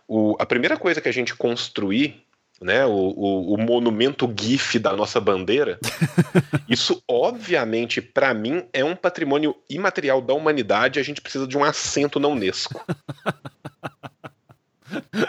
[0.07, 2.23] o, a primeira coisa que a gente construir
[2.61, 5.79] né, o, o, o, monumento GIF da nossa bandeira,
[6.69, 10.99] isso obviamente para mim é um patrimônio imaterial da humanidade.
[10.99, 12.79] A gente precisa de um assento na Unesco.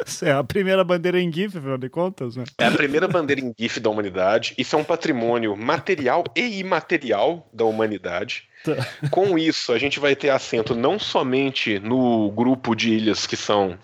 [0.04, 2.44] Isso é a primeira bandeira em GIF, afinal de contas, né?
[2.58, 4.54] É a primeira bandeira em GIF da humanidade.
[4.58, 8.48] Isso é um patrimônio material e imaterial da humanidade.
[8.64, 8.74] Tá.
[9.10, 13.78] Com isso, a gente vai ter assento não somente no grupo de ilhas que são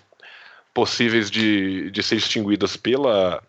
[0.79, 3.43] possíveis de, de ser extinguidas pela,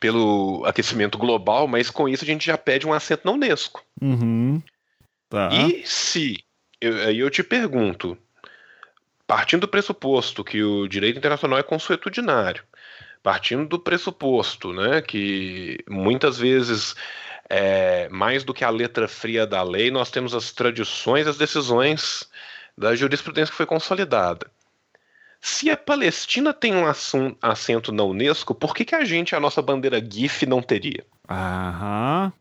[0.00, 3.84] pelo aquecimento global, mas com isso a gente já pede um assento na Unesco.
[4.00, 4.62] Uhum.
[5.28, 5.50] Tá.
[5.52, 6.42] E se,
[6.82, 8.16] aí eu, eu te pergunto,
[9.26, 12.64] partindo do pressuposto que o direito internacional é consuetudinário,
[13.22, 16.96] partindo do pressuposto né, que muitas vezes,
[17.50, 22.26] é, mais do que a letra fria da lei, nós temos as tradições, as decisões
[22.78, 24.50] da jurisprudência que foi consolidada.
[25.44, 26.84] Se a Palestina tem um
[27.42, 31.04] assento na Unesco, por que, que a gente, a nossa bandeira GIF, não teria?
[31.28, 32.32] Aham.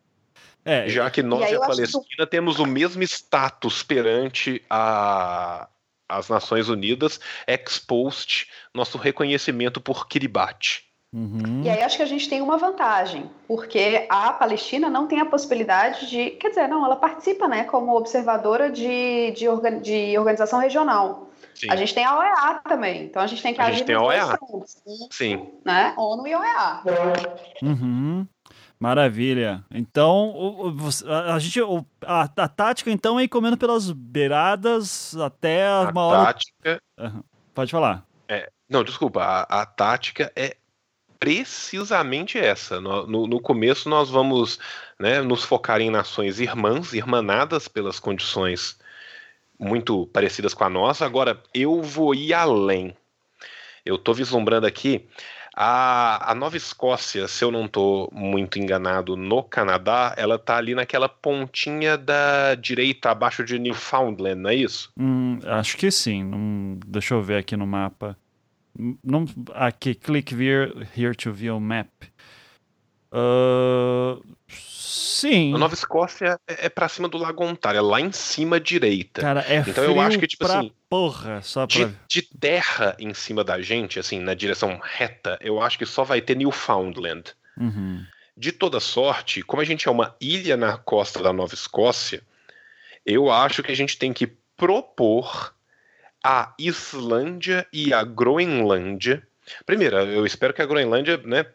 [0.63, 2.27] É, Já que nós e a Palestina que...
[2.27, 5.67] temos o mesmo status perante a,
[6.07, 10.85] as Nações Unidas, ex post, nosso reconhecimento por Kiribati.
[11.11, 11.63] Uhum.
[11.63, 15.25] E aí acho que a gente tem uma vantagem, porque a Palestina não tem a
[15.25, 16.29] possibilidade de.
[16.31, 21.30] Quer dizer, não, ela participa né, como observadora de, de, organ, de organização regional.
[21.61, 21.67] Sim.
[21.69, 23.95] A gente tem a OEA também, então a gente tem que a agir gente tem
[23.95, 24.35] a OEA.
[24.35, 24.81] Frontes,
[25.11, 25.47] Sim.
[25.63, 25.93] Né?
[25.95, 26.81] ONU e OEA.
[27.61, 28.27] Uhum.
[28.79, 29.63] Maravilha.
[29.69, 30.33] Então,
[31.05, 31.59] a, a gente,
[32.03, 36.33] a, a, tática então é ir comendo pelas beiradas até a uma hora.
[36.33, 36.81] Tática.
[36.99, 37.23] Uhum.
[37.53, 38.03] Pode falar.
[38.27, 39.21] É, não, desculpa.
[39.21, 40.57] A, a, tática é
[41.19, 42.81] precisamente essa.
[42.81, 44.57] No, no, no, começo nós vamos
[44.99, 48.80] né, nos focar em nações irmãs, irmanadas pelas condições
[49.61, 51.05] muito parecidas com a nossa.
[51.05, 52.95] Agora, eu vou ir além.
[53.85, 55.07] Eu estou vislumbrando aqui
[55.55, 60.73] a, a Nova Escócia, se eu não estou muito enganado, no Canadá, ela tá ali
[60.73, 64.91] naquela pontinha da direita abaixo de Newfoundland, não é isso?
[64.97, 66.23] Hum, acho que sim.
[66.23, 68.17] Hum, deixa eu ver aqui no mapa.
[69.03, 71.89] Não, aqui, click here, here to view map.
[73.11, 75.53] Uh, sim.
[75.53, 79.21] A Nova Escócia é, é pra cima do Lago Ontário, é lá em cima direita.
[79.21, 80.71] Cara, é Então eu acho que, tipo assim.
[80.89, 81.85] Porra, só pra...
[81.85, 86.03] de, de terra em cima da gente, assim, na direção reta, eu acho que só
[86.03, 87.23] vai ter Newfoundland.
[87.57, 88.05] Uhum.
[88.35, 92.23] De toda sorte, como a gente é uma ilha na costa da Nova Escócia,
[93.05, 95.53] eu acho que a gente tem que propor
[96.23, 99.27] a Islândia e a Groenlândia.
[99.65, 101.45] Primeiro, eu espero que a Groenlândia né,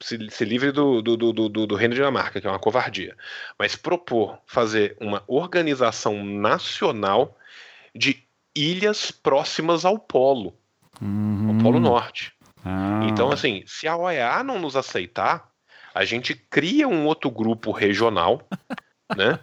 [0.00, 3.16] se, se livre do, do, do, do, do Reino de Dinamarca, que é uma covardia.
[3.58, 7.36] Mas propor fazer uma organização nacional
[7.94, 8.22] de
[8.54, 10.54] ilhas próximas ao Polo,
[11.00, 11.50] uhum.
[11.50, 12.32] ao Polo Norte.
[12.64, 13.00] Ah.
[13.08, 15.50] Então, assim, se a OEA não nos aceitar,
[15.94, 18.46] a gente cria um outro grupo regional,
[19.16, 19.38] né?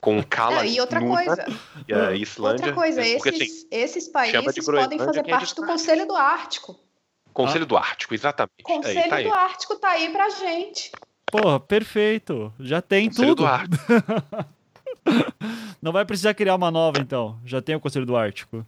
[0.00, 1.46] com Kala e outra coisa
[1.88, 2.66] e a Islândia.
[2.66, 6.78] Outra coisa, esses, porque, assim, esses países podem fazer parte do Conselho do Ártico.
[7.34, 7.66] Conselho ah.
[7.66, 8.62] do Ártico, exatamente.
[8.62, 10.92] Conselho aí, tá do Ártico tá aí pra gente.
[11.26, 12.54] Porra, perfeito.
[12.60, 13.42] Já tem Conselho tudo.
[13.42, 13.84] Do Ártico.
[15.82, 17.38] Não vai precisar criar uma nova, então.
[17.44, 18.64] Já tem o Conselho do Ártico.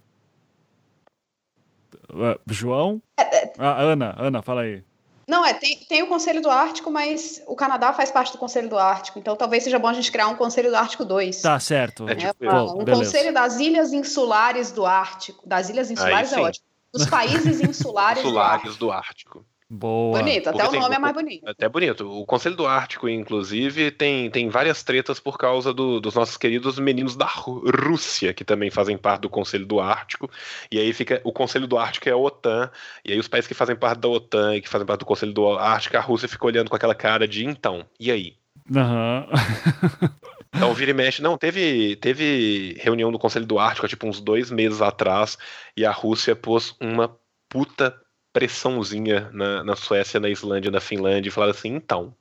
[2.10, 3.00] Uh, João?
[3.16, 3.52] É, é...
[3.56, 4.82] Ah, Ana, Ana, fala aí.
[5.28, 8.68] Não, é, tem, tem o Conselho do Ártico, mas o Canadá faz parte do Conselho
[8.68, 11.42] do Ártico, então talvez seja bom a gente criar um Conselho do Ártico 2.
[11.42, 12.08] Tá, certo.
[12.08, 13.04] É, tipo, um beleza.
[13.04, 15.42] Conselho das Ilhas Insulares do Ártico.
[15.46, 16.65] Das Ilhas Insulares é ótimo.
[16.92, 18.78] Dos países insulares, insulares do Ártico.
[18.78, 19.46] Do Ártico.
[19.68, 20.20] Boa.
[20.20, 21.48] Bonito, até Porque, o nome assim, é mais bonito.
[21.48, 22.08] Até bonito.
[22.08, 26.78] O Conselho do Ártico, inclusive, tem, tem várias tretas por causa do, dos nossos queridos
[26.78, 30.30] meninos da Rússia, que também fazem parte do Conselho do Ártico.
[30.70, 31.20] E aí fica.
[31.24, 32.70] O Conselho do Ártico é a OTAN.
[33.04, 35.32] E aí os países que fazem parte da OTAN e que fazem parte do Conselho
[35.32, 38.36] do Ártico, a Rússia fica olhando com aquela cara de então, e aí?
[38.74, 39.26] Aham.
[39.32, 40.08] Uhum.
[40.56, 41.22] Então, vira e mexe.
[41.22, 45.36] Não, teve, teve reunião do Conselho do Ártico há tipo uns dois meses atrás,
[45.76, 47.16] e a Rússia pôs uma
[47.48, 47.94] puta
[48.32, 52.14] pressãozinha na, na Suécia, na Islândia, na Finlândia e falar assim, então,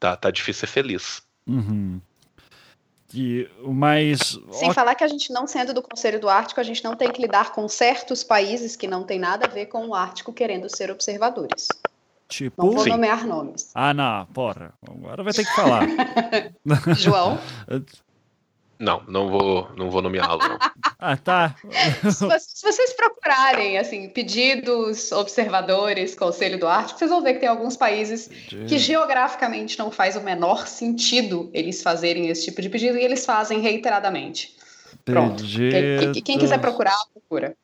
[0.00, 1.22] tá, tá difícil ser feliz.
[1.46, 2.00] Uhum.
[3.14, 4.38] E, mas...
[4.50, 7.12] Sem falar que a gente não sendo do Conselho do Ártico, a gente não tem
[7.12, 10.68] que lidar com certos países que não tem nada a ver com o Ártico querendo
[10.68, 11.68] ser observadores.
[12.28, 12.64] Tipo...
[12.64, 12.90] Não vou Sim.
[12.90, 13.70] nomear nomes.
[13.74, 14.72] Ah, não, porra.
[14.88, 15.86] Agora vai ter que falar.
[16.96, 17.38] João?
[18.78, 20.40] Não, não vou, não vou nomeá-lo.
[20.98, 21.54] ah, tá.
[22.10, 27.76] se, vocês procurarem, assim, pedidos, observadores, Conselho do Ártico, vocês vão ver que tem alguns
[27.76, 33.04] países que geograficamente não faz o menor sentido eles fazerem esse tipo de pedido e
[33.04, 34.54] eles fazem reiteradamente.
[35.04, 35.42] Pronto.
[35.44, 37.56] Quem, quem, quiser procurar, procura.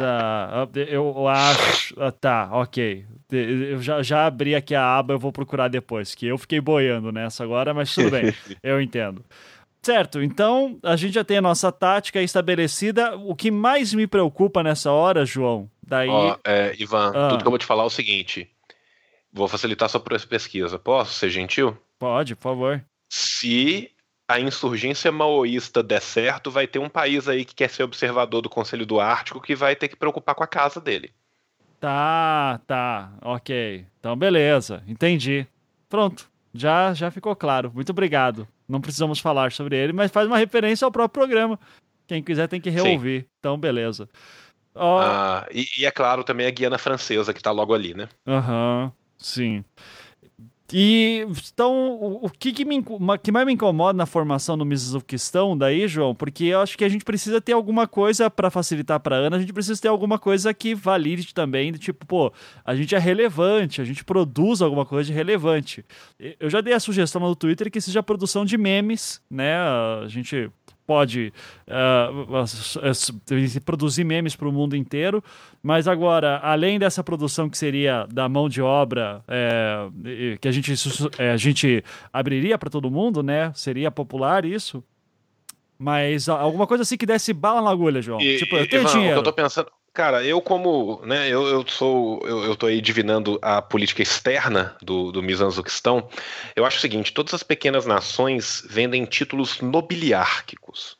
[0.00, 1.94] Tá, eu acho.
[2.00, 3.04] Ah, tá, ok.
[3.30, 7.12] Eu já, já abri aqui a aba, eu vou procurar depois, que eu fiquei boiando
[7.12, 9.22] nessa agora, mas tudo bem, eu entendo.
[9.82, 13.14] Certo, então a gente já tem a nossa tática estabelecida.
[13.18, 16.08] O que mais me preocupa nessa hora, João, daí.
[16.08, 17.28] Ó, é, Ivan, ah.
[17.28, 18.50] tudo que eu vou te falar é o seguinte:
[19.30, 20.78] vou facilitar sua pesquisa.
[20.78, 21.76] Posso ser gentil?
[21.98, 22.82] Pode, por favor.
[23.10, 23.90] Se
[24.30, 28.48] a insurgência maoísta der certo, vai ter um país aí que quer ser observador do
[28.48, 31.12] Conselho do Ártico que vai ter que preocupar com a casa dele.
[31.80, 33.86] Tá, tá, ok.
[33.98, 35.46] Então, beleza, entendi.
[35.88, 37.72] Pronto, já, já ficou claro.
[37.74, 38.46] Muito obrigado.
[38.68, 41.58] Não precisamos falar sobre ele, mas faz uma referência ao próprio programa.
[42.06, 43.22] Quem quiser tem que reouvir.
[43.22, 43.28] Sim.
[43.40, 44.08] Então, beleza.
[44.74, 44.98] Oh...
[45.00, 48.08] Ah, e, e, é claro também a Guiana Francesa, que está logo ali, né?
[48.26, 49.64] Aham, uhum, sim.
[50.72, 52.82] E então, o, que, que, me,
[53.22, 56.14] que mais me incomoda na formação do Mizuquistão daí, João?
[56.14, 59.40] Porque eu acho que a gente precisa ter alguma coisa para facilitar para Ana, a
[59.40, 62.32] gente precisa ter alguma coisa que valide também, tipo, pô,
[62.64, 65.84] a gente é relevante, a gente produz alguma coisa de relevante.
[66.38, 69.56] Eu já dei a sugestão no Twitter que seja produção de memes, né?
[69.56, 70.50] A gente
[70.90, 71.32] pode
[71.68, 75.22] uh, produzir memes para o mundo inteiro,
[75.62, 79.88] mas agora, além dessa produção que seria da mão de obra é,
[80.40, 80.74] que a gente,
[81.16, 83.52] é, a gente abriria para todo mundo, né?
[83.54, 84.82] Seria popular isso?
[85.78, 88.20] Mas alguma coisa assim que desse bala na agulha, João.
[88.20, 89.20] E, tipo, eu tenho dinheiro.
[89.20, 92.66] O que eu tô pensando, Cara, eu como, né, eu, eu sou, eu, eu tô
[92.66, 96.08] aí divinando a política externa do, do Mizanzuquistão,
[96.54, 100.96] eu acho o seguinte, todas as pequenas nações vendem títulos nobiliárquicos.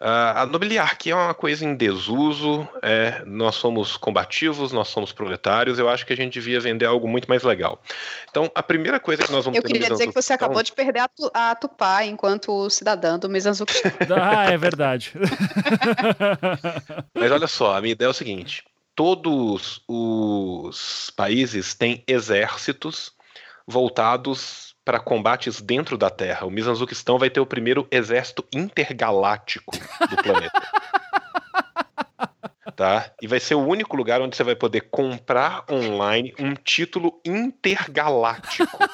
[0.00, 5.78] Uh, a nobiliarquia é uma coisa em desuso, é, nós somos combativos, nós somos proletários,
[5.78, 7.82] eu acho que a gente devia vender algo muito mais legal.
[8.30, 11.00] Então, a primeira coisa que nós vamos Eu queria dizer que você acabou de perder
[11.00, 13.74] a, tu, a Tupá enquanto cidadã do Mizanzuki.
[14.18, 15.12] ah, é verdade.
[17.12, 18.64] Mas olha só, a minha ideia é o seguinte,
[18.94, 23.12] todos os países têm exércitos
[23.66, 26.46] voltados para combates dentro da Terra.
[26.46, 29.72] O Mizanzuquistão vai ter o primeiro exército intergaláctico
[30.08, 30.60] do planeta.
[32.76, 33.12] tá?
[33.20, 38.78] E vai ser o único lugar onde você vai poder comprar online um título intergaláctico.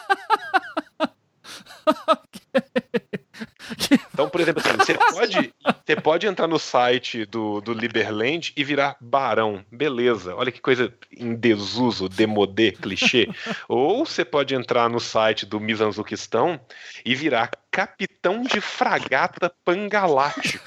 [4.12, 5.54] Então, por exemplo, assim, você pode,
[5.84, 9.64] você pode entrar no site do, do Liberland e virar barão.
[9.70, 13.28] Beleza, olha que coisa em desuso, demodê, clichê.
[13.68, 16.60] Ou você pode entrar no site do Mizanzuquistão
[17.04, 20.64] e virar capitão de fragata pangalático.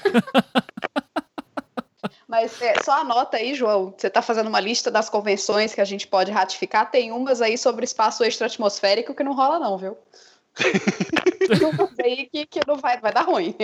[2.26, 3.92] Mas é, só anota aí, João.
[3.96, 6.88] Você está fazendo uma lista das convenções que a gente pode ratificar.
[6.88, 9.98] Tem umas aí sobre espaço extra-atmosférico que não rola, não, viu?
[12.02, 13.54] Aí que, que não vai, vai dar ruim.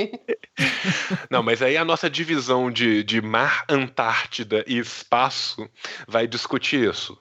[1.30, 5.68] Não, mas aí a nossa divisão de, de mar, Antártida e espaço
[6.06, 7.18] vai discutir isso.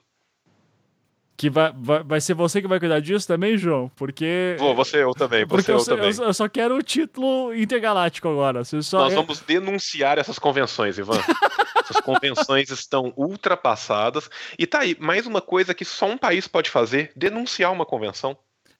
[1.36, 3.90] Que vai, vai, vai ser você que vai cuidar disso também, João?
[3.94, 4.56] Porque.
[4.58, 5.44] Vou, você eu também.
[5.44, 6.10] Você porque eu, eu, também.
[6.16, 8.64] Eu, eu, só quero o título intergaláctico agora.
[8.64, 11.20] Você só Nós vamos denunciar essas convenções, Ivan.
[11.84, 14.30] essas convenções estão ultrapassadas.
[14.58, 18.34] E tá aí, mais uma coisa que só um país pode fazer: denunciar uma convenção.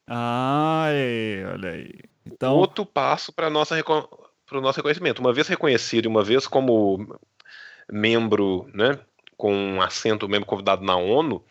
[0.07, 1.93] Ai, olha aí.
[2.25, 2.55] Então...
[2.55, 5.21] Outro passo para o nosso reconhecimento.
[5.21, 7.19] Uma vez reconhecido, uma vez como
[7.91, 8.99] membro, né,
[9.37, 11.43] com um assento, membro convidado na ONU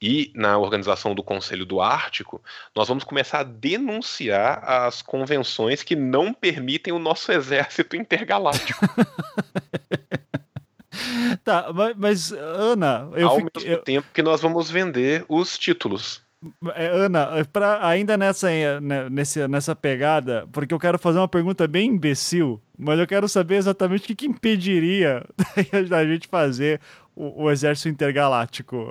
[0.00, 2.42] e na organização do Conselho do Ártico,
[2.74, 8.84] nós vamos começar a denunciar as convenções que não permitem o nosso exército intergaláctico.
[11.42, 13.82] tá, mas, mas Ana, eu ao fiquei, mesmo eu...
[13.82, 16.25] tempo que nós vamos vender os títulos.
[16.74, 18.48] É, Ana, pra, ainda nessa,
[18.80, 23.28] né, nessa, nessa pegada, porque eu quero fazer uma pergunta bem imbecil, mas eu quero
[23.28, 25.24] saber exatamente o que, que impediria
[25.88, 26.80] da gente fazer
[27.14, 28.86] o, o exército intergaláctico.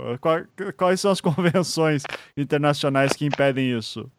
[0.77, 2.03] quais são as convenções
[2.35, 4.09] internacionais que impedem isso?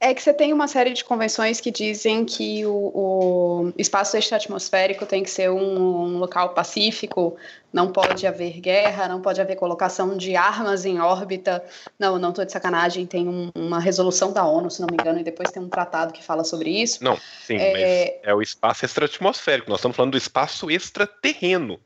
[0.00, 5.06] É que você tem uma série de convenções que dizem que o, o espaço extra-atmosférico
[5.06, 7.34] tem que ser um, um, local pacífico,
[7.74, 11.62] não pode haver guerra, não pode haver colocação de armas em órbita.
[11.98, 15.18] Não, não estou de sacanagem, tem um, uma resolução da ONU, se não me engano,
[15.18, 17.02] e depois tem um tratado que fala sobre isso.
[17.02, 17.72] Não, sim, é...
[17.72, 21.80] mas é o espaço extra-atmosférico, nós estamos falando do espaço extraterreno.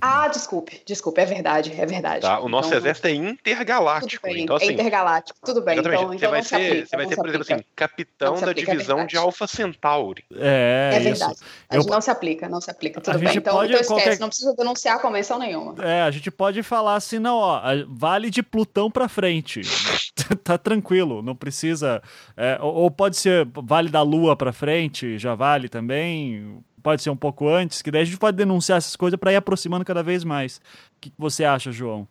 [0.00, 2.22] Ah, desculpe, desculpe, é verdade, é verdade.
[2.22, 2.40] Tá?
[2.40, 4.26] O nosso então, exército é intergaláctico.
[4.26, 5.78] Bem, então, assim, é intergaláctico, tudo bem.
[5.78, 9.00] Então, você, então vai ser, aplica, você vai ser, por exemplo, assim, capitão da divisão
[9.00, 10.24] é de Alpha Centauri.
[10.34, 11.38] É, é verdade.
[11.70, 11.84] Eu...
[11.84, 13.36] Não se aplica, não se aplica, tudo bem.
[13.36, 14.18] Então, então esquece, qualquer...
[14.18, 15.74] não precisa denunciar a convenção nenhuma.
[15.82, 19.62] É, a gente pode falar assim, não, ó, vale de Plutão pra frente.
[20.44, 22.02] tá tranquilo, não precisa.
[22.36, 27.16] É, ou, pode ser vale da Lua pra frente, já vale também pode ser um
[27.16, 30.24] pouco antes, que daí a gente pode denunciar essas coisas para ir aproximando cada vez
[30.24, 30.56] mais.
[30.56, 32.08] O que você acha, João?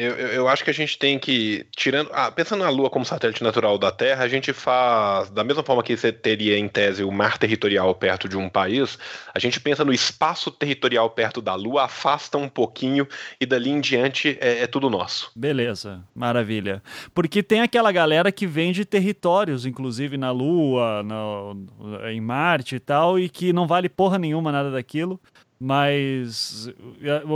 [0.00, 2.08] Eu, eu, eu, acho que a gente tem que, tirando.
[2.14, 5.28] Ah, pensando na Lua como satélite natural da Terra, a gente faz.
[5.28, 8.98] Da mesma forma que você teria, em tese, o mar territorial perto de um país,
[9.34, 13.06] a gente pensa no espaço territorial perto da Lua, afasta um pouquinho
[13.38, 15.30] e dali em diante é, é tudo nosso.
[15.36, 16.82] Beleza, maravilha.
[17.14, 21.66] Porque tem aquela galera que vende territórios, inclusive na Lua, no,
[22.08, 25.20] em Marte e tal, e que não vale porra nenhuma nada daquilo.
[25.60, 26.70] Mas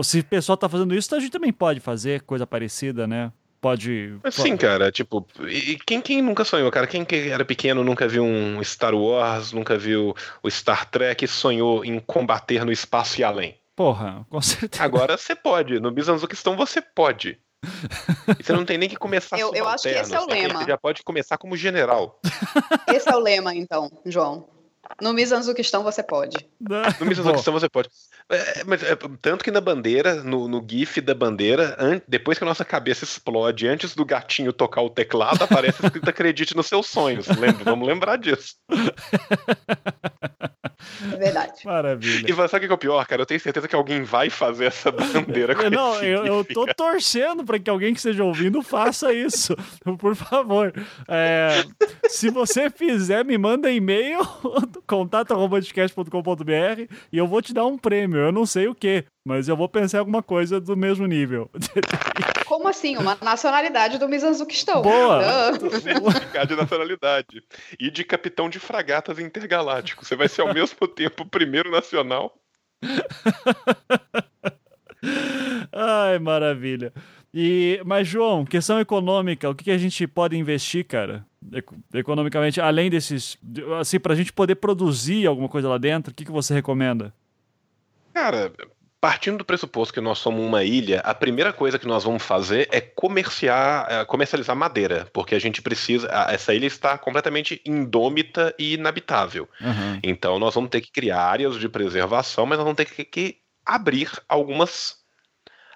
[0.03, 3.31] se o pessoal tá fazendo isso, a gente também pode fazer coisa parecida, né?
[3.61, 4.19] Pode.
[4.31, 6.87] Sim, cara, tipo, e quem, quem nunca sonhou, cara?
[6.87, 11.29] Quem que era pequeno nunca viu um Star Wars, nunca viu o Star Trek e
[11.29, 13.59] sonhou em combater no espaço e além?
[13.75, 14.83] Porra, com certeza.
[14.83, 15.81] Agora você pode.
[15.81, 17.39] No Bizanzuquistão você pode.
[18.39, 20.61] E você não tem nem que começar Eu, eu acho que esse é o lema.
[20.61, 22.21] Você já pode começar como general.
[22.89, 24.47] Esse é o lema, então, João.
[25.01, 26.37] No Mizanzuquistão você pode.
[27.01, 27.89] No Mizanzuquistão você pode.
[28.31, 32.45] É, mas é, tanto que na bandeira, no, no GIF da bandeira, an, depois que
[32.45, 36.87] a nossa cabeça explode, antes do gatinho tocar o teclado, aparece escrito acredite nos seus
[36.87, 37.27] sonhos.
[37.29, 37.65] Lembra?
[37.65, 38.55] Vamos lembrar disso.
[41.13, 41.65] É verdade.
[41.65, 42.31] Maravilha.
[42.31, 43.23] E sabe o que é o pior, cara?
[43.23, 46.67] Eu tenho certeza que alguém vai fazer essa bandeira com Não, esse eu, eu tô
[46.75, 49.57] torcendo para que alguém que esteja ouvindo faça isso.
[49.99, 50.73] Por favor.
[51.09, 51.65] É,
[52.09, 54.21] se você fizer, me manda e-mail,
[54.87, 58.19] contato.podcast.com.br e eu vou te dar um prêmio.
[58.19, 61.51] Eu não sei o que, mas eu vou pensar em alguma coisa do mesmo nível.
[62.47, 62.97] Como assim?
[62.97, 64.83] Uma nacionalidade do Mizanzuquistão.
[64.83, 65.21] Boa.
[65.21, 65.71] Não.
[65.81, 67.43] certificado de nacionalidade.
[67.81, 70.05] E de capitão de fragatas intergaláctico.
[70.05, 72.35] Você vai ser ao mesmo tempo o primeiro nacional.
[75.73, 76.93] Ai, maravilha.
[77.33, 81.27] E, mas, João, questão econômica, o que, que a gente pode investir, cara?
[81.53, 83.37] Eco- Economicamente, além desses.
[83.81, 87.13] Assim, pra gente poder produzir alguma coisa lá dentro, o que, que você recomenda?
[88.13, 88.53] Cara,
[89.01, 92.69] partindo do pressuposto que nós somos uma ilha, a primeira coisa que nós vamos fazer
[92.73, 96.09] é comerciar, é, comercializar madeira, porque a gente precisa.
[96.11, 99.49] a- Essa ilha está completamente indômita e inabitável.
[99.61, 99.99] Aham.
[100.03, 103.37] Então nós vamos ter que criar áreas de preservação, mas nós vamos ter que, que
[103.67, 104.97] abrir algumas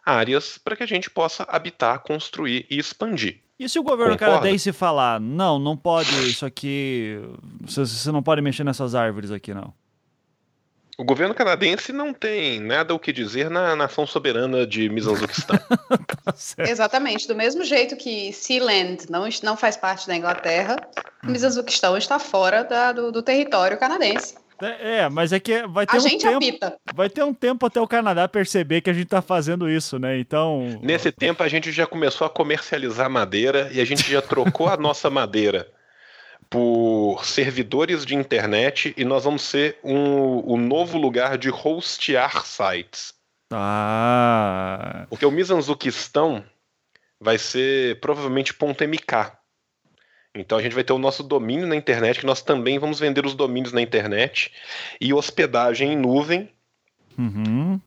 [0.05, 3.41] áreas para que a gente possa habitar, construir e expandir.
[3.59, 4.35] E se o governo Concorda?
[4.41, 7.19] canadense falar, não, não pode isso aqui,
[7.63, 9.73] você, você não pode mexer nessas árvores aqui, não.
[10.97, 15.59] O governo canadense não tem nada o que dizer na nação soberana de Mizanzuquistão.
[16.57, 16.65] Tá.
[16.65, 17.27] Exatamente.
[17.27, 20.77] Do mesmo jeito que Sealand não, não faz parte da Inglaterra,
[21.25, 21.29] Hum.
[21.29, 24.35] o Mizanzuquistão está fora da- do, do território canadense.
[24.61, 26.79] É, é, mas é que vai ter A um gente tempo, habita.
[26.95, 30.19] vai ter um tempo até o Canadá perceber que a gente tá fazendo isso, né?
[30.19, 34.69] Então, Nesse tempo a gente já começou a comercializar madeira e a gente já trocou
[34.69, 35.69] a nossa madeira
[36.51, 43.13] por servidores de internet e nós vamos ser um, o novo lugar de hostear sites.
[43.53, 46.43] ah, Porque o Mizanzuquistão
[47.21, 49.38] vai ser provavelmente ponto .mk.
[50.35, 53.25] Então a gente vai ter o nosso domínio na internet, que nós também vamos vender
[53.25, 54.53] os domínios na internet
[55.01, 56.51] e hospedagem em nuvem,
[57.19, 57.81] uhum.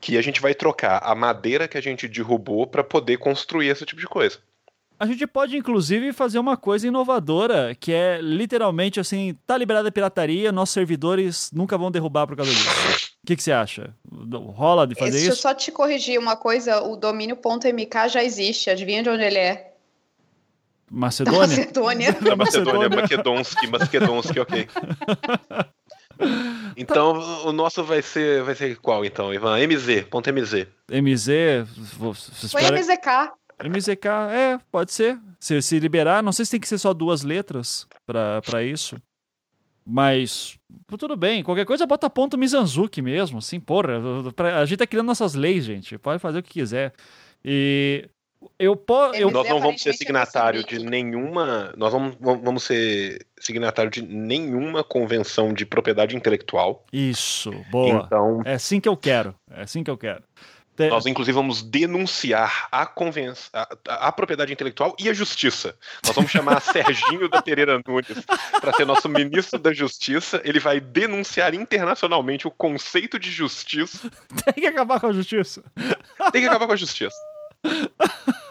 [0.00, 3.84] que a gente vai trocar a madeira que a gente derrubou para poder construir esse
[3.84, 4.38] tipo de coisa.
[4.98, 9.92] A gente pode, inclusive, fazer uma coisa inovadora, que é literalmente assim, tá liberada a
[9.92, 13.10] pirataria, nossos servidores nunca vão derrubar por causa disso.
[13.22, 13.92] O que, que você acha?
[14.54, 15.42] Rola de fazer Deixa eu isso?
[15.42, 18.70] só te corrigir uma coisa: o domínio .mk já existe.
[18.70, 19.73] Adivinha de onde ele é?
[20.90, 21.40] Macedônia?
[21.48, 22.12] Macedônia.
[22.22, 22.88] Da Macedônia.
[22.88, 24.68] Makedonski, Makedonski, ok.
[26.76, 29.58] Então o nosso vai ser vai ser qual então, Ivan?
[29.66, 30.66] MZ, ponto MZ.
[30.90, 31.66] MZ?
[31.98, 33.32] você Foi espera- MZK.
[33.64, 35.18] MZK, é, pode ser.
[35.40, 38.96] Se, se liberar, não sei se tem que ser só duas letras pra, pra isso.
[39.86, 40.56] Mas,
[40.98, 41.42] tudo bem.
[41.42, 44.00] Qualquer coisa bota ponto Mizanzuki mesmo, assim, porra.
[44.34, 45.98] pra- a gente tá criando nossas leis, gente.
[45.98, 46.92] Pode fazer o que quiser.
[47.44, 48.08] E
[48.58, 49.14] eu posso.
[49.14, 51.72] Eu, Mas Nós não vamos ser é signatário de nenhuma.
[51.76, 56.84] Nós vamos, vamos ser signatário de nenhuma convenção de propriedade intelectual.
[56.92, 58.04] isso, boa.
[58.06, 59.34] Então, É assim que eu quero.
[59.50, 60.22] É assim que eu quero.
[60.76, 65.76] Te- nós inclusive vamos denunciar a, convenção, a, a- a propriedade intelectual e a justiça.
[66.04, 68.08] Nós vamos chamar Serginho da Pereira Nunes
[68.60, 70.40] para ser nosso ministro da Justiça.
[70.44, 74.10] Ele vai denunciar internacionalmente o conceito de justiça.
[74.44, 75.62] Tem que acabar com a justiça.
[76.32, 77.14] Tem que acabar com a justiça.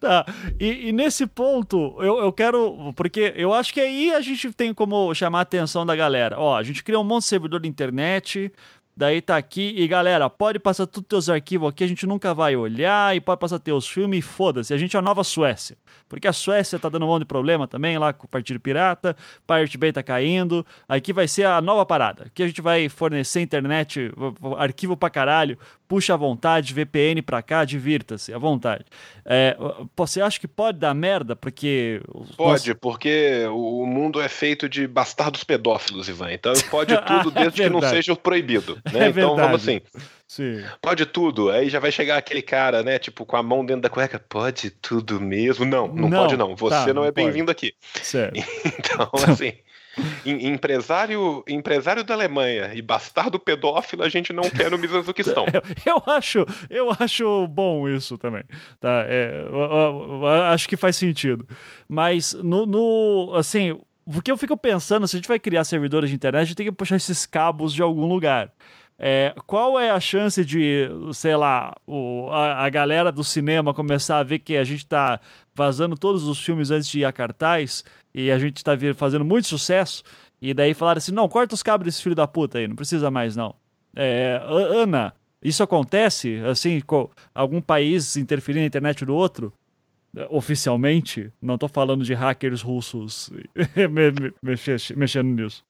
[0.00, 0.24] Tá.
[0.58, 2.92] E, e nesse ponto, eu, eu quero.
[2.94, 6.38] Porque eu acho que aí a gente tem como chamar a atenção da galera.
[6.38, 8.50] Ó, a gente criou um monte de servidor de internet.
[8.98, 12.32] Daí tá aqui, e galera, pode passar todos os teus arquivos aqui, a gente nunca
[12.32, 15.76] vai olhar, e pode passar teus filmes, e foda-se, a gente é a nova Suécia.
[16.08, 19.14] Porque a Suécia tá dando um monte de problema também lá com o Partido Pirata,
[19.46, 22.24] Pirate Bay tá caindo, aqui vai ser a nova parada.
[22.24, 24.10] Aqui a gente vai fornecer internet,
[24.56, 28.84] arquivo pra caralho, puxa à vontade, VPN pra cá, divirta-se, à vontade.
[29.24, 29.56] É,
[29.96, 31.34] você acha que pode dar merda?
[31.34, 32.00] Porque.
[32.36, 36.32] Pode, porque o mundo é feito de bastardos pedófilos, Ivan.
[36.32, 38.80] Então pode tudo É desde que não seja proibido.
[38.84, 39.08] É Né?
[39.08, 39.80] então vamos assim.
[40.28, 40.64] Sim.
[40.82, 41.50] Pode tudo.
[41.50, 42.98] Aí já vai chegar aquele cara, né?
[42.98, 44.18] Tipo, com a mão dentro da cueca.
[44.18, 45.64] Pode tudo mesmo?
[45.64, 46.56] Não, não, Não, pode não.
[46.56, 47.72] Você tá, não é bem-vindo aqui.
[48.02, 48.42] Sério.
[48.78, 49.52] Então, assim.
[50.24, 55.46] Em- Empresário, empresário da Alemanha e bastardo pedófilo a gente não quer no Mizanzuquistão.
[55.86, 58.42] Eu, eu acho, eu acho bom isso também.
[58.80, 59.04] Tá?
[59.08, 59.44] É,
[60.52, 61.46] acho que faz sentido.
[61.88, 66.10] Mas no, no assim, o que eu fico pensando, se a gente vai criar servidores
[66.10, 68.52] de internet, a gente tem que puxar esses cabos de algum lugar.
[68.98, 74.18] É, qual é a chance de, sei lá, o, a, a galera do cinema começar
[74.18, 75.20] a ver que a gente tá
[75.54, 77.84] vazando todos os filmes antes de ir a cartaz
[78.16, 80.02] e a gente tá fazendo muito sucesso
[80.40, 83.10] e daí falar assim, não, corta os cabos desse filho da puta aí, não precisa
[83.10, 83.54] mais não.
[83.94, 85.12] É, Ana,
[85.42, 89.52] isso acontece, assim, com algum país interferir na internet do outro?
[90.30, 91.30] Oficialmente?
[91.42, 93.28] Não tô falando de hackers russos
[93.90, 95.62] me- me- mexe- mexendo nisso.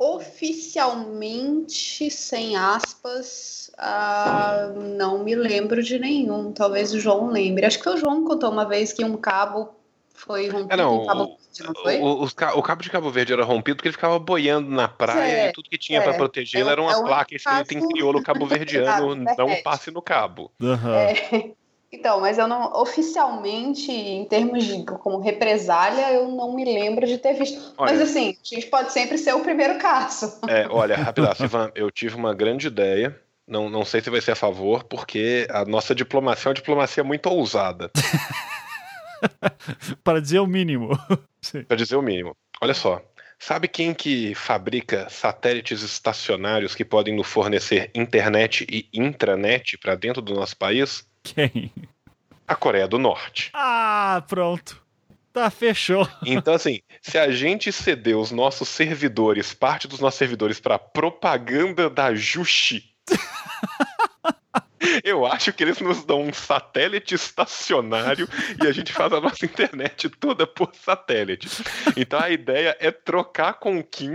[0.00, 6.52] oficialmente, sem aspas, uh, não me lembro de nenhum.
[6.52, 7.64] Talvez o João lembre.
[7.64, 9.72] Acho que o João contou uma vez que um cabo
[10.14, 11.98] foi rompido é, não, Cabo Verde, não foi?
[11.98, 15.32] O, o, o, cabo de Cabo Verde era rompido porque ele ficava boiando na praia
[15.32, 17.86] é, e tudo que tinha é, para proteger é, era uma é placa escrita em
[17.88, 20.50] crioulo cabo-verdiano, não passe no cabo.
[20.60, 21.54] Uhum.
[21.94, 27.18] Então, mas eu não, oficialmente, em termos de como represália, eu não me lembro de
[27.18, 27.72] ter visto.
[27.78, 30.40] Olha, mas assim, a gente pode sempre ser o primeiro caso.
[30.50, 33.16] É, olha, rapidaço, Ivan, eu tive uma grande ideia.
[33.46, 37.04] Não, não sei se vai ser a favor, porque a nossa diplomacia é uma diplomacia
[37.04, 37.90] muito ousada.
[40.02, 40.90] Para dizer o mínimo.
[41.68, 42.36] Para dizer o mínimo.
[42.60, 43.02] Olha só.
[43.38, 50.22] Sabe quem que fabrica satélites estacionários que podem nos fornecer internet e intranet para dentro
[50.22, 51.06] do nosso país?
[51.22, 51.70] Quem?
[52.46, 53.50] A Coreia do Norte.
[53.52, 54.82] Ah, pronto.
[55.32, 56.08] Tá, fechou.
[56.24, 61.90] Então, assim, se a gente ceder os nossos servidores, parte dos nossos servidores, para propaganda
[61.90, 62.94] da Jushi,
[65.02, 68.28] eu acho que eles nos dão um satélite estacionário
[68.62, 71.48] e a gente faz a nossa internet toda por satélite.
[71.96, 74.14] Então a ideia é trocar com o Kim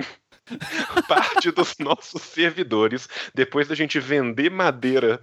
[1.07, 5.21] parte dos nossos servidores, depois da gente vender madeira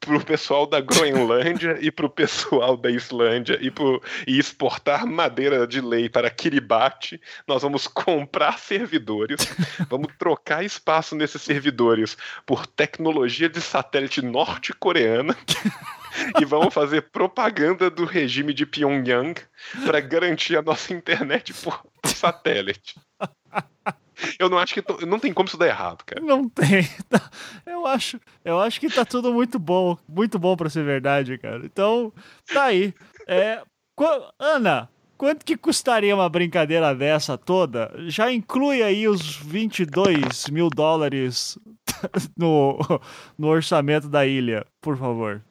[0.00, 5.80] pro pessoal da Groenlândia e pro pessoal da Islândia e, pro, e exportar madeira de
[5.80, 7.20] lei para Kiribati.
[7.46, 9.40] Nós vamos comprar servidores,
[9.88, 15.36] vamos trocar espaço nesses servidores por tecnologia de satélite norte-coreana.
[16.40, 19.34] e vamos fazer propaganda do regime de Pyongyang
[19.84, 22.98] para garantir a nossa internet por satélite.
[24.38, 26.20] Eu não acho que tô, não tem como isso dar errado, cara.
[26.22, 26.84] Não tem.
[27.08, 27.30] Tá.
[27.66, 31.64] Eu acho, eu acho que tá tudo muito bom, muito bom para ser verdade, cara.
[31.64, 32.12] Então,
[32.52, 32.92] tá aí.
[33.28, 33.62] É,
[34.38, 37.92] Ana, quanto que custaria uma brincadeira dessa toda?
[38.08, 41.58] Já inclui aí os 22 mil dólares
[42.36, 42.78] no,
[43.38, 45.42] no orçamento da ilha, por favor.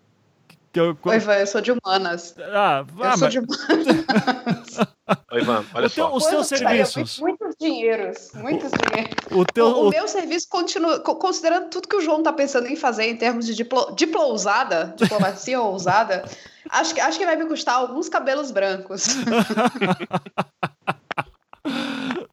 [0.73, 2.35] Eu, Oi, Ivan, eu sou de humanas.
[2.37, 4.77] Ah, eu sou de humanas.
[5.31, 6.15] Oi, Ivan, olha teu, só.
[6.15, 7.19] Os teus serviços.
[7.19, 9.15] Muitos dinheiros, muitos dinheiros.
[9.31, 12.75] O, teu, o, o, meu serviço continua, considerando tudo que o João está pensando em
[12.75, 16.23] fazer em termos de diplo, diplousada, diplomacia ousada,
[16.69, 19.07] acho, acho que vai me custar alguns cabelos brancos.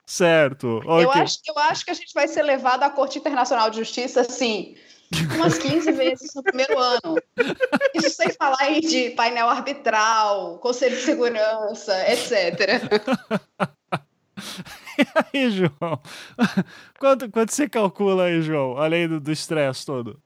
[0.07, 0.79] certo.
[0.85, 1.05] Okay.
[1.05, 4.21] Eu, acho, eu acho que a gente vai ser levado à Corte Internacional de Justiça,
[4.21, 4.77] assim,
[5.35, 7.17] umas 15 vezes no primeiro ano.
[7.95, 13.01] Isso sem falar aí de painel arbitral, conselho de segurança, etc.
[14.99, 15.99] E aí, João?
[17.01, 20.21] Quanto, quanto você calcula aí, João, além do estresse todo?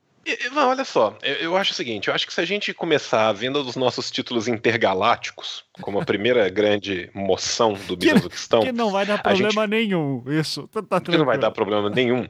[0.53, 3.33] Não, olha só, eu, acho o seguinte, eu acho que se a gente começar a
[3.33, 8.61] venda dos nossos títulos intergalácticos, como a primeira grande moção do Bizazuquistão...
[8.61, 10.67] Que, que não vai dar problema gente, nenhum, isso.
[10.67, 12.29] Tá, tá que não vai dar problema nenhum.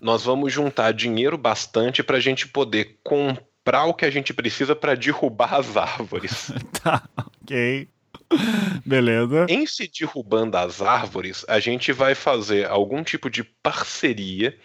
[0.00, 4.74] nós vamos juntar dinheiro bastante para a gente poder comprar o que a gente precisa
[4.74, 6.50] para derrubar as árvores.
[6.82, 7.06] tá,
[7.42, 7.88] ok.
[8.84, 9.46] Beleza.
[9.48, 14.56] Em se derrubando as árvores, a gente vai fazer algum tipo de parceria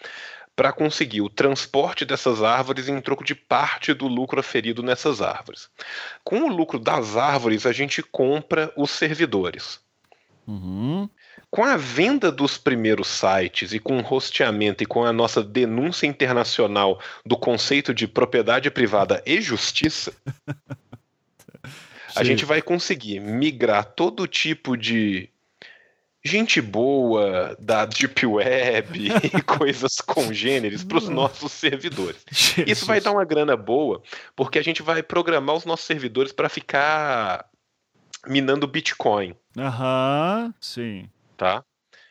[0.56, 5.70] para conseguir o transporte dessas árvores em troco de parte do lucro aferido nessas árvores.
[6.22, 9.80] Com o lucro das árvores, a gente compra os servidores.
[10.46, 11.08] Uhum.
[11.50, 16.08] Com a venda dos primeiros sites e com o rosteamento e com a nossa denúncia
[16.08, 20.12] internacional do conceito de propriedade privada e justiça,
[22.20, 25.30] a gente vai conseguir migrar todo tipo de
[26.24, 32.24] gente boa da Deep Web e coisas congêneres para os nossos servidores.
[32.30, 32.68] Jesus.
[32.68, 34.02] Isso vai dar uma grana boa,
[34.36, 37.50] porque a gente vai programar os nossos servidores para ficar
[38.28, 39.36] minando Bitcoin.
[39.58, 41.10] Aham, sim.
[41.38, 41.64] Tá?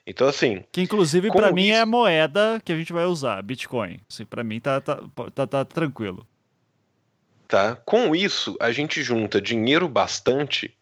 [0.07, 0.65] Então, assim.
[0.73, 4.01] Que inclusive para mim é a moeda que a gente vai usar, Bitcoin.
[4.11, 5.03] Assim, para mim tá, tá,
[5.35, 6.27] tá, tá tranquilo.
[7.49, 7.77] Tá?
[7.77, 10.77] Com isso, a gente junta dinheiro bastante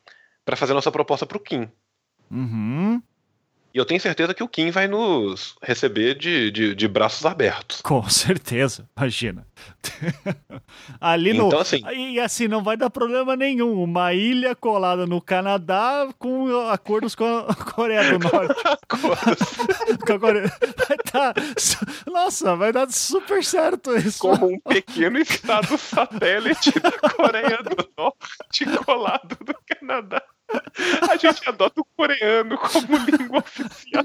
[0.44, 1.70] para fazer nossa proposta para o Kim.
[2.28, 3.00] Uhum.
[3.76, 7.82] E eu tenho certeza que o Kim vai nos receber de, de, de braços abertos.
[7.82, 9.46] Com certeza, imagina.
[10.98, 11.48] Ali no.
[11.48, 13.82] Então, assim, e assim, não vai dar problema nenhum.
[13.82, 18.54] Uma ilha colada no Canadá com acordos com a Coreia do Norte.
[20.06, 20.50] com a Coreia.
[20.88, 21.34] Vai dar.
[22.06, 24.20] Nossa, vai dar super certo isso.
[24.20, 30.22] Como um pequeno estado satélite da Coreia do Norte colado no Canadá.
[31.10, 34.04] A gente adota o coreano como língua oficial.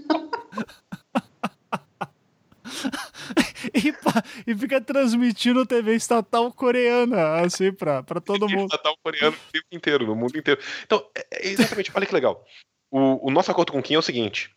[3.74, 8.72] E, e, fica transmitindo TV estatal coreana, assim, pra, pra todo TV mundo.
[8.72, 10.60] Estatal coreano o tempo inteiro, no mundo inteiro.
[10.84, 12.44] Então, é, é exatamente, olha que legal.
[12.90, 14.52] O, o, nosso acordo com Kim é o seguinte: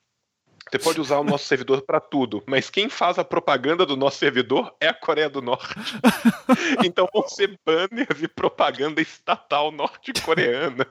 [0.69, 4.19] Você pode usar o nosso servidor para tudo, mas quem faz a propaganda do nosso
[4.19, 5.75] servidor é a Coreia do Norte.
[6.85, 10.87] então vão ser banners e propaganda estatal norte-coreana.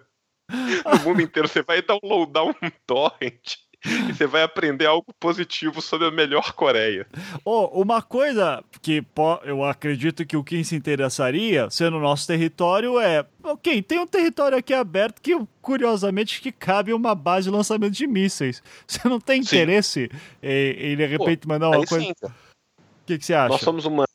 [0.49, 2.53] No mundo inteiro você vai downloadar um
[2.85, 7.05] torrent e você vai aprender algo positivo sobre a melhor Coreia.
[7.43, 9.03] Oh, uma coisa que
[9.43, 13.25] eu acredito que o Kim se interessaria, sendo nosso território, é.
[13.43, 18.07] Ok, tem um território aqui aberto que, curiosamente, que cabe uma base de lançamento de
[18.07, 18.63] mísseis.
[18.87, 20.09] Você não tem interesse
[20.41, 22.05] em, em, de repente, Pô, mandar uma coisa.
[22.05, 23.49] O que, que você acha?
[23.49, 24.05] Nós somos uma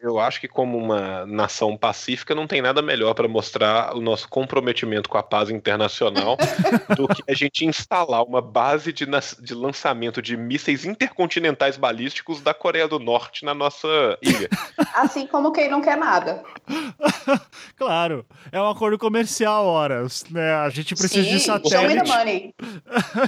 [0.00, 4.28] eu acho que como uma nação pacífica não tem nada melhor para mostrar o nosso
[4.28, 6.36] comprometimento com a paz internacional
[6.96, 9.06] do que a gente instalar uma base de,
[9.40, 13.88] de lançamento de mísseis intercontinentais balísticos da Coreia do Norte na nossa
[14.22, 14.48] ilha.
[14.94, 16.42] Assim como quem não quer nada.
[17.76, 20.54] claro, é um acordo comercial, horas, né?
[20.54, 21.70] A gente precisa Sim, de satélite.
[21.70, 22.54] Show me the money.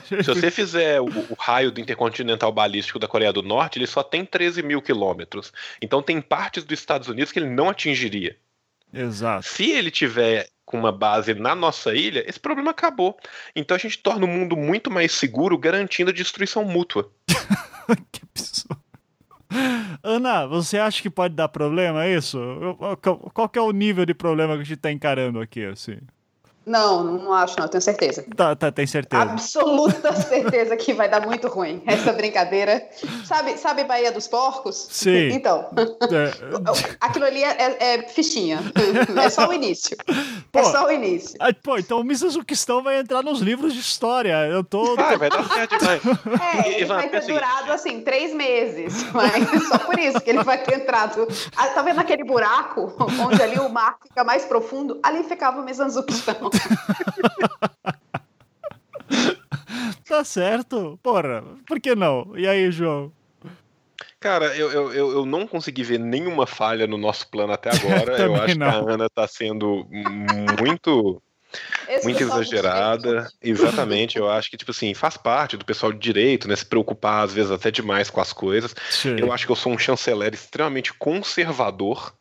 [0.06, 4.02] Se você fizer o, o raio do intercontinental balístico da Coreia do Norte, ele só
[4.02, 5.52] tem 13 mil quilômetros.
[5.82, 8.36] Então tem partes dos Estados Unidos que ele não atingiria.
[8.92, 9.46] Exato.
[9.46, 13.18] Se ele tiver com uma base na nossa ilha, esse problema acabou.
[13.56, 17.10] Então a gente torna o mundo muito mais seguro, garantindo a destruição mútua.
[18.12, 18.78] que absurdo.
[20.02, 22.38] Ana, você acha que pode dar problema isso?
[23.32, 25.98] Qual que é o nível de problema que a gente está encarando aqui, assim?
[26.68, 28.24] Não, não acho, não, tenho certeza.
[28.36, 29.22] Tá, tá, tem certeza.
[29.22, 32.86] Absoluta certeza que vai dar muito ruim essa brincadeira.
[33.24, 34.86] Sabe, sabe Bahia dos Porcos?
[34.90, 35.30] Sim.
[35.30, 36.96] Então, é.
[37.00, 38.60] aquilo ali é, é, é, fichinha.
[39.16, 39.96] É só o início.
[40.52, 41.36] Pô, é só o início.
[41.40, 44.46] Ah, pô, então o Misazuquistão vai entrar nos livros de história.
[44.46, 44.96] Eu tô.
[44.96, 46.00] Vai, vai dar certo demais.
[46.64, 49.04] É, ele vai ter durado, assim, três meses.
[49.12, 51.28] Mas só por isso que ele vai ter entrado.
[51.54, 54.98] Ah, tá vendo aquele buraco onde ali o mar fica mais profundo?
[55.02, 56.50] Ali ficava o Misazuquistão.
[60.06, 60.98] tá certo.
[61.02, 62.36] Porra, por que não?
[62.36, 63.12] E aí, João?
[64.20, 68.18] Cara, eu, eu, eu não consegui ver nenhuma falha no nosso plano até agora.
[68.20, 68.84] eu acho não.
[68.84, 69.86] que a Ana tá sendo
[70.60, 71.22] muito.
[72.02, 73.28] muito exagerada.
[73.40, 76.56] Exatamente, eu acho que, tipo assim, faz parte do pessoal de direito, né?
[76.56, 78.74] Se preocupar, às vezes, até demais com as coisas.
[78.90, 79.16] Sim.
[79.20, 82.12] Eu acho que eu sou um chanceler extremamente conservador.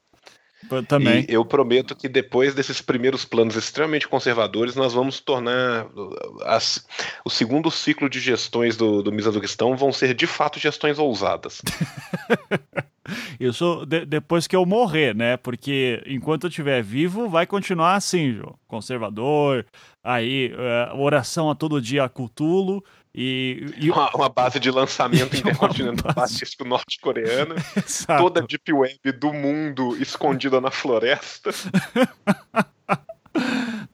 [0.69, 1.25] Eu também.
[1.27, 5.87] E eu prometo que depois desses primeiros planos extremamente conservadores, nós vamos tornar
[6.43, 6.85] as,
[7.23, 11.61] o segundo ciclo de gestões do, do Misazuquistão vão ser de fato gestões ousadas.
[13.39, 15.37] Isso de, depois que eu morrer, né?
[15.37, 18.55] Porque enquanto eu estiver vivo, vai continuar assim, João.
[18.67, 19.65] Conservador,
[20.03, 23.91] aí uh, oração a todo dia a Cthulhu e, e...
[23.91, 27.55] Uma, uma, base de lançamento intercontinental balístico norte-coreana,
[28.17, 31.51] toda a deep web do mundo escondida na floresta.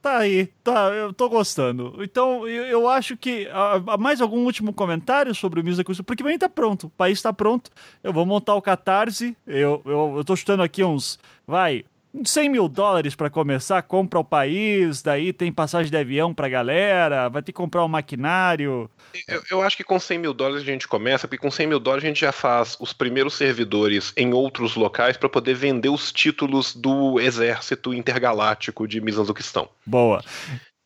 [0.02, 2.02] tá aí, tá, eu tô gostando.
[2.02, 3.48] Então, eu, eu acho que.
[3.48, 7.32] Uh, mais algum último comentário sobre o Music Porque o tá pronto, o país tá
[7.32, 7.70] pronto.
[8.02, 9.36] Eu vou montar o Catarse.
[9.46, 11.18] Eu, eu, eu tô chutando aqui uns.
[11.46, 11.84] Vai,
[12.24, 17.28] 100 mil dólares para começar, compra o país, daí tem passagem de avião pra galera,
[17.28, 18.88] vai ter que comprar um maquinário.
[19.26, 21.80] Eu, eu, acho que com 100 mil dólares a gente começa, porque com 100 mil
[21.80, 26.12] dólares a gente já faz os primeiros servidores em outros locais para poder vender os
[26.12, 29.68] títulos do exército intergaláctico de Mizanzuquistão.
[29.84, 30.22] Boa.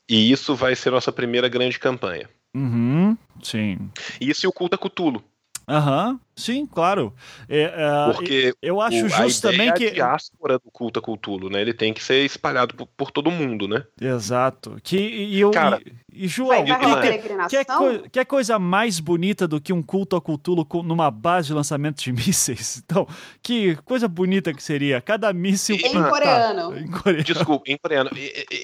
[0.08, 2.28] E isso vai ser nossa primeira grande campanha.
[2.54, 3.90] Uhum, sim.
[4.20, 5.22] Isso e o culto a Cutulo.
[5.68, 7.14] Aham, uhum, sim, claro.
[7.46, 9.88] É, é, Porque eu acho o, justo também que.
[9.88, 11.60] A diáspora do culto a Cthulhu, né?
[11.60, 13.84] Ele tem que ser espalhado por, por todo mundo, né?
[14.00, 14.78] Exato.
[14.82, 15.78] Que, e, eu, Cara,
[16.10, 19.82] e, e João, que, que, é co que é coisa mais bonita do que um
[19.82, 22.82] culto a Cthulhu numa base de lançamento de mísseis?
[22.82, 23.06] Então,
[23.42, 25.02] que coisa bonita que seria.
[25.02, 25.76] Cada míssil.
[25.76, 26.72] Em tá, coreano.
[26.72, 27.24] Tá, em coreano.
[27.24, 28.10] Desculpa, em coreano.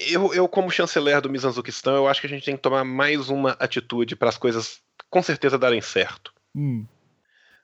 [0.09, 3.29] Eu, eu, como chanceler do Mizanzuquistão, eu acho que a gente tem que tomar mais
[3.29, 6.33] uma atitude para as coisas com certeza darem certo.
[6.55, 6.85] Hum.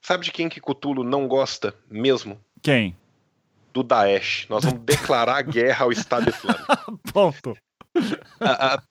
[0.01, 2.39] Sabe de quem que Cthulhu não gosta mesmo?
[2.61, 2.97] Quem?
[3.71, 4.47] Do Daesh.
[4.49, 6.99] Nós vamos declarar guerra ao Estado Islâmico.
[7.13, 7.55] Ponto.
[8.39, 8.83] A, a,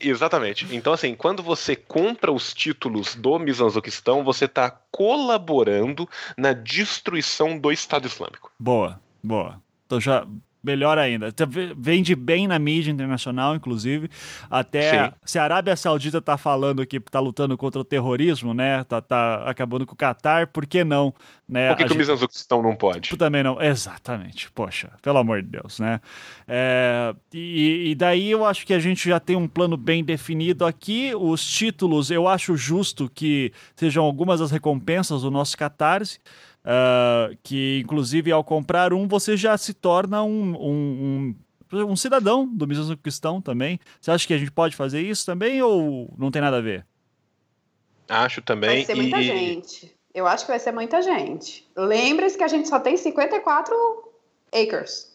[0.00, 0.66] exatamente.
[0.74, 7.72] Então, assim, quando você compra os títulos do Mizanzuquistão, você está colaborando na destruição do
[7.72, 8.52] Estado Islâmico.
[8.58, 9.60] Boa, boa.
[9.86, 10.26] Então já
[10.62, 11.34] melhor ainda.
[11.76, 14.08] Vende bem na mídia internacional, inclusive.
[14.50, 15.12] Até Sim.
[15.24, 18.84] se a Arábia Saudita tá falando que tá lutando contra o terrorismo, né?
[18.84, 21.12] Tá, tá acabando com o Catar, por que não?
[21.48, 21.68] Né?
[21.68, 21.96] Por que, que gente...
[21.96, 23.16] o Mizanzuquistão não pode?
[23.16, 23.60] Também não.
[23.60, 24.50] Exatamente.
[24.52, 26.00] Poxa, pelo amor de Deus, né?
[26.46, 27.14] É...
[27.32, 31.12] E, e daí eu acho que a gente já tem um plano bem definido aqui.
[31.14, 36.18] Os títulos, eu acho justo que sejam algumas das recompensas do nosso Catarse.
[36.64, 41.34] Uh, que inclusive ao comprar um você já se torna um, um,
[41.72, 43.80] um, um cidadão do mesmo cristão também.
[44.00, 46.86] Você acha que a gente pode fazer isso também ou não tem nada a ver?
[48.08, 48.70] Acho também.
[48.70, 49.24] Vai ser muita e...
[49.24, 49.96] gente.
[50.14, 51.66] Eu acho que vai ser muita gente.
[51.76, 53.74] Lembre-se que a gente só tem 54
[54.52, 55.11] acres.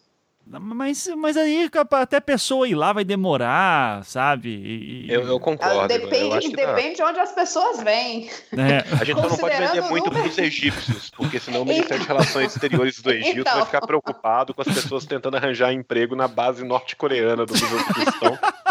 [0.50, 4.50] Mas, mas aí até a pessoa ir lá vai demorar, sabe?
[4.50, 5.88] E, eu, eu, concordo.
[5.88, 8.30] Depende, depende de onde as pessoas vêm.
[8.54, 8.78] É.
[9.00, 12.08] A gente só não pode vender muito para os egípcios, porque senão o Ministério de
[12.08, 13.56] Relações Exteriores do Egito então...
[13.56, 18.40] vai ficar preocupado com as pessoas tentando arranjar emprego na base norte-coreana do Uzbequistão.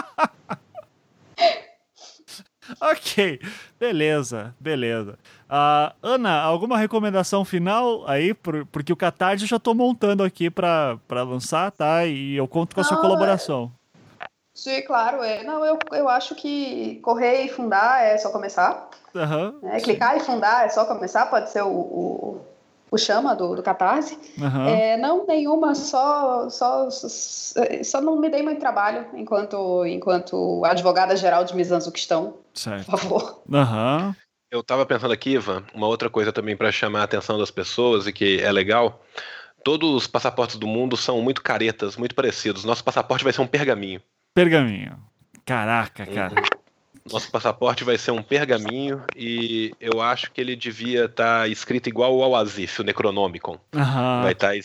[2.80, 3.40] ok,
[3.78, 5.18] beleza, beleza.
[5.48, 8.34] Uh, Ana, alguma recomendação final aí?
[8.34, 12.04] Por, porque o Catarse eu já estou montando aqui para lançar, tá?
[12.04, 13.72] E eu conto com a sua colaboração.
[14.54, 15.22] Sim, claro.
[15.22, 15.44] É.
[15.44, 18.88] Não, eu, eu acho que correr e fundar é só começar.
[19.14, 22.46] Uhum, é, clicar e fundar é só começar, pode ser o, o,
[22.90, 24.18] o chama do, do Catarse.
[24.38, 24.66] Uhum.
[24.66, 31.54] É, não, nenhuma, só, só, só não me dei muito trabalho enquanto, enquanto advogada-geral de
[31.54, 32.34] Mizanzuquistão.
[32.54, 32.86] Certo.
[32.86, 33.42] Por favor.
[33.48, 34.14] Uhum.
[34.50, 38.06] Eu estava pensando aqui, Ivan, uma outra coisa também para chamar a atenção das pessoas
[38.06, 39.02] e que é legal.
[39.64, 42.64] Todos os passaportes do mundo são muito caretas, muito parecidos.
[42.64, 44.00] Nosso passaporte vai ser um pergaminho.
[44.32, 44.96] Pergaminho.
[45.44, 46.56] Caraca, uhum.
[47.10, 51.88] Nosso passaporte vai ser um pergaminho e eu acho que ele devia estar tá escrito
[51.88, 53.58] igual ao Azif, o Necronomicon.
[53.74, 54.22] Uhum.
[54.22, 54.60] Vai estar tá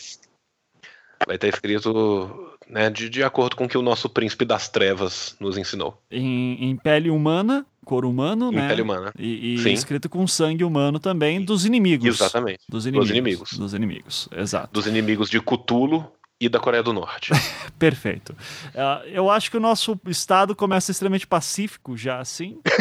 [1.26, 4.68] vai estar tá escrito né, de, de acordo com o que o nosso príncipe das
[4.68, 6.00] trevas nos ensinou.
[6.10, 8.68] Em, em pele humana, cor humano, em né?
[8.68, 9.12] pele humana.
[9.18, 12.06] E, e escrito com sangue humano também dos inimigos.
[12.06, 12.60] Exatamente.
[12.68, 13.08] Dos inimigos.
[13.08, 13.58] Dos inimigos.
[13.58, 14.72] Dos inimigos, exato.
[14.72, 16.10] Dos inimigos de Cthulhu
[16.42, 17.30] e da Coreia do Norte.
[17.78, 18.32] Perfeito.
[18.74, 22.60] Uh, eu acho que o nosso estado começa extremamente pacífico já assim.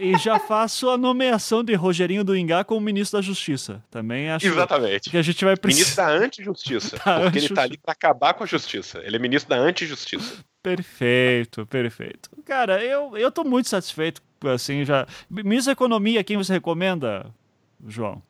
[0.00, 3.80] e já faço a nomeação de Rogerinho do Ingá como ministro da Justiça.
[3.88, 5.08] Também acho Exatamente.
[5.10, 6.06] que a gente vai precisar.
[6.06, 6.96] Ministro da Antijustiça.
[7.22, 9.00] porque ele está ali para acabar com a justiça.
[9.04, 10.44] Ele é ministro da Antijustiça.
[10.60, 12.30] Perfeito, perfeito.
[12.44, 14.20] Cara, eu, eu tô muito satisfeito,
[14.52, 15.06] assim, já...
[15.30, 17.32] Ministro da Economia, quem você recomenda,
[17.86, 18.20] João?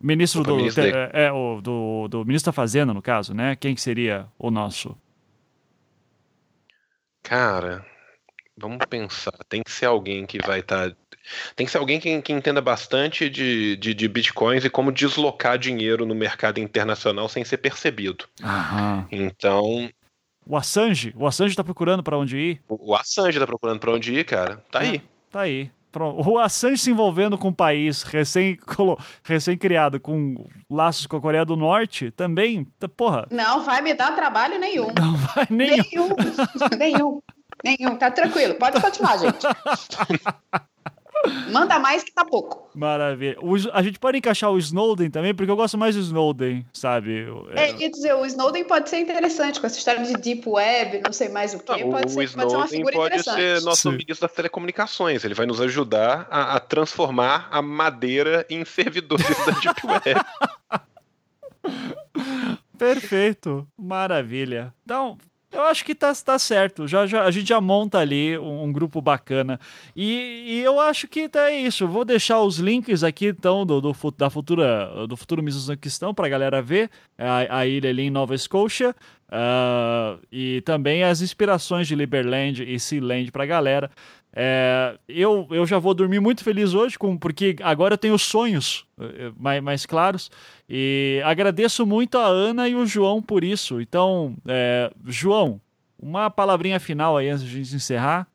[0.00, 3.56] Ministro, do, ministro é, é, o, do, do ministro da Fazenda, no caso, né?
[3.56, 4.96] Quem que seria o nosso?
[7.22, 7.84] Cara,
[8.56, 9.32] vamos pensar.
[9.48, 10.90] Tem que ser alguém que vai estar.
[10.90, 10.96] Tá...
[11.56, 15.58] Tem que ser alguém que, que entenda bastante de, de, de, bitcoins e como deslocar
[15.58, 18.26] dinheiro no mercado internacional sem ser percebido.
[18.44, 19.08] Aham.
[19.10, 19.90] Então,
[20.46, 21.12] o Assange?
[21.16, 22.62] O Assange tá procurando para onde ir?
[22.68, 24.62] O, Assange tá procurando para onde ir, cara.
[24.70, 25.02] Tá é, aí.
[25.30, 25.70] Tá aí.
[25.96, 26.28] Pronto.
[26.28, 28.58] O Assange se envolvendo com um país recém,
[29.24, 32.66] recém criado com laços com a Coreia do Norte também,
[32.98, 33.26] porra.
[33.30, 34.88] Não vai me dar trabalho nenhum.
[34.88, 35.80] Não vai nenhum.
[35.88, 36.78] Nenhum.
[36.78, 37.22] nenhum.
[37.64, 37.96] Nenhum.
[37.96, 38.56] Tá tranquilo.
[38.56, 39.38] Pode continuar, gente.
[41.50, 42.68] Manda mais que tá pouco.
[42.74, 43.36] Maravilha.
[43.40, 47.26] O, a gente pode encaixar o Snowden também, porque eu gosto mais do Snowden, sabe?
[47.54, 51.12] É, quer dizer, o Snowden pode ser interessante com essa história de Deep Web, não
[51.12, 51.72] sei mais o que.
[51.72, 53.96] Não, pode, o ser, pode ser uma figura pode ser nosso Sim.
[53.96, 55.24] ministro das telecomunicações.
[55.24, 60.20] Ele vai nos ajudar a, a transformar a madeira em servidores da Deep Web.
[62.78, 63.66] Perfeito.
[63.76, 64.72] Maravilha.
[64.84, 65.16] Então,
[65.52, 66.86] eu acho que tá, tá certo.
[66.86, 69.58] Já, já, a gente já monta ali um, um grupo bacana.
[69.94, 71.86] E, e, eu acho que tá isso.
[71.86, 76.28] Vou deixar os links aqui, então, do, do da futura, do futuro Missões Questão pra
[76.28, 76.90] galera ver.
[77.16, 78.94] A, a ilha ali em Nova Scotia.
[79.28, 83.90] Uh, e também as inspirações de Liberland e Sealand pra galera.
[84.38, 88.86] É, eu, eu já vou dormir muito feliz hoje, com, porque agora eu tenho sonhos
[89.00, 90.30] eh, mais, mais claros.
[90.68, 93.80] E agradeço muito a Ana e o João por isso.
[93.80, 95.58] Então, é, João,
[95.98, 98.28] uma palavrinha final aí antes de encerrar.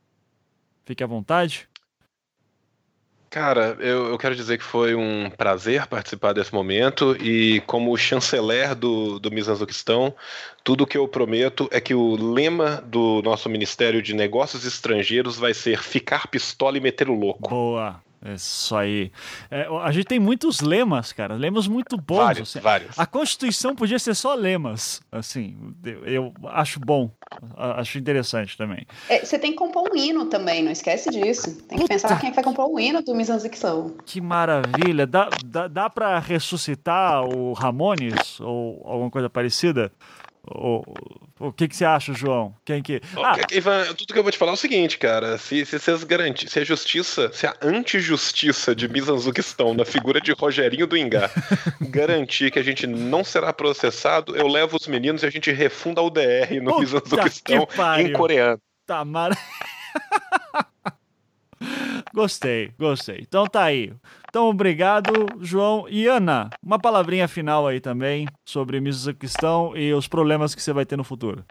[0.85, 1.69] Fique à vontade.
[3.31, 8.75] Cara, eu, eu, quero dizer que foi um prazer participar desse momento e como chanceler
[8.75, 10.13] do, do Mizanzuquistão,
[10.65, 15.53] tudo que eu prometo é que o lema do nosso Ministério de Negócios Estrangeiros vai
[15.53, 17.49] ser ficar pistola e meter o louco.
[17.49, 18.01] Boa.
[18.23, 19.11] É isso aí.
[19.49, 21.33] É, a gente tem muitos lemas, cara.
[21.33, 22.17] Lemas muito bons.
[22.17, 22.59] Vários, assim.
[22.59, 22.99] vários.
[22.99, 25.01] A Constituição podia ser só lemas.
[25.11, 25.73] Assim,
[26.05, 27.09] eu acho bom.
[27.57, 28.85] Acho interessante também.
[29.09, 31.55] É, você tem que compor um hino também, não esquece disso.
[31.63, 31.87] Tem que Puta.
[31.87, 33.95] pensar quem vai compor o hino do Mizanzicção.
[34.05, 35.07] Que maravilha.
[35.07, 39.91] Dá, dá, dá pra ressuscitar o Ramones ou alguma coisa parecida?
[40.43, 40.81] O,
[41.39, 42.55] o que, que você acha, João?
[42.65, 42.99] Quem que.
[43.15, 43.35] Ah.
[43.51, 45.37] Ivan, tudo que eu vou te falar é o seguinte, cara.
[45.37, 50.87] Se, se garantirem, se a justiça, se a antijustiça de Mizanzuquistão na figura de Rogerinho
[50.87, 51.29] do Ingá
[51.89, 56.01] garantir que a gente não será processado, eu levo os meninos e a gente refunda
[56.01, 57.67] o DR no Mizanzuquistão
[57.99, 58.59] em coreano.
[58.85, 59.37] Tá, mara...
[62.13, 63.19] gostei, gostei.
[63.21, 63.93] Então tá aí.
[64.31, 65.89] Então, obrigado, João.
[65.89, 68.79] E Ana, uma palavrinha final aí também sobre
[69.13, 71.43] Questão e os problemas que você vai ter no futuro.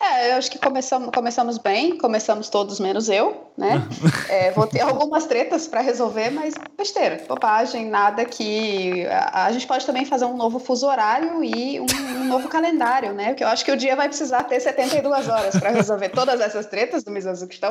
[0.00, 3.82] É, eu acho que começamos, começamos bem, começamos todos menos eu, né?
[4.28, 9.06] É, vou ter algumas tretas para resolver, mas besteira, bobagem, nada que.
[9.06, 13.14] A, a, gente pode também fazer um novo fuso horário e um, um, novo calendário,
[13.14, 13.28] né?
[13.28, 16.66] Porque eu acho que o dia vai precisar ter 72 horas para resolver todas essas
[16.66, 17.70] tretas do Mizazuquistão.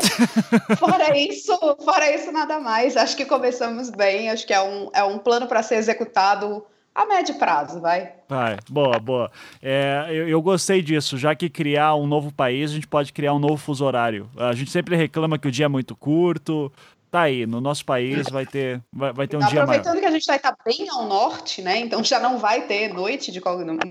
[0.79, 1.55] Fora isso,
[1.85, 2.97] fora isso, nada mais.
[2.97, 6.65] Acho que começamos bem, acho que é um, é um plano para ser executado
[6.97, 8.11] a médio prazo, vai.
[8.27, 9.31] Vai, boa, boa.
[9.61, 13.35] É, eu, eu, gostei disso, já que criar um novo país, a gente pode criar
[13.35, 14.27] um novo fuso horário.
[14.35, 16.73] A gente sempre reclama que o dia é muito curto.
[17.11, 19.63] Tá aí, no nosso país vai ter, vai, vai ter um dia maior.
[19.63, 21.79] Aproveitando que a gente vai estar bem ao norte, né?
[21.79, 23.39] Então já não vai ter noite de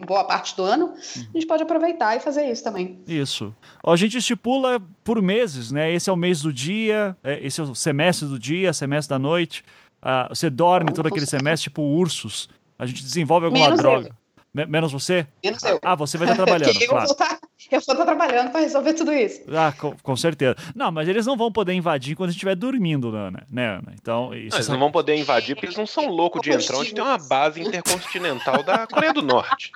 [0.05, 0.93] boa parte do ano.
[0.97, 2.99] A gente pode aproveitar e fazer isso também.
[3.07, 3.55] Isso.
[3.87, 5.93] A gente estipula por meses, né?
[5.93, 9.19] Esse é o mês do dia, é, esse é o semestre do dia, semestre da
[9.19, 9.65] noite.
[10.03, 12.49] Ah, você dorme todo aquele semestre, tipo ursos.
[12.79, 14.09] A gente desenvolve alguma Menos droga.
[14.09, 14.27] Eu.
[14.67, 15.27] Menos você?
[15.45, 15.79] Menos eu.
[15.83, 16.77] Ah, você vai estar trabalhando.
[16.81, 17.05] eu, claro.
[17.05, 17.39] vou estar,
[17.71, 19.43] eu vou estar trabalhando para resolver tudo isso.
[19.55, 20.57] Ah, com, com, certeza.
[20.75, 23.47] Não, mas eles não vão poder invadir quando a gente estiver dormindo, Ana.
[23.51, 23.93] Né, Ana?
[24.01, 26.79] Então, isso não, eles não vão poder invadir porque eles não são loucos de entrar
[26.79, 29.73] onde tem uma base intercontinental da Coreia do Norte.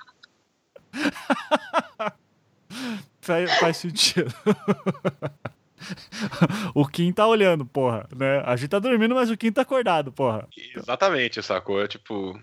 [3.21, 4.33] faz, faz sentido.
[6.73, 8.41] o Kim tá olhando, porra, né?
[8.45, 10.47] A gente tá dormindo, mas o Kim tá acordado, porra.
[10.75, 11.81] Exatamente, sacou?
[11.83, 12.39] É tipo,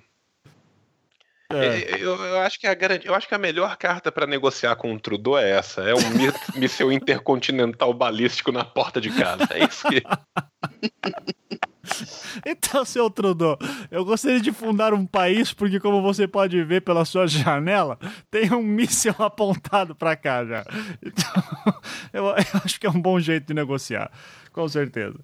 [1.53, 2.03] é.
[2.03, 5.01] Eu, eu, acho que a eu acho que a melhor carta para negociar com o
[5.01, 5.99] Trudeau é essa: é um
[6.59, 9.49] míssil intercontinental balístico na porta de casa.
[9.51, 10.03] É isso que.
[12.45, 13.59] Então, seu Trudeau,
[13.91, 17.99] eu gostaria de fundar um país porque, como você pode ver pela sua janela,
[18.31, 20.65] tem um míssil apontado para cá já.
[21.03, 21.43] Então,
[22.12, 24.11] eu, eu acho que é um bom jeito de negociar,
[24.53, 25.19] com certeza.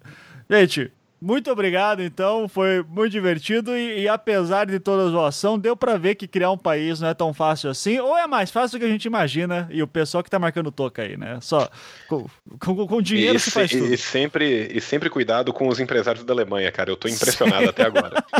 [0.49, 2.47] Gente, muito obrigado, então.
[2.47, 6.51] Foi muito divertido e, e, apesar de toda a zoação, deu para ver que criar
[6.51, 9.05] um país não é tão fácil assim, ou é mais fácil do que a gente
[9.05, 9.67] imagina.
[9.71, 11.39] E o pessoal que tá marcando toca aí, né?
[11.41, 11.69] Só
[12.07, 12.25] com,
[12.59, 13.93] com, com dinheiro e, se faz tudo.
[13.93, 16.91] E sempre, e sempre cuidado com os empresários da Alemanha, cara.
[16.91, 18.23] Eu tô impressionado até agora.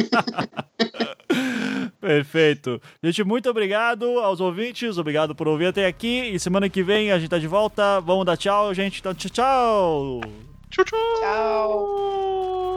[1.99, 2.81] Perfeito.
[3.03, 6.31] Gente, muito obrigado aos ouvintes, obrigado por ouvir até aqui.
[6.33, 7.99] E semana que vem a gente tá de volta.
[7.99, 8.99] Vamos dar tchau, gente.
[8.99, 10.21] Então, tchau,
[10.75, 12.74] 啾啾，